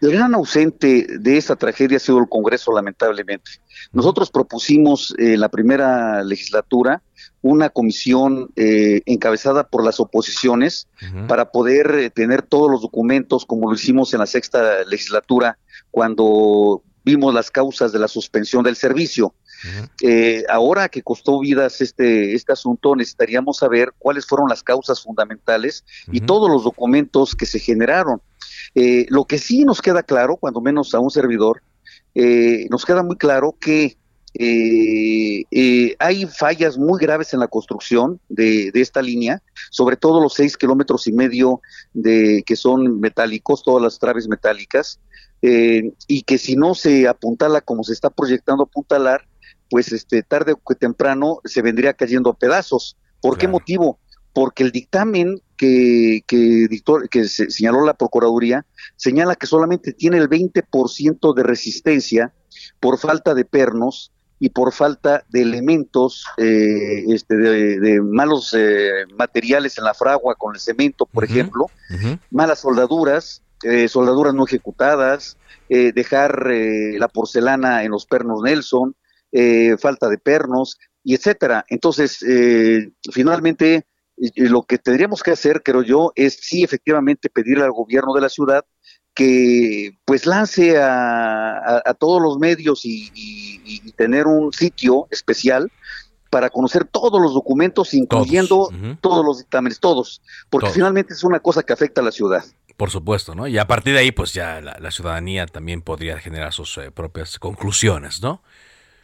El 0.00 0.12
gran 0.12 0.34
ausente 0.34 1.06
de 1.18 1.36
esta 1.36 1.56
tragedia 1.56 1.98
ha 1.98 2.00
sido 2.00 2.18
el 2.18 2.28
Congreso, 2.28 2.72
lamentablemente. 2.72 3.50
Nosotros 3.92 4.30
propusimos 4.30 5.14
en 5.18 5.40
la 5.40 5.50
primera 5.50 6.24
legislatura 6.24 7.02
una 7.42 7.68
comisión 7.68 8.50
eh, 8.56 9.02
encabezada 9.04 9.64
por 9.64 9.84
las 9.84 10.00
oposiciones 10.00 10.88
para 11.28 11.50
poder 11.50 11.90
eh, 11.94 12.10
tener 12.10 12.42
todos 12.42 12.70
los 12.70 12.82
documentos, 12.82 13.44
como 13.44 13.68
lo 13.68 13.74
hicimos 13.74 14.12
en 14.14 14.20
la 14.20 14.26
sexta 14.26 14.84
legislatura, 14.84 15.58
cuando 15.90 16.82
vimos 17.04 17.34
las 17.34 17.50
causas 17.50 17.92
de 17.92 17.98
la 17.98 18.08
suspensión 18.08 18.62
del 18.62 18.76
servicio. 18.76 19.34
Eh, 20.02 20.44
ahora 20.48 20.88
que 20.88 21.02
costó 21.02 21.40
vidas 21.40 21.80
este, 21.80 22.34
este 22.34 22.52
asunto, 22.52 22.96
necesitaríamos 22.96 23.58
saber 23.58 23.92
cuáles 23.98 24.26
fueron 24.26 24.48
las 24.48 24.62
causas 24.62 25.02
fundamentales 25.02 25.84
y 26.10 26.20
todos 26.20 26.50
los 26.50 26.64
documentos 26.64 27.34
que 27.34 27.46
se 27.46 27.58
generaron. 27.58 28.20
lo 28.74 29.24
que 29.24 29.38
sí 29.38 29.64
nos 29.64 29.82
queda 29.82 30.02
claro, 30.02 30.36
cuando 30.36 30.60
menos 30.60 30.94
a 30.94 31.00
un 31.00 31.10
servidor, 31.10 31.62
nos 32.14 32.84
queda 32.84 33.02
muy 33.02 33.16
claro 33.16 33.56
que 33.60 33.96
eh, 34.34 35.42
eh, 35.50 35.96
hay 35.98 36.26
fallas 36.26 36.78
muy 36.78 37.00
graves 37.00 37.34
en 37.34 37.40
la 37.40 37.48
construcción 37.48 38.20
de, 38.28 38.70
esta 38.74 39.02
línea, 39.02 39.42
sobre 39.70 39.96
todo 39.96 40.20
los 40.20 40.34
seis 40.34 40.56
kilómetros 40.56 41.06
y 41.08 41.12
medio 41.12 41.60
de 41.92 42.42
que 42.46 42.56
son 42.56 43.00
metálicos, 43.00 43.64
todas 43.64 43.82
las 43.82 43.98
traves 43.98 44.28
metálicas, 44.28 45.00
eh, 45.42 45.92
y 46.06 46.22
que 46.22 46.38
si 46.38 46.54
no 46.54 46.74
se 46.74 47.08
apuntala 47.08 47.60
como 47.60 47.82
se 47.82 47.92
está 47.92 48.10
proyectando 48.10 48.64
apuntalar, 48.64 49.26
pues 49.70 49.92
este 49.92 50.22
tarde 50.22 50.54
o 50.62 50.74
temprano 50.74 51.38
se 51.44 51.62
vendría 51.62 51.94
cayendo 51.94 52.30
a 52.30 52.36
pedazos. 52.36 52.96
¿Por 53.22 53.38
qué 53.38 53.48
motivo? 53.48 53.98
Porque 54.32 54.62
el 54.62 54.72
dictamen 54.72 55.40
que, 55.56 56.22
que, 56.26 56.68
que 57.10 57.24
se 57.28 57.50
señaló 57.50 57.84
la 57.84 57.94
Procuraduría 57.94 58.66
señala 58.96 59.36
que 59.36 59.46
solamente 59.46 59.92
tiene 59.92 60.18
el 60.18 60.28
20% 60.28 61.34
de 61.34 61.42
resistencia 61.42 62.32
por 62.80 62.98
falta 62.98 63.34
de 63.34 63.44
pernos 63.44 64.12
y 64.40 64.48
por 64.48 64.72
falta 64.72 65.22
de 65.28 65.42
elementos, 65.42 66.24
eh, 66.38 67.04
este, 67.08 67.36
de, 67.36 68.00
malos 68.00 68.54
eh, 68.58 69.04
materiales 69.16 69.76
en 69.76 69.84
la 69.84 69.92
fragua 69.92 70.34
con 70.34 70.54
el 70.54 70.60
cemento, 70.60 71.04
por 71.04 71.24
ejemplo, 71.24 71.66
malas 72.30 72.60
soldaduras, 72.60 73.42
eh, 73.62 73.86
soldaduras 73.86 74.32
no 74.32 74.46
ejecutadas, 74.46 75.36
dejar 75.68 76.50
la 76.50 77.06
porcelana 77.06 77.84
en 77.84 77.92
los 77.92 78.04
pernos 78.04 78.42
Nelson, 78.42 78.96
falta 79.78 80.08
de 80.08 80.18
pernos, 80.18 80.78
y 81.02 81.14
etcétera. 81.14 81.64
Entonces, 81.68 82.24
finalmente, 83.12 83.86
lo 84.36 84.62
que 84.62 84.78
tendríamos 84.78 85.22
que 85.22 85.30
hacer, 85.30 85.62
creo 85.62 85.82
yo, 85.82 86.12
es 86.14 86.38
sí 86.42 86.62
efectivamente 86.62 87.30
pedirle 87.30 87.64
al 87.64 87.72
gobierno 87.72 88.12
de 88.14 88.20
la 88.20 88.28
ciudad 88.28 88.64
que 89.14 89.98
pues 90.04 90.26
lance 90.26 90.78
a, 90.78 91.94
todos 91.98 92.22
los 92.22 92.38
medios 92.38 92.82
y, 92.84 93.92
tener 93.96 94.26
un 94.26 94.52
sitio 94.52 95.06
especial 95.10 95.70
para 96.30 96.48
conocer 96.48 96.84
todos 96.84 97.20
los 97.20 97.34
documentos, 97.34 97.92
incluyendo 97.92 98.70
todos, 99.00 99.24
los 99.24 99.38
dictámenes, 99.38 99.80
todos, 99.80 100.22
porque 100.48 100.70
finalmente 100.70 101.12
es 101.12 101.24
una 101.24 101.40
cosa 101.40 101.62
que 101.62 101.72
afecta 101.72 102.00
a 102.00 102.04
la 102.04 102.12
ciudad. 102.12 102.44
Por 102.76 102.90
supuesto, 102.90 103.34
¿no? 103.34 103.46
Y 103.46 103.58
a 103.58 103.66
partir 103.66 103.92
de 103.92 104.00
ahí, 104.00 104.12
pues 104.12 104.32
ya 104.32 104.60
la, 104.60 104.90
ciudadanía 104.90 105.46
también 105.46 105.82
podría 105.82 106.18
generar 106.18 106.54
sus 106.54 106.78
eh, 106.78 106.90
propias 106.90 107.38
conclusiones, 107.38 108.22
¿no? 108.22 108.42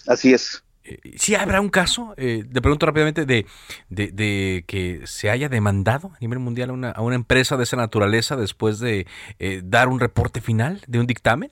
Así 0.07 0.33
es. 0.33 0.63
Eh, 0.87 0.99
¿Sí 1.17 1.35
habrá 1.35 1.61
un 1.61 1.69
caso, 1.69 2.15
eh, 2.17 2.45
le 2.51 2.61
pregunto 2.61 2.87
rápidamente, 2.87 3.27
de, 3.27 3.47
de, 3.89 4.65
que 4.67 5.03
se 5.05 5.31
haya 5.31 5.49
demandado 5.49 6.13
a 6.15 6.19
nivel 6.21 6.39
mundial 6.39 6.71
a 6.71 6.73
una, 6.73 6.91
a 6.91 7.03
una 7.03 7.17
empresa 7.17 7.57
de 7.57 7.65
esa 7.65 7.77
naturaleza 7.77 8.37
después 8.37 8.79
de 8.79 9.07
eh, 9.39 9.63
dar 9.65 9.89
un 9.89 9.99
reporte 9.99 10.41
final 10.41 10.81
de 10.87 11.01
un 11.01 11.07
dictamen? 11.07 11.51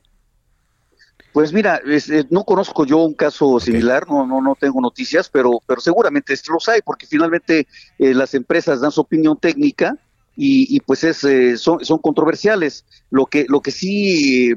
Pues 1.32 1.52
mira, 1.52 1.80
eh, 1.84 2.24
no 2.30 2.44
conozco 2.44 2.86
yo 2.86 2.98
un 2.98 3.14
caso 3.14 3.58
similar, 3.58 4.06
no, 4.08 4.24
no, 4.24 4.40
no 4.40 4.54
tengo 4.54 4.80
noticias, 4.80 5.28
pero, 5.28 5.50
pero 5.66 5.80
seguramente 5.80 6.34
los 6.48 6.68
hay, 6.68 6.80
porque 6.82 7.06
finalmente 7.06 7.66
las 7.98 8.34
empresas 8.34 8.80
dan 8.80 8.92
su 8.92 9.00
opinión 9.00 9.36
técnica 9.36 9.96
y, 10.36 10.78
pues 10.80 11.02
es, 11.02 11.60
son, 11.60 11.84
son 11.84 11.98
controversiales. 11.98 12.84
Lo 13.10 13.26
que, 13.26 13.46
lo 13.48 13.60
que 13.60 13.72
sí 13.72 14.52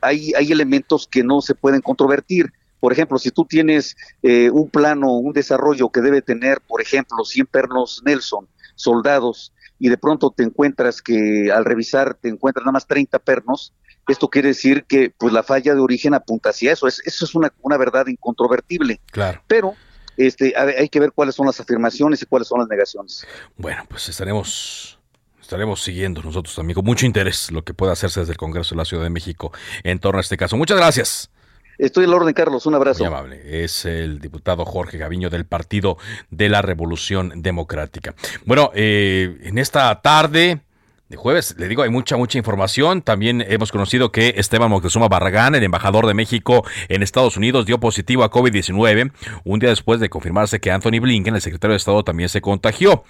hay, 0.00 0.32
hay 0.34 0.52
elementos 0.52 1.06
que 1.06 1.22
no 1.22 1.42
se 1.42 1.54
pueden 1.54 1.82
controvertir. 1.82 2.50
Por 2.80 2.92
ejemplo, 2.92 3.18
si 3.18 3.30
tú 3.30 3.44
tienes 3.44 3.96
un 4.22 4.70
plano, 4.70 5.12
un 5.12 5.32
desarrollo 5.32 5.90
que 5.90 6.00
debe 6.00 6.22
tener, 6.22 6.60
por 6.60 6.80
ejemplo, 6.80 7.24
100 7.24 7.46
pernos 7.46 8.02
Nelson, 8.04 8.48
soldados, 8.74 9.52
y 9.78 9.88
de 9.88 9.98
pronto 9.98 10.30
te 10.30 10.42
encuentras 10.42 11.02
que 11.02 11.50
al 11.52 11.64
revisar 11.64 12.14
te 12.14 12.28
encuentras 12.28 12.64
nada 12.64 12.72
más 12.72 12.86
30 12.86 13.18
pernos, 13.20 13.72
esto 14.08 14.28
quiere 14.28 14.48
decir 14.48 14.84
que 14.84 15.12
pues 15.16 15.32
la 15.32 15.42
falla 15.42 15.74
de 15.74 15.80
origen 15.80 16.14
apunta 16.14 16.50
hacia 16.50 16.72
eso. 16.72 16.88
Es, 16.88 17.00
eso 17.04 17.24
es 17.24 17.34
una, 17.34 17.52
una 17.60 17.76
verdad 17.76 18.06
incontrovertible. 18.06 19.00
Claro. 19.10 19.42
Pero 19.46 19.74
este, 20.16 20.54
hay 20.56 20.88
que 20.88 20.98
ver 20.98 21.12
cuáles 21.12 21.34
son 21.34 21.46
las 21.46 21.60
afirmaciones 21.60 22.22
y 22.22 22.26
cuáles 22.26 22.48
son 22.48 22.60
las 22.60 22.68
negaciones. 22.68 23.26
Bueno, 23.56 23.84
pues 23.88 24.08
estaremos 24.08 24.98
estaremos 25.40 25.82
siguiendo 25.82 26.22
nosotros 26.22 26.54
también 26.54 26.74
con 26.74 26.84
mucho 26.84 27.06
interés 27.06 27.50
lo 27.50 27.64
que 27.64 27.72
pueda 27.72 27.92
hacerse 27.92 28.20
desde 28.20 28.32
el 28.32 28.36
Congreso 28.36 28.74
de 28.74 28.78
la 28.78 28.84
Ciudad 28.84 29.02
de 29.02 29.10
México 29.10 29.50
en 29.82 29.98
torno 29.98 30.18
a 30.18 30.20
este 30.20 30.36
caso. 30.36 30.56
Muchas 30.56 30.76
gracias. 30.76 31.30
Estoy 31.78 32.04
al 32.04 32.14
orden, 32.14 32.34
Carlos. 32.34 32.66
Un 32.66 32.74
abrazo. 32.74 33.04
Muy 33.04 33.06
amable. 33.06 33.64
Es 33.64 33.84
el 33.84 34.18
diputado 34.18 34.64
Jorge 34.64 34.98
Gaviño 34.98 35.30
del 35.30 35.46
Partido 35.46 35.96
de 36.30 36.48
la 36.48 36.60
Revolución 36.60 37.32
Democrática. 37.36 38.14
Bueno, 38.44 38.70
eh, 38.74 39.38
en 39.42 39.58
esta 39.58 40.00
tarde 40.02 40.60
de 41.08 41.16
jueves. 41.16 41.54
Le 41.56 41.68
digo, 41.68 41.82
hay 41.82 41.88
mucha, 41.88 42.18
mucha 42.18 42.36
información. 42.36 43.00
También 43.00 43.42
hemos 43.48 43.72
conocido 43.72 44.12
que 44.12 44.34
Esteban 44.36 44.70
Moctezuma 44.70 45.08
Barragán, 45.08 45.54
el 45.54 45.62
embajador 45.62 46.06
de 46.06 46.12
México 46.12 46.66
en 46.88 47.02
Estados 47.02 47.38
Unidos, 47.38 47.64
dio 47.64 47.80
positivo 47.80 48.24
a 48.24 48.30
COVID-19 48.30 49.10
un 49.44 49.58
día 49.58 49.70
después 49.70 50.00
de 50.00 50.10
confirmarse 50.10 50.60
que 50.60 50.70
Anthony 50.70 51.00
Blinken, 51.00 51.34
el 51.34 51.40
secretario 51.40 51.72
de 51.72 51.78
Estado, 51.78 52.04
también 52.04 52.28
se 52.28 52.42
contagió. 52.42 53.04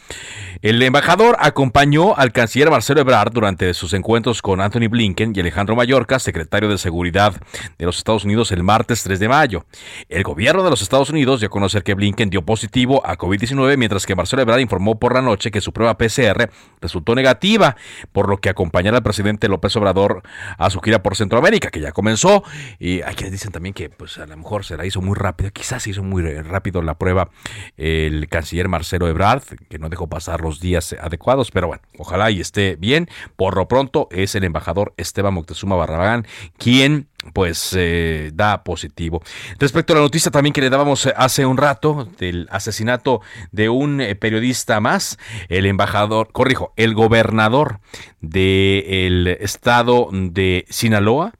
El 0.62 0.80
embajador 0.80 1.36
acompañó 1.40 2.16
al 2.16 2.30
canciller 2.30 2.70
Marcelo 2.70 3.00
Ebrard 3.00 3.32
durante 3.32 3.74
sus 3.74 3.92
encuentros 3.94 4.42
con 4.42 4.60
Anthony 4.60 4.88
Blinken 4.88 5.32
y 5.34 5.40
Alejandro 5.40 5.74
Mayorkas, 5.74 6.22
secretario 6.22 6.68
de 6.68 6.78
Seguridad 6.78 7.34
de 7.78 7.84
los 7.84 7.98
Estados 7.98 8.24
Unidos, 8.24 8.52
el 8.52 8.62
martes 8.62 9.02
3 9.02 9.18
de 9.18 9.28
mayo. 9.28 9.66
El 10.08 10.22
gobierno 10.22 10.62
de 10.62 10.70
los 10.70 10.82
Estados 10.82 11.10
Unidos 11.10 11.40
dio 11.40 11.48
a 11.48 11.50
conocer 11.50 11.82
que 11.82 11.94
Blinken 11.94 12.30
dio 12.30 12.42
positivo 12.42 13.04
a 13.04 13.18
COVID-19, 13.18 13.76
mientras 13.76 14.06
que 14.06 14.14
Marcelo 14.14 14.42
Ebrard 14.42 14.60
informó 14.60 15.00
por 15.00 15.14
la 15.14 15.22
noche 15.22 15.50
que 15.50 15.60
su 15.60 15.72
prueba 15.72 15.98
PCR 15.98 16.48
resultó 16.80 17.16
negativa 17.16 17.74
por 18.12 18.28
lo 18.28 18.38
que 18.38 18.48
acompañará 18.48 18.98
al 18.98 19.02
presidente 19.02 19.48
López 19.48 19.74
Obrador 19.76 20.22
a 20.56 20.70
su 20.70 20.80
gira 20.80 21.02
por 21.02 21.16
Centroamérica, 21.16 21.70
que 21.70 21.80
ya 21.80 21.92
comenzó. 21.92 22.44
Y 22.78 23.02
hay 23.02 23.14
quienes 23.14 23.32
dicen 23.32 23.52
también 23.52 23.74
que 23.74 23.90
pues 23.90 24.18
a 24.18 24.26
lo 24.26 24.36
mejor 24.36 24.64
se 24.64 24.76
la 24.76 24.86
hizo 24.86 25.00
muy 25.00 25.16
rápido, 25.16 25.50
quizás 25.50 25.82
se 25.82 25.90
hizo 25.90 26.02
muy 26.02 26.22
rápido 26.22 26.82
la 26.82 26.98
prueba 26.98 27.30
el 27.76 28.28
canciller 28.28 28.68
Marcelo 28.68 29.08
Ebrard, 29.08 29.42
que 29.68 29.78
no 29.78 29.88
dejó 29.88 30.08
pasar 30.08 30.40
los 30.40 30.60
días 30.60 30.94
adecuados, 31.00 31.50
pero 31.50 31.68
bueno, 31.68 31.82
ojalá 31.98 32.30
y 32.30 32.40
esté 32.40 32.76
bien. 32.76 33.08
Por 33.36 33.56
lo 33.56 33.68
pronto 33.68 34.08
es 34.10 34.34
el 34.34 34.44
embajador 34.44 34.94
Esteban 34.96 35.34
Moctezuma 35.34 35.76
Barragán 35.76 36.26
quien 36.56 37.08
pues 37.32 37.74
eh, 37.76 38.30
da 38.34 38.64
positivo. 38.64 39.22
Respecto 39.58 39.92
a 39.92 39.96
la 39.96 40.02
noticia 40.02 40.30
también 40.30 40.52
que 40.52 40.60
le 40.60 40.70
dábamos 40.70 41.06
eh, 41.06 41.14
hace 41.16 41.46
un 41.46 41.56
rato 41.56 42.08
del 42.18 42.48
asesinato 42.50 43.20
de 43.52 43.68
un 43.68 44.00
eh, 44.00 44.14
periodista 44.14 44.80
más, 44.80 45.18
el 45.48 45.66
embajador, 45.66 46.32
corrijo, 46.32 46.72
el 46.76 46.94
gobernador 46.94 47.80
del 48.20 49.28
estado 49.40 50.08
de 50.12 50.66
Sinaloa, 50.68 51.32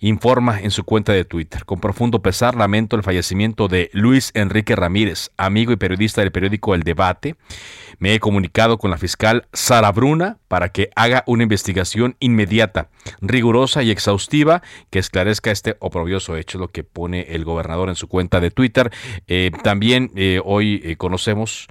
informa 0.00 0.60
en 0.60 0.70
su 0.70 0.84
cuenta 0.84 1.12
de 1.12 1.24
Twitter. 1.24 1.64
Con 1.64 1.80
profundo 1.80 2.22
pesar 2.22 2.56
lamento 2.56 2.96
el 2.96 3.02
fallecimiento 3.02 3.68
de 3.68 3.90
Luis 3.92 4.30
Enrique 4.34 4.74
Ramírez, 4.74 5.30
amigo 5.36 5.72
y 5.72 5.76
periodista 5.76 6.22
del 6.22 6.32
periódico 6.32 6.74
El 6.74 6.82
Debate. 6.82 7.36
Me 7.98 8.14
he 8.14 8.20
comunicado 8.20 8.78
con 8.78 8.90
la 8.90 8.98
fiscal 8.98 9.46
Sara 9.52 9.92
Bruna 9.92 10.39
para 10.50 10.70
que 10.70 10.90
haga 10.96 11.22
una 11.28 11.44
investigación 11.44 12.16
inmediata, 12.18 12.88
rigurosa 13.20 13.84
y 13.84 13.92
exhaustiva 13.92 14.62
que 14.90 14.98
esclarezca 14.98 15.52
este 15.52 15.76
oprobioso 15.78 16.34
hecho, 16.34 16.58
lo 16.58 16.72
que 16.72 16.82
pone 16.82 17.20
el 17.36 17.44
gobernador 17.44 17.88
en 17.88 17.94
su 17.94 18.08
cuenta 18.08 18.40
de 18.40 18.50
Twitter. 18.50 18.90
Eh, 19.28 19.52
también 19.62 20.10
eh, 20.16 20.40
hoy 20.44 20.82
eh, 20.84 20.96
conocemos 20.96 21.68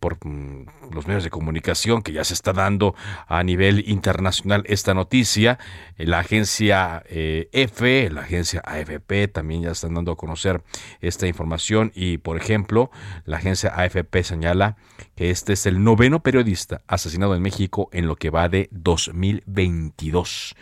por 0.00 0.18
mm, 0.26 0.66
los 0.92 1.06
medios 1.06 1.22
de 1.22 1.30
comunicación 1.30 2.02
que 2.02 2.12
ya 2.12 2.24
se 2.24 2.34
está 2.34 2.52
dando 2.52 2.96
a 3.28 3.44
nivel 3.44 3.88
internacional 3.88 4.64
esta 4.66 4.92
noticia. 4.92 5.60
La 5.96 6.18
agencia 6.18 7.04
F, 7.08 8.10
la 8.10 8.22
agencia 8.22 8.60
AFP 8.64 9.28
también 9.28 9.62
ya 9.62 9.70
están 9.70 9.94
dando 9.94 10.10
a 10.10 10.16
conocer 10.16 10.64
esta 11.00 11.28
información 11.28 11.92
y, 11.94 12.18
por 12.18 12.36
ejemplo, 12.36 12.90
la 13.24 13.36
agencia 13.36 13.72
AFP 13.76 14.24
señala 14.24 14.76
este 15.20 15.52
es 15.52 15.66
el 15.66 15.84
noveno 15.84 16.22
periodista 16.22 16.80
asesinado 16.86 17.34
en 17.34 17.42
México 17.42 17.90
en 17.92 18.06
lo 18.06 18.16
que 18.16 18.30
va 18.30 18.48
de 18.48 18.70
2022. 18.72 20.54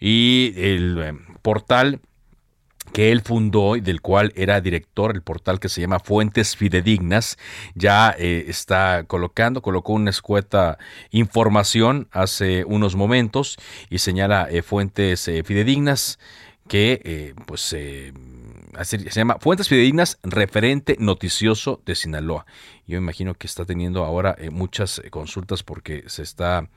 Y 0.00 0.52
el 0.56 0.98
eh, 1.00 1.12
portal 1.40 2.00
que 2.92 3.12
él 3.12 3.20
fundó 3.20 3.76
y 3.76 3.80
del 3.80 4.00
cual 4.00 4.32
era 4.34 4.60
director, 4.60 5.14
el 5.14 5.22
portal 5.22 5.60
que 5.60 5.68
se 5.68 5.80
llama 5.80 6.00
Fuentes 6.00 6.56
Fidedignas, 6.56 7.38
ya 7.76 8.12
eh, 8.18 8.46
está 8.48 9.04
colocando, 9.06 9.62
colocó 9.62 9.92
una 9.92 10.10
escueta 10.10 10.78
información 11.12 12.08
hace 12.10 12.64
unos 12.64 12.96
momentos 12.96 13.56
y 13.88 13.98
señala 13.98 14.48
eh, 14.50 14.62
fuentes 14.62 15.30
fidedignas 15.44 16.18
que 16.66 17.34
pues 17.46 17.76
se 18.84 18.98
llama 18.98 19.38
Fuentes 19.40 19.68
Fidedignas, 19.68 20.18
referente 20.22 20.96
noticioso 20.98 21.80
de 21.86 21.94
Sinaloa. 21.94 22.46
Yo 22.86 22.96
imagino 22.98 23.34
que 23.34 23.46
está 23.46 23.64
teniendo 23.64 24.04
ahora 24.04 24.36
eh, 24.38 24.50
muchas 24.50 25.00
eh, 25.00 25.10
consultas 25.10 25.64
porque 25.64 26.04
se 26.06 26.22
está 26.22 26.68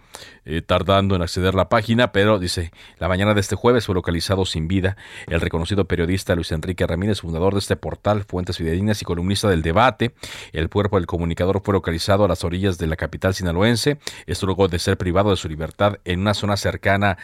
eh, 0.43 0.63
tardando 0.63 1.15
en 1.15 1.21
acceder 1.21 1.53
a 1.53 1.57
la 1.57 1.69
página, 1.69 2.11
pero 2.11 2.39
dice, 2.39 2.71
la 2.97 3.07
mañana 3.07 3.35
de 3.35 3.41
este 3.41 3.55
jueves 3.55 3.85
fue 3.85 3.93
localizado 3.93 4.45
sin 4.45 4.67
vida 4.67 4.97
el 5.27 5.39
reconocido 5.39 5.85
periodista 5.85 6.33
Luis 6.33 6.51
Enrique 6.51 6.87
Ramírez, 6.87 7.21
fundador 7.21 7.53
de 7.53 7.59
este 7.59 7.75
portal 7.75 8.23
Fuentes 8.23 8.57
Fidedignas 8.57 9.01
y 9.01 9.05
columnista 9.05 9.49
del 9.49 9.61
debate. 9.61 10.15
El 10.51 10.69
cuerpo 10.69 10.97
del 10.97 11.05
comunicador 11.05 11.61
fue 11.63 11.73
localizado 11.73 12.25
a 12.25 12.27
las 12.27 12.43
orillas 12.43 12.79
de 12.79 12.87
la 12.87 12.95
capital 12.95 13.35
sinaloense, 13.35 13.99
esto 14.25 14.47
luego 14.47 14.67
de 14.67 14.79
ser 14.79 14.97
privado 14.97 15.29
de 15.29 15.37
su 15.37 15.47
libertad 15.47 15.97
en 16.05 16.21
una 16.21 16.33
zona 16.33 16.57
cercana 16.57 17.17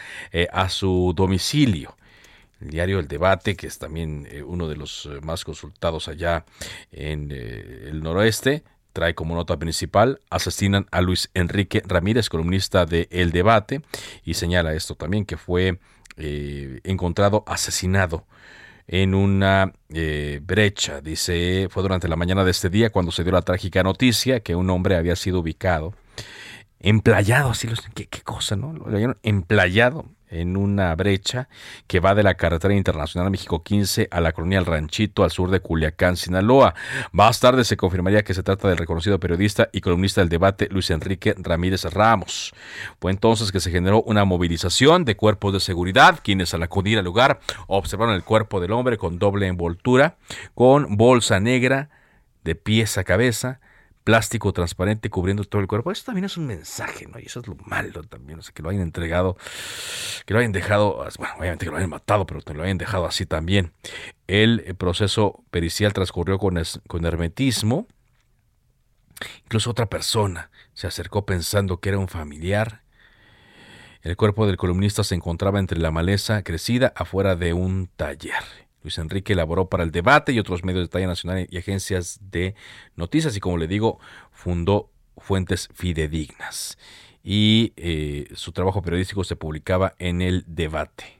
a 0.52 0.68
su 0.68 1.12
domicilio 1.16 1.96
el 2.60 2.70
diario 2.70 2.98
El 2.98 3.08
Debate, 3.08 3.56
que 3.56 3.66
es 3.66 3.78
también 3.78 4.28
uno 4.46 4.68
de 4.68 4.76
los 4.76 5.08
más 5.22 5.44
consultados 5.44 6.08
allá 6.08 6.44
en 6.90 7.30
el 7.30 8.02
noroeste, 8.02 8.64
trae 8.96 9.14
como 9.14 9.34
nota 9.34 9.58
principal, 9.58 10.20
asesinan 10.30 10.86
a 10.90 11.02
Luis 11.02 11.28
Enrique 11.34 11.82
Ramírez, 11.86 12.30
columnista 12.30 12.86
de 12.86 13.08
El 13.10 13.30
Debate, 13.30 13.82
y 14.24 14.32
señala 14.32 14.72
esto 14.72 14.94
también, 14.94 15.26
que 15.26 15.36
fue 15.36 15.78
eh, 16.16 16.80
encontrado 16.82 17.44
asesinado 17.46 18.24
en 18.88 19.14
una 19.14 19.74
eh, 19.90 20.40
brecha. 20.42 21.02
Dice, 21.02 21.68
fue 21.70 21.82
durante 21.82 22.08
la 22.08 22.16
mañana 22.16 22.42
de 22.42 22.52
este 22.52 22.70
día 22.70 22.88
cuando 22.88 23.12
se 23.12 23.22
dio 23.22 23.32
la 23.32 23.42
trágica 23.42 23.82
noticia 23.82 24.40
que 24.40 24.54
un 24.54 24.70
hombre 24.70 24.96
había 24.96 25.14
sido 25.14 25.40
ubicado, 25.40 25.92
emplayado, 26.80 27.50
así 27.50 27.68
los, 27.68 27.82
qué, 27.94 28.06
qué 28.06 28.22
cosa, 28.22 28.56
¿no? 28.56 28.72
Lo 28.72 29.14
emplayado 29.22 30.06
en 30.28 30.56
una 30.56 30.94
brecha 30.94 31.48
que 31.86 32.00
va 32.00 32.14
de 32.14 32.22
la 32.22 32.34
carretera 32.34 32.74
internacional 32.74 33.30
México 33.30 33.62
15 33.62 34.08
a 34.10 34.20
la 34.20 34.32
colonia 34.32 34.58
El 34.58 34.66
Ranchito 34.66 35.24
al 35.24 35.30
sur 35.30 35.50
de 35.50 35.60
Culiacán, 35.60 36.16
Sinaloa. 36.16 36.74
Más 37.12 37.40
tarde 37.40 37.64
se 37.64 37.76
confirmaría 37.76 38.24
que 38.24 38.34
se 38.34 38.42
trata 38.42 38.68
del 38.68 38.78
reconocido 38.78 39.20
periodista 39.20 39.68
y 39.72 39.80
columnista 39.80 40.20
del 40.20 40.28
debate 40.28 40.68
Luis 40.70 40.90
Enrique 40.90 41.34
Ramírez 41.38 41.84
Ramos. 41.84 42.54
Fue 43.00 43.10
entonces 43.10 43.52
que 43.52 43.60
se 43.60 43.70
generó 43.70 44.02
una 44.02 44.24
movilización 44.24 45.04
de 45.04 45.16
cuerpos 45.16 45.52
de 45.52 45.60
seguridad, 45.60 46.20
quienes 46.22 46.54
al 46.54 46.62
acudir 46.62 46.98
al 46.98 47.04
lugar 47.04 47.40
observaron 47.66 48.14
el 48.14 48.24
cuerpo 48.24 48.60
del 48.60 48.72
hombre 48.72 48.98
con 48.98 49.18
doble 49.18 49.46
envoltura, 49.46 50.16
con 50.54 50.96
bolsa 50.96 51.40
negra 51.40 51.90
de 52.44 52.54
pies 52.54 52.96
a 52.98 53.04
cabeza, 53.04 53.60
plástico 54.06 54.52
transparente 54.52 55.10
cubriendo 55.10 55.42
todo 55.42 55.60
el 55.60 55.66
cuerpo. 55.66 55.90
Eso 55.90 56.04
también 56.04 56.26
es 56.26 56.36
un 56.36 56.46
mensaje, 56.46 57.08
¿no? 57.08 57.18
Y 57.18 57.24
eso 57.24 57.40
es 57.40 57.48
lo 57.48 57.56
malo 57.56 58.04
también, 58.04 58.38
o 58.38 58.42
sea, 58.42 58.54
que 58.54 58.62
lo 58.62 58.68
hayan 58.68 58.82
entregado, 58.82 59.36
que 60.24 60.32
lo 60.32 60.38
hayan 60.38 60.52
dejado, 60.52 61.04
bueno, 61.18 61.34
obviamente 61.36 61.66
que 61.66 61.72
lo 61.72 61.76
hayan 61.76 61.90
matado, 61.90 62.24
pero 62.24 62.40
que 62.40 62.54
lo 62.54 62.62
hayan 62.62 62.78
dejado 62.78 63.04
así 63.04 63.26
también. 63.26 63.72
El 64.28 64.62
eh, 64.64 64.74
proceso 64.74 65.42
pericial 65.50 65.92
transcurrió 65.92 66.38
con, 66.38 66.56
con 66.86 67.04
hermetismo. 67.04 67.88
Incluso 69.42 69.70
otra 69.70 69.86
persona 69.86 70.52
se 70.72 70.86
acercó 70.86 71.26
pensando 71.26 71.80
que 71.80 71.88
era 71.88 71.98
un 71.98 72.06
familiar. 72.06 72.82
El 74.02 74.16
cuerpo 74.16 74.46
del 74.46 74.56
columnista 74.56 75.02
se 75.02 75.16
encontraba 75.16 75.58
entre 75.58 75.80
la 75.80 75.90
maleza 75.90 76.44
crecida 76.44 76.92
afuera 76.94 77.34
de 77.34 77.54
un 77.54 77.88
taller. 77.96 78.65
Luis 78.86 78.98
Enrique 78.98 79.32
elaboró 79.32 79.68
para 79.68 79.82
el 79.82 79.90
debate 79.90 80.30
y 80.30 80.38
otros 80.38 80.62
medios 80.62 80.84
de 80.84 80.88
talla 80.88 81.08
nacional 81.08 81.48
y 81.50 81.58
agencias 81.58 82.20
de 82.22 82.54
noticias 82.94 83.36
y 83.36 83.40
como 83.40 83.58
le 83.58 83.66
digo, 83.66 83.98
fundó 84.30 84.92
fuentes 85.18 85.68
fidedignas. 85.74 86.78
Y 87.24 87.72
eh, 87.74 88.28
su 88.36 88.52
trabajo 88.52 88.82
periodístico 88.82 89.24
se 89.24 89.34
publicaba 89.34 89.94
en 89.98 90.22
el 90.22 90.44
debate. 90.46 91.18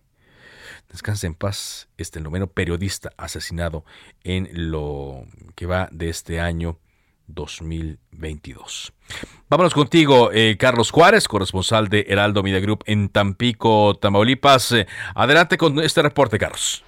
descanse 0.88 1.26
en 1.26 1.34
paz, 1.34 1.88
este 1.98 2.20
noveno 2.20 2.46
periodista 2.46 3.10
asesinado 3.16 3.84
en 4.22 4.48
lo 4.70 5.26
que 5.56 5.66
va 5.66 5.88
de 5.90 6.08
este 6.08 6.38
año 6.38 6.78
2022. 7.26 8.92
Vámonos 9.50 9.74
contigo, 9.74 10.30
eh, 10.32 10.56
Carlos 10.56 10.92
Juárez, 10.92 11.26
corresponsal 11.26 11.88
de 11.88 12.06
Heraldo 12.08 12.44
Media 12.44 12.60
Group 12.60 12.84
en 12.86 13.08
Tampico, 13.08 13.96
Tamaulipas. 13.96 14.70
Eh, 14.70 14.86
adelante 15.16 15.58
con 15.58 15.80
este 15.80 16.00
reporte, 16.00 16.38
Carlos. 16.38 16.85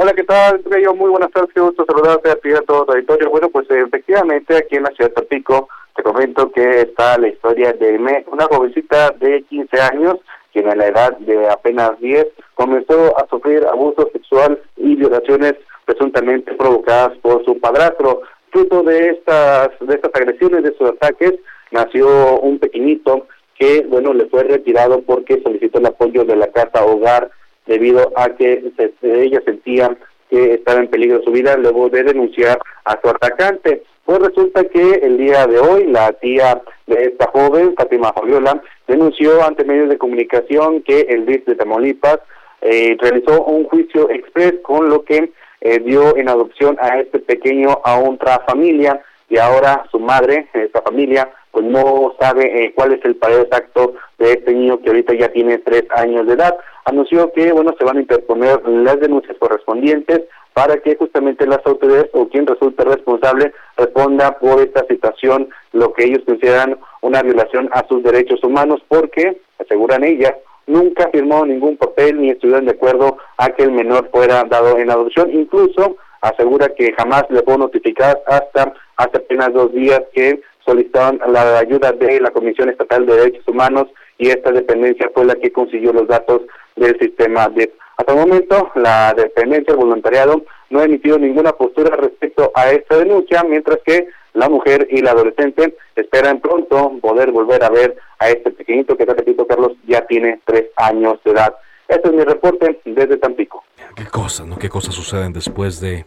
Hola, 0.00 0.12
¿qué 0.12 0.22
tal? 0.22 0.62
Muy 0.94 1.10
buenas 1.10 1.32
tardes, 1.32 1.52
gusto 1.56 1.84
saludarte 1.84 2.30
a 2.30 2.36
ti 2.36 2.52
a 2.52 2.60
todo 2.60 2.84
el 2.84 2.98
auditorio. 2.98 3.30
Bueno, 3.30 3.48
pues 3.48 3.68
efectivamente 3.68 4.56
aquí 4.56 4.76
en 4.76 4.84
la 4.84 4.90
ciudad 4.90 5.10
de 5.10 5.14
Tampico 5.16 5.68
te 5.96 6.04
comento 6.04 6.52
que 6.52 6.82
está 6.82 7.18
la 7.18 7.26
historia 7.26 7.72
de 7.72 7.98
una 8.30 8.46
jovencita 8.46 9.10
de 9.18 9.42
15 9.50 9.80
años 9.80 10.18
quien 10.52 10.68
a 10.68 10.76
la 10.76 10.86
edad 10.86 11.18
de 11.18 11.50
apenas 11.50 11.98
10 11.98 12.28
comenzó 12.54 13.18
a 13.18 13.26
sufrir 13.28 13.66
abuso 13.66 14.08
sexual 14.12 14.62
y 14.76 14.94
violaciones 14.94 15.54
presuntamente 15.84 16.54
provocadas 16.54 17.18
por 17.18 17.44
su 17.44 17.58
padrastro. 17.58 18.22
Fruto 18.52 18.84
de 18.84 19.08
estas, 19.08 19.70
de 19.80 19.96
estas 19.96 20.14
agresiones, 20.14 20.62
de 20.62 20.76
sus 20.76 20.90
ataques, 20.90 21.34
nació 21.72 22.38
un 22.38 22.60
pequeñito 22.60 23.26
que, 23.58 23.84
bueno, 23.88 24.14
le 24.14 24.26
fue 24.26 24.44
retirado 24.44 25.02
porque 25.02 25.42
solicitó 25.42 25.80
el 25.80 25.86
apoyo 25.86 26.24
de 26.24 26.36
la 26.36 26.46
casa 26.52 26.84
hogar 26.84 27.32
debido 27.68 28.12
a 28.16 28.30
que 28.30 28.72
ella 29.02 29.40
sentía 29.44 29.96
que 30.28 30.54
estaba 30.54 30.80
en 30.80 30.88
peligro 30.88 31.22
su 31.22 31.30
vida 31.30 31.56
luego 31.56 31.88
de 31.88 32.02
denunciar 32.02 32.58
a 32.84 32.98
su 33.00 33.08
atacante. 33.08 33.82
Pues 34.04 34.18
resulta 34.20 34.64
que 34.64 35.00
el 35.02 35.18
día 35.18 35.46
de 35.46 35.58
hoy 35.58 35.86
la 35.86 36.12
tía 36.12 36.60
de 36.86 37.04
esta 37.04 37.30
joven, 37.30 37.74
Fátima 37.76 38.12
Fabiola, 38.12 38.60
denunció 38.86 39.44
ante 39.44 39.64
medios 39.64 39.90
de 39.90 39.98
comunicación 39.98 40.82
que 40.82 41.00
el 41.00 41.26
DIF 41.26 41.44
de 41.44 41.54
Tamaulipas 41.54 42.18
eh, 42.62 42.96
realizó 42.98 43.44
un 43.44 43.64
juicio 43.64 44.10
express 44.10 44.54
con 44.62 44.88
lo 44.88 45.04
que 45.04 45.30
eh, 45.60 45.78
dio 45.80 46.16
en 46.16 46.28
adopción 46.28 46.78
a 46.80 46.98
este 46.98 47.18
pequeño 47.18 47.80
a 47.84 47.98
otra 47.98 48.40
familia 48.46 49.00
y 49.28 49.38
ahora 49.38 49.84
su 49.90 50.00
madre, 50.00 50.48
esta 50.54 50.80
familia, 50.82 51.28
pues 51.50 51.64
no 51.66 52.14
sabe 52.18 52.64
eh, 52.64 52.72
cuál 52.74 52.94
es 52.94 53.04
el 53.04 53.16
paradero 53.16 53.44
exacto 53.44 53.94
de 54.18 54.32
este 54.32 54.52
niño 54.54 54.80
que 54.80 54.88
ahorita 54.88 55.14
ya 55.14 55.28
tiene 55.28 55.58
tres 55.58 55.84
años 55.90 56.26
de 56.26 56.34
edad. 56.34 56.56
Anunció 56.88 57.30
que, 57.32 57.52
bueno, 57.52 57.74
se 57.78 57.84
van 57.84 57.98
a 57.98 58.00
interponer 58.00 58.66
las 58.66 58.98
denuncias 58.98 59.36
correspondientes 59.38 60.22
para 60.54 60.78
que 60.78 60.96
justamente 60.96 61.46
las 61.46 61.60
autoridades 61.66 62.08
o 62.14 62.26
quien 62.30 62.46
resulte 62.46 62.82
responsable 62.82 63.52
responda 63.76 64.38
por 64.38 64.58
esta 64.62 64.86
situación, 64.86 65.50
lo 65.72 65.92
que 65.92 66.04
ellos 66.04 66.22
consideran 66.24 66.78
una 67.02 67.20
violación 67.22 67.68
a 67.72 67.86
sus 67.86 68.02
derechos 68.02 68.42
humanos, 68.42 68.80
porque, 68.88 69.38
aseguran 69.58 70.02
ellas, 70.02 70.32
nunca 70.66 71.10
firmó 71.12 71.44
ningún 71.44 71.76
papel 71.76 72.22
ni 72.22 72.30
estuvieron 72.30 72.64
de 72.64 72.72
acuerdo 72.72 73.18
a 73.36 73.50
que 73.50 73.64
el 73.64 73.72
menor 73.72 74.08
fuera 74.10 74.44
dado 74.44 74.78
en 74.78 74.90
adopción. 74.90 75.30
Incluso 75.30 75.96
asegura 76.22 76.70
que 76.70 76.94
jamás 76.96 77.24
le 77.28 77.42
fue 77.42 77.58
notificar 77.58 78.18
hasta 78.26 78.72
hace 78.96 79.18
apenas 79.18 79.52
dos 79.52 79.74
días 79.74 80.00
que 80.14 80.40
solicitaban 80.64 81.20
la 81.28 81.58
ayuda 81.58 81.92
de 81.92 82.18
la 82.18 82.30
Comisión 82.30 82.70
Estatal 82.70 83.04
de 83.04 83.14
Derechos 83.14 83.46
Humanos 83.46 83.88
y 84.16 84.30
esta 84.30 84.50
dependencia 84.50 85.10
fue 85.14 85.24
la 85.24 85.36
que 85.36 85.52
consiguió 85.52 85.92
los 85.92 86.08
datos 86.08 86.42
del 86.78 86.98
sistema 86.98 87.48
de 87.48 87.72
hasta 87.98 88.12
el 88.12 88.18
momento, 88.18 88.70
la 88.76 89.12
dependencia 89.12 89.74
del 89.74 89.84
voluntariado 89.84 90.42
no 90.70 90.78
ha 90.78 90.84
emitido 90.84 91.18
ninguna 91.18 91.50
postura 91.52 91.96
respecto 91.96 92.52
a 92.54 92.70
esta 92.70 92.96
denuncia, 92.96 93.42
mientras 93.42 93.78
que 93.84 94.06
la 94.34 94.48
mujer 94.48 94.86
y 94.88 95.00
la 95.00 95.10
adolescente 95.10 95.76
esperan 95.96 96.40
pronto 96.40 96.92
poder 97.00 97.32
volver 97.32 97.64
a 97.64 97.70
ver 97.70 97.96
a 98.20 98.28
este 98.28 98.52
pequeñito 98.52 98.96
que, 98.96 99.04
repito, 99.04 99.48
Carlos, 99.48 99.72
ya 99.84 100.06
tiene 100.06 100.40
tres 100.44 100.66
años 100.76 101.18
de 101.24 101.32
edad. 101.32 101.56
Este 101.88 102.08
es 102.08 102.14
mi 102.14 102.22
reporte 102.22 102.80
desde 102.84 103.16
Tampico. 103.16 103.64
Qué 103.96 104.06
cosas, 104.06 104.46
¿no? 104.46 104.58
Qué 104.58 104.68
cosas 104.68 104.94
suceden 104.94 105.32
después 105.32 105.80
de, 105.80 106.04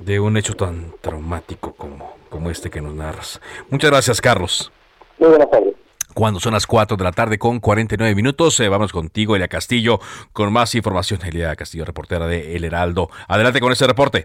de 0.00 0.18
un 0.18 0.36
hecho 0.36 0.54
tan 0.54 0.92
traumático 1.00 1.72
como, 1.74 2.16
como 2.30 2.50
este 2.50 2.68
que 2.68 2.80
nos 2.80 2.94
narras. 2.94 3.40
Muchas 3.70 3.92
gracias, 3.92 4.20
Carlos. 4.20 4.72
Muy 5.18 5.28
buenas 5.28 5.50
tardes. 5.50 5.74
Cuando 6.16 6.40
son 6.40 6.54
las 6.54 6.66
4 6.66 6.96
de 6.96 7.04
la 7.04 7.12
tarde 7.12 7.36
con 7.36 7.60
49 7.60 8.14
minutos, 8.14 8.58
eh, 8.60 8.70
vamos 8.70 8.90
contigo, 8.90 9.36
Elia 9.36 9.48
Castillo, 9.48 9.98
con 10.32 10.50
más 10.50 10.74
información. 10.74 11.20
Elia 11.22 11.54
Castillo, 11.56 11.84
reportera 11.84 12.26
de 12.26 12.56
El 12.56 12.64
Heraldo. 12.64 13.10
Adelante 13.28 13.60
con 13.60 13.70
ese 13.70 13.86
reporte. 13.86 14.24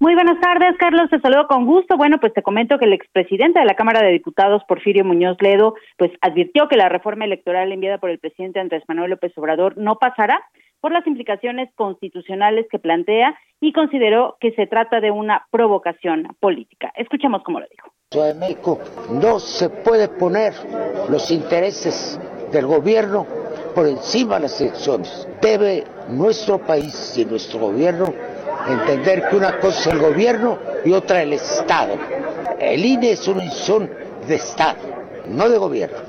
Muy 0.00 0.14
buenas 0.14 0.40
tardes, 0.40 0.78
Carlos. 0.78 1.10
Te 1.10 1.20
saludo 1.20 1.46
con 1.46 1.66
gusto. 1.66 1.98
Bueno, 1.98 2.18
pues 2.18 2.32
te 2.32 2.42
comento 2.42 2.78
que 2.78 2.86
el 2.86 2.94
expresidente 2.94 3.58
de 3.58 3.66
la 3.66 3.74
Cámara 3.74 4.00
de 4.00 4.12
Diputados, 4.12 4.62
Porfirio 4.66 5.04
Muñoz 5.04 5.36
Ledo, 5.42 5.74
pues 5.98 6.10
advirtió 6.22 6.68
que 6.68 6.78
la 6.78 6.88
reforma 6.88 7.26
electoral 7.26 7.70
enviada 7.70 7.98
por 7.98 8.08
el 8.08 8.18
presidente 8.18 8.58
Andrés 8.58 8.82
Manuel 8.88 9.10
López 9.10 9.36
Obrador 9.36 9.76
no 9.76 9.96
pasará 9.96 10.40
por 10.80 10.92
las 10.92 11.06
implicaciones 11.06 11.68
constitucionales 11.74 12.66
que 12.70 12.78
plantea 12.78 13.38
y 13.60 13.74
consideró 13.74 14.38
que 14.40 14.52
se 14.52 14.66
trata 14.66 15.02
de 15.02 15.10
una 15.10 15.46
provocación 15.50 16.28
política. 16.40 16.90
Escuchemos 16.96 17.42
cómo 17.42 17.60
lo 17.60 17.66
dijo. 17.70 17.92
De 18.10 18.32
México 18.32 18.78
no 19.10 19.38
se 19.38 19.68
puede 19.68 20.08
poner 20.08 20.54
los 21.10 21.30
intereses 21.30 22.18
del 22.50 22.64
gobierno 22.64 23.26
por 23.74 23.86
encima 23.86 24.36
de 24.36 24.40
las 24.44 24.58
elecciones. 24.62 25.28
Debe 25.42 25.84
nuestro 26.08 26.58
país 26.58 27.12
y 27.18 27.26
nuestro 27.26 27.58
gobierno 27.60 28.14
entender 28.66 29.28
que 29.28 29.36
una 29.36 29.60
cosa 29.60 29.80
es 29.80 29.86
el 29.88 29.98
gobierno 29.98 30.58
y 30.86 30.92
otra 30.92 31.22
el 31.22 31.34
Estado. 31.34 31.96
El 32.58 32.82
INE 32.82 33.12
es 33.12 33.28
una 33.28 33.44
institución 33.44 33.90
de 34.26 34.36
Estado, 34.36 34.78
no 35.26 35.46
de 35.50 35.58
gobierno. 35.58 36.07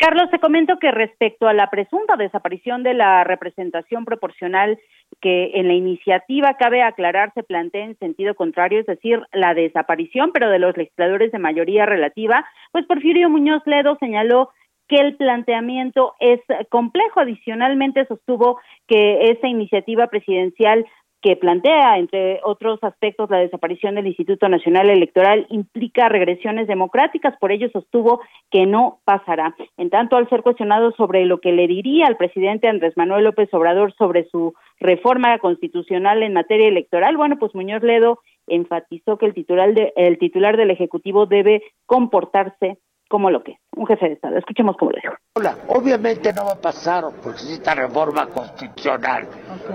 Carlos, 0.00 0.30
te 0.30 0.38
comento 0.38 0.78
que 0.78 0.90
respecto 0.90 1.46
a 1.46 1.52
la 1.52 1.68
presunta 1.68 2.16
desaparición 2.16 2.82
de 2.82 2.94
la 2.94 3.22
representación 3.22 4.06
proporcional 4.06 4.78
que 5.20 5.50
en 5.56 5.68
la 5.68 5.74
iniciativa 5.74 6.54
cabe 6.54 6.82
aclarar 6.82 7.34
se 7.34 7.42
plantea 7.42 7.84
en 7.84 7.98
sentido 7.98 8.34
contrario, 8.34 8.80
es 8.80 8.86
decir, 8.86 9.20
la 9.34 9.52
desaparición, 9.52 10.30
pero 10.32 10.48
de 10.48 10.58
los 10.58 10.74
legisladores 10.74 11.32
de 11.32 11.38
mayoría 11.38 11.84
relativa, 11.84 12.46
pues 12.72 12.86
Porfirio 12.86 13.28
Muñoz 13.28 13.62
Ledo 13.66 13.98
señaló 14.00 14.48
que 14.88 14.96
el 14.96 15.16
planteamiento 15.16 16.14
es 16.18 16.40
complejo. 16.70 17.20
Adicionalmente, 17.20 18.06
sostuvo 18.06 18.58
que 18.88 19.30
esa 19.30 19.48
iniciativa 19.48 20.06
presidencial 20.06 20.86
que 21.22 21.36
plantea, 21.36 21.98
entre 21.98 22.40
otros 22.44 22.78
aspectos, 22.82 23.28
la 23.28 23.38
desaparición 23.38 23.94
del 23.94 24.06
Instituto 24.06 24.48
Nacional 24.48 24.88
Electoral 24.88 25.46
implica 25.50 26.08
regresiones 26.08 26.66
democráticas, 26.66 27.34
por 27.38 27.52
ello 27.52 27.68
sostuvo 27.70 28.20
que 28.50 28.66
no 28.66 29.00
pasará. 29.04 29.54
En 29.76 29.90
tanto, 29.90 30.16
al 30.16 30.28
ser 30.30 30.42
cuestionado 30.42 30.92
sobre 30.92 31.26
lo 31.26 31.40
que 31.40 31.52
le 31.52 31.66
diría 31.66 32.06
al 32.06 32.16
presidente 32.16 32.68
Andrés 32.68 32.96
Manuel 32.96 33.24
López 33.24 33.52
Obrador 33.52 33.92
sobre 33.94 34.28
su 34.28 34.54
reforma 34.78 35.38
constitucional 35.38 36.22
en 36.22 36.32
materia 36.32 36.68
electoral, 36.68 37.16
bueno, 37.16 37.36
pues 37.38 37.54
Muñoz 37.54 37.82
Ledo 37.82 38.20
enfatizó 38.46 39.18
que 39.18 39.26
el 39.26 39.34
titular, 39.34 39.74
de, 39.74 39.92
el 39.96 40.18
titular 40.18 40.56
del 40.56 40.70
Ejecutivo 40.70 41.26
debe 41.26 41.62
comportarse 41.86 42.78
como 43.10 43.28
lo 43.28 43.42
que 43.42 43.52
es, 43.52 43.58
un 43.76 43.86
jefe 43.86 44.06
de 44.06 44.12
Estado. 44.14 44.38
Escuchemos 44.38 44.76
cómo 44.76 44.92
lo 44.92 44.98
dijo. 45.02 45.14
Hola, 45.34 45.56
obviamente 45.68 46.32
no 46.32 46.44
va 46.44 46.52
a 46.52 46.60
pasar 46.60 47.02
porque 47.22 47.42
necesita 47.42 47.74
reforma 47.74 48.26
constitucional. 48.26 49.26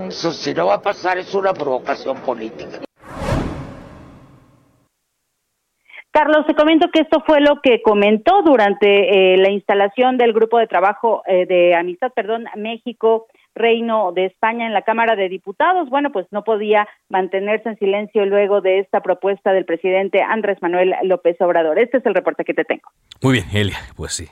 Eso 0.08 0.32
si 0.32 0.54
no 0.54 0.66
va 0.68 0.76
a 0.76 0.80
pasar 0.80 1.18
es 1.18 1.34
una 1.34 1.52
provocación 1.52 2.16
política. 2.20 2.80
Carlos, 6.10 6.46
te 6.46 6.54
comento 6.54 6.88
que 6.90 7.02
esto 7.02 7.22
fue 7.26 7.42
lo 7.42 7.60
que 7.60 7.82
comentó 7.82 8.40
durante 8.42 9.34
eh, 9.34 9.36
la 9.36 9.50
instalación 9.50 10.16
del 10.16 10.32
grupo 10.32 10.58
de 10.58 10.66
trabajo 10.66 11.22
eh, 11.26 11.44
de 11.44 11.74
Amistad, 11.74 12.12
perdón, 12.16 12.46
México 12.56 13.26
Reino 13.56 14.12
de 14.12 14.26
España 14.26 14.66
en 14.66 14.74
la 14.74 14.82
Cámara 14.82 15.16
de 15.16 15.28
Diputados. 15.28 15.88
Bueno, 15.88 16.12
pues 16.12 16.26
no 16.30 16.44
podía 16.44 16.86
mantenerse 17.08 17.70
en 17.70 17.78
silencio 17.78 18.24
luego 18.26 18.60
de 18.60 18.78
esta 18.78 19.00
propuesta 19.00 19.52
del 19.52 19.64
presidente 19.64 20.22
Andrés 20.22 20.58
Manuel 20.60 20.94
López 21.02 21.40
Obrador. 21.40 21.78
Este 21.78 21.98
es 21.98 22.06
el 22.06 22.14
reporte 22.14 22.44
que 22.44 22.54
te 22.54 22.64
tengo. 22.64 22.90
Muy 23.22 23.32
bien, 23.32 23.46
Elia, 23.52 23.78
pues 23.96 24.12
sí, 24.12 24.28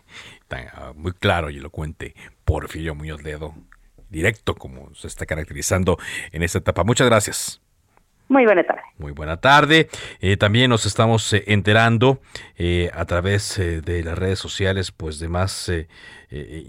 ah, 0.50 0.92
muy 0.94 1.12
claro 1.12 1.50
y 1.50 1.56
elocuente. 1.56 2.14
Porfirio 2.44 2.94
Muñoz 2.94 3.24
Ledo, 3.24 3.54
directo 4.10 4.54
como 4.54 4.94
se 4.94 5.08
está 5.08 5.26
caracterizando 5.26 5.96
en 6.30 6.42
esta 6.42 6.58
etapa. 6.58 6.84
Muchas 6.84 7.08
gracias. 7.08 7.64
Muy 8.28 8.46
buena 8.46 8.64
tarde. 8.64 8.82
Muy 8.98 9.12
buena 9.12 9.36
tarde. 9.38 9.88
Eh, 10.20 10.36
también 10.36 10.70
nos 10.70 10.86
estamos 10.86 11.32
eh, 11.32 11.44
enterando 11.46 12.20
eh, 12.56 12.90
a 12.94 13.04
través 13.04 13.58
de 13.58 14.02
las 14.02 14.18
redes 14.18 14.38
sociales, 14.38 14.92
pues 14.92 15.18
de 15.18 15.28
más 15.28 15.70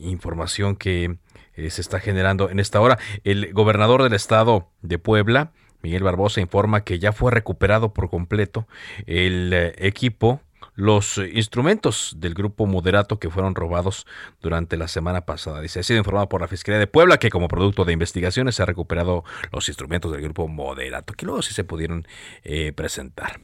información 0.01 0.76
que 0.76 1.18
eh, 1.56 1.70
se 1.70 1.82
está 1.82 1.99
generando 1.99 2.49
en 2.49 2.60
esta 2.60 2.82
hora. 2.82 2.97
El 3.24 3.53
gobernador 3.53 4.03
del 4.03 4.14
estado 4.14 4.70
de 4.82 4.99
Puebla, 4.99 5.51
Miguel 5.82 6.03
Barbosa, 6.03 6.41
informa 6.41 6.84
que 6.84 6.99
ya 6.99 7.12
fue 7.12 7.32
recuperado 7.32 7.93
por 7.93 8.10
completo 8.10 8.68
el 9.06 9.51
eh, 9.53 9.74
equipo 9.78 10.41
los 10.76 11.18
instrumentos 11.18 12.16
del 12.18 12.34
grupo 12.34 12.66
moderato 12.66 13.18
que 13.18 13.30
fueron 13.30 13.56
robados 13.56 14.06
durante 14.41 14.78
la 14.78 14.88
semana 14.88 15.22
pasada. 15.22 15.62
Dice, 15.62 15.80
ha 15.80 15.84
sido 15.84 15.99
informado 15.99 16.30
por 16.30 16.41
la 16.41 16.47
Fiscalía 16.47 16.80
de 16.80 16.88
Puebla 16.88 17.18
que 17.18 17.30
como 17.30 17.47
producto 17.47 17.86
de 17.86 17.93
investigaciones 17.93 18.56
se 18.56 18.64
ha 18.64 18.66
recuperado 18.66 19.24
los 19.51 19.68
instrumentos 19.70 20.12
del 20.12 20.22
grupo 20.22 20.47
moderato, 20.47 21.14
que 21.14 21.26
luego 21.26 21.41
sí 21.41 21.53
se 21.53 21.64
pudieron 21.64 22.08
eh, 22.43 22.74
presentar. 22.74 23.39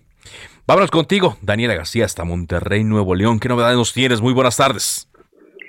Vámonos 0.68 0.91
contigo, 0.91 1.38
Daniela 1.41 1.74
García, 1.74 2.05
hasta 2.05 2.24
Monterrey, 2.24 2.84
Nuevo 2.84 3.16
León. 3.16 3.39
¿Qué 3.39 3.49
novedades 3.49 3.78
nos 3.78 3.93
tienes? 3.93 4.22
Muy 4.22 4.34
buenas 4.34 4.57
tardes. 4.57 5.11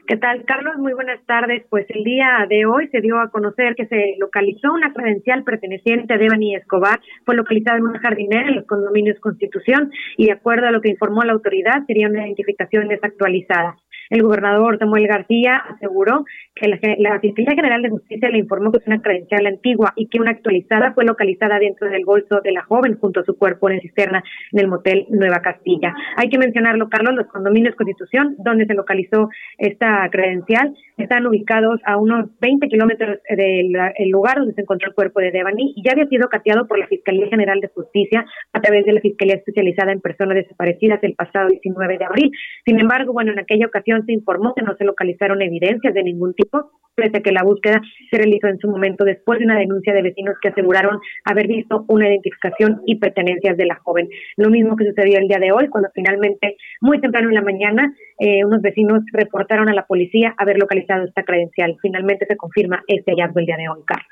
¿Qué 0.05 0.16
tal, 0.16 0.44
Carlos? 0.44 0.78
Muy 0.78 0.94
buenas 0.94 1.24
tardes. 1.26 1.64
Pues 1.70 1.86
el 1.88 2.03
día 2.03 2.44
de 2.48 2.66
hoy 2.66 2.88
se 2.88 3.00
dio 3.00 3.20
a 3.20 3.30
conocer 3.30 3.76
que 3.76 3.86
se 3.86 4.16
localizó 4.18 4.72
una 4.72 4.92
credencial 4.92 5.44
perteneciente 5.44 6.12
a 6.12 6.18
Devani 6.18 6.57
Escobar. 6.57 6.98
Fue 7.24 7.36
localizada 7.36 7.78
en 7.78 7.84
una 7.84 8.00
jardinera 8.00 8.48
en 8.48 8.57
los 8.57 8.66
condominios 8.66 9.20
Constitución 9.20 9.92
y 10.16 10.26
de 10.26 10.32
acuerdo 10.32 10.66
a 10.66 10.72
lo 10.72 10.80
que 10.80 10.90
informó 10.90 11.22
la 11.22 11.32
autoridad 11.32 11.86
sería 11.86 12.09
una 12.09 12.26
identificación 12.26 12.88
desactualizada. 12.88 13.76
El 14.12 14.22
gobernador 14.22 14.78
Samuel 14.78 15.06
García 15.06 15.56
aseguró 15.56 16.26
que 16.54 16.68
la, 16.68 16.78
la, 16.98 17.18
Fiscalía 17.18 17.54
General 17.54 17.80
de 17.80 17.88
Justicia 17.88 18.28
le 18.28 18.36
informó 18.36 18.70
que 18.70 18.76
es 18.76 18.86
una 18.86 19.00
credencial 19.00 19.46
antigua 19.46 19.94
y 19.96 20.06
que 20.08 20.20
una 20.20 20.32
actualizada 20.32 20.92
fue 20.92 21.06
localizada 21.06 21.58
dentro 21.58 21.88
del 21.88 22.04
bolso 22.04 22.42
de 22.44 22.52
la 22.52 22.62
joven 22.62 22.98
junto 22.98 23.20
a 23.20 23.24
su 23.24 23.38
cuerpo 23.38 23.70
en 23.70 23.80
cisterna 23.80 24.22
en 24.52 24.60
el 24.60 24.68
motel 24.68 25.06
Nueva 25.08 25.40
Castilla. 25.40 25.94
Hay 26.18 26.28
que 26.28 26.36
mencionarlo, 26.36 26.90
Carlos, 26.90 27.14
los 27.14 27.26
condominios 27.28 27.74
Constitución, 27.74 28.36
donde 28.36 28.66
se 28.66 28.74
localizó 28.74 29.30
esta 29.56 30.06
credencial, 30.10 30.74
están 30.98 31.26
ubicados 31.26 31.80
a 31.86 31.96
unos 31.96 32.28
20 32.38 32.68
kilómetros 32.68 33.18
del 33.34 34.10
lugar 34.10 34.36
donde 34.36 34.52
se 34.52 34.60
encontró 34.60 34.88
el 34.88 34.94
cuerpo 34.94 35.20
de 35.20 35.30
Devani 35.30 35.72
y 35.74 35.82
ya 35.82 35.92
había 35.92 36.06
sido 36.08 36.28
cateado 36.28 36.66
por 36.66 36.78
la 36.78 36.86
Fiscalía 36.86 37.28
General 37.28 37.60
de 37.60 37.68
Justicia 37.68 38.26
a 38.52 38.60
través 38.60 38.84
de 38.84 38.92
la 38.92 39.00
Fiscalía 39.00 39.36
Especializada 39.36 39.92
en 39.92 40.02
Personas 40.02 40.34
Desaparecidas 40.34 41.02
el 41.02 41.14
pasado 41.14 41.48
19 41.48 41.96
de 41.96 42.04
abril. 42.04 42.30
Sin 42.66 42.78
embargo, 42.78 43.14
bueno, 43.14 43.32
en 43.32 43.38
aquella 43.38 43.66
ocasión 43.66 44.01
se 44.05 44.12
informó 44.12 44.55
que 44.55 44.62
no 44.62 44.76
se 44.76 44.84
localizaron 44.84 45.42
evidencias 45.42 45.94
de 45.94 46.03
ningún 46.03 46.34
tipo, 46.34 46.70
pese 46.94 47.18
a 47.18 47.20
que 47.20 47.32
la 47.32 47.42
búsqueda 47.42 47.80
se 48.11 48.18
realizó 48.18 48.48
en 48.48 48.59
su 48.59 48.68
momento 48.68 49.05
después 49.05 49.38
de 49.38 49.46
una 49.46 49.59
denuncia 49.59 49.94
de 49.94 50.03
vecinos 50.03 50.36
que 50.40 50.48
aseguraron 50.48 51.00
haber 51.24 51.46
visto 51.46 51.84
una 51.88 52.09
identificación 52.09 52.82
y 52.86 52.96
pertenencias 52.96 53.57
de 53.57 53.66
la 53.66 53.76
joven. 53.76 54.09
Lo 54.36 54.50
mismo 54.50 54.76
que 54.76 54.86
sucedió 54.86 55.18
el 55.18 55.28
día 55.28 55.38
de 55.38 55.53
hoy, 55.53 55.68
cuando 55.68 55.88
finalmente, 55.94 56.57
muy 56.80 57.00
temprano 57.00 57.28
en 57.28 57.34
la 57.34 57.42
mañana, 57.42 57.94
eh, 58.18 58.44
unos 58.44 58.61
vecinos 58.62 59.00
reportaron 59.12 59.68
a 59.68 59.74
la 59.74 59.86
policía 59.86 60.34
haber 60.36 60.59
localizado 60.59 61.05
esta 61.05 61.22
credencial. 61.22 61.76
Finalmente 61.80 62.26
se 62.26 62.36
confirma 62.36 62.82
este 62.86 63.12
hallazgo 63.12 63.40
el 63.40 63.46
día 63.46 63.57
de 63.57 63.68
hoy, 63.68 63.80
Carlos. 63.86 64.09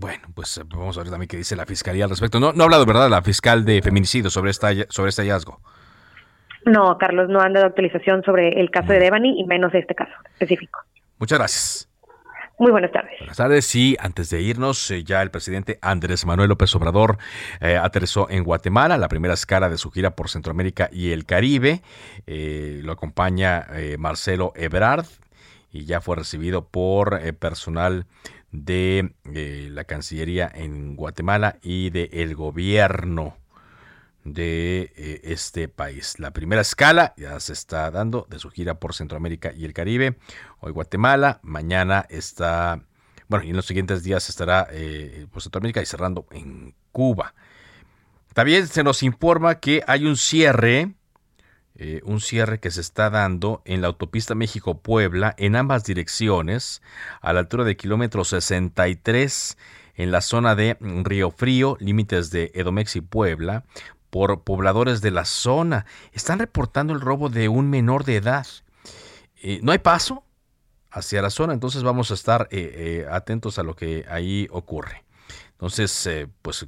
Bueno, 0.00 0.24
pues 0.34 0.58
eh, 0.58 0.62
vamos 0.66 0.98
a 0.98 1.02
ver 1.02 1.10
también 1.10 1.28
qué 1.28 1.36
dice 1.36 1.54
la 1.54 1.66
fiscalía 1.66 2.04
al 2.04 2.10
respecto. 2.10 2.40
No, 2.40 2.52
no 2.52 2.62
ha 2.62 2.64
hablado, 2.64 2.84
¿verdad?, 2.84 3.08
la 3.08 3.22
fiscal 3.22 3.64
de 3.64 3.80
feminicidio 3.80 4.28
sobre, 4.30 4.50
esta, 4.50 4.70
sobre 4.88 5.10
este 5.10 5.22
hallazgo. 5.22 5.60
No, 6.66 6.96
Carlos, 6.98 7.28
no 7.28 7.40
han 7.40 7.52
dado 7.52 7.66
actualización 7.66 8.22
sobre 8.24 8.60
el 8.60 8.70
caso 8.70 8.92
de 8.92 8.98
Devani 8.98 9.40
y 9.40 9.44
menos 9.44 9.72
de 9.72 9.80
este 9.80 9.94
caso 9.94 10.12
específico. 10.32 10.80
Muchas 11.18 11.38
gracias. 11.38 11.88
Muy 12.58 12.70
buenas 12.70 12.92
tardes. 12.92 13.18
Buenas 13.18 13.36
tardes. 13.36 13.74
Y 13.74 13.96
antes 13.98 14.30
de 14.30 14.40
irnos, 14.40 14.90
eh, 14.90 15.02
ya 15.02 15.22
el 15.22 15.30
presidente 15.30 15.78
Andrés 15.82 16.24
Manuel 16.24 16.48
López 16.48 16.74
Obrador 16.76 17.18
eh, 17.60 17.76
aterrizó 17.76 18.30
en 18.30 18.44
Guatemala, 18.44 18.96
la 18.96 19.08
primera 19.08 19.34
escala 19.34 19.68
de 19.68 19.76
su 19.76 19.90
gira 19.90 20.14
por 20.14 20.28
Centroamérica 20.30 20.88
y 20.92 21.10
el 21.10 21.26
Caribe. 21.26 21.82
Eh, 22.26 22.80
lo 22.84 22.92
acompaña 22.92 23.66
eh, 23.72 23.96
Marcelo 23.98 24.52
Ebrard 24.54 25.06
y 25.72 25.84
ya 25.84 26.00
fue 26.00 26.14
recibido 26.14 26.68
por 26.68 27.20
personal 27.34 28.06
de 28.52 29.10
la 29.24 29.82
Cancillería 29.82 30.48
en 30.54 30.94
Guatemala 30.94 31.56
y 31.60 31.90
del 31.90 32.10
el 32.12 32.36
gobierno 32.36 33.36
de 34.24 34.92
eh, 34.96 35.20
este 35.24 35.68
país. 35.68 36.18
La 36.18 36.32
primera 36.32 36.62
escala 36.62 37.14
ya 37.16 37.38
se 37.40 37.52
está 37.52 37.90
dando 37.90 38.26
de 38.30 38.38
su 38.38 38.50
gira 38.50 38.80
por 38.80 38.94
Centroamérica 38.94 39.52
y 39.52 39.64
el 39.64 39.72
Caribe. 39.72 40.18
Hoy 40.60 40.72
Guatemala, 40.72 41.40
mañana 41.42 42.06
está, 42.08 42.82
bueno, 43.28 43.44
y 43.44 43.50
en 43.50 43.56
los 43.56 43.66
siguientes 43.66 44.02
días 44.02 44.28
estará 44.28 44.66
eh, 44.70 45.26
por 45.30 45.42
Centroamérica 45.42 45.82
y 45.82 45.86
cerrando 45.86 46.26
en 46.30 46.74
Cuba. 46.90 47.34
También 48.32 48.66
se 48.66 48.82
nos 48.82 49.02
informa 49.02 49.60
que 49.60 49.82
hay 49.86 50.06
un 50.06 50.16
cierre, 50.16 50.94
eh, 51.76 52.00
un 52.04 52.20
cierre 52.20 52.58
que 52.58 52.70
se 52.70 52.80
está 52.80 53.10
dando 53.10 53.62
en 53.64 53.80
la 53.80 53.88
autopista 53.88 54.34
México-Puebla 54.34 55.34
en 55.38 55.54
ambas 55.54 55.84
direcciones, 55.84 56.82
a 57.20 57.32
la 57.32 57.40
altura 57.40 57.64
del 57.64 57.76
kilómetro 57.76 58.24
63 58.24 59.56
en 59.96 60.10
la 60.10 60.20
zona 60.20 60.56
de 60.56 60.76
Río 60.80 61.30
Frío, 61.30 61.76
límites 61.78 62.30
de 62.30 62.50
Edomex 62.54 62.96
y 62.96 63.00
Puebla, 63.00 63.64
por 64.14 64.44
pobladores 64.44 65.00
de 65.00 65.10
la 65.10 65.24
zona. 65.24 65.86
Están 66.12 66.38
reportando 66.38 66.92
el 66.92 67.00
robo 67.00 67.30
de 67.30 67.48
un 67.48 67.68
menor 67.68 68.04
de 68.04 68.14
edad. 68.14 68.46
Eh, 69.42 69.58
no 69.60 69.72
hay 69.72 69.78
paso 69.78 70.22
hacia 70.92 71.20
la 71.20 71.30
zona, 71.30 71.52
entonces 71.52 71.82
vamos 71.82 72.12
a 72.12 72.14
estar 72.14 72.46
eh, 72.52 73.02
eh, 73.02 73.06
atentos 73.10 73.58
a 73.58 73.64
lo 73.64 73.74
que 73.74 74.06
ahí 74.08 74.46
ocurre. 74.52 75.02
Entonces, 75.50 76.08
pues 76.42 76.64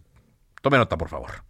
tome 0.61 0.77
nota, 0.77 0.99
por 0.99 1.09
favor. 1.09 1.45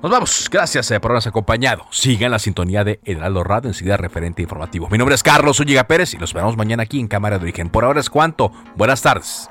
Nos 0.00 0.12
vamos. 0.12 0.48
Gracias 0.48 0.86
por 1.00 1.10
habernos 1.10 1.26
acompañado. 1.26 1.84
Sigan 1.90 2.30
la 2.30 2.38
sintonía 2.38 2.84
de 2.84 3.00
Heraldo 3.04 3.42
Radio, 3.42 3.70
enseguida 3.70 3.96
referente 3.96 4.40
informativo. 4.40 4.88
Mi 4.88 4.98
nombre 4.98 5.16
es 5.16 5.24
Carlos 5.24 5.58
Ulliga 5.58 5.88
Pérez 5.88 6.14
y 6.14 6.18
nos 6.18 6.32
vemos 6.32 6.56
mañana 6.56 6.84
aquí 6.84 7.00
en 7.00 7.08
Cámara 7.08 7.38
de 7.38 7.42
Origen. 7.42 7.70
Por 7.70 7.84
ahora 7.84 7.98
es 7.98 8.08
cuanto. 8.08 8.52
Buenas 8.76 9.02
tardes. 9.02 9.50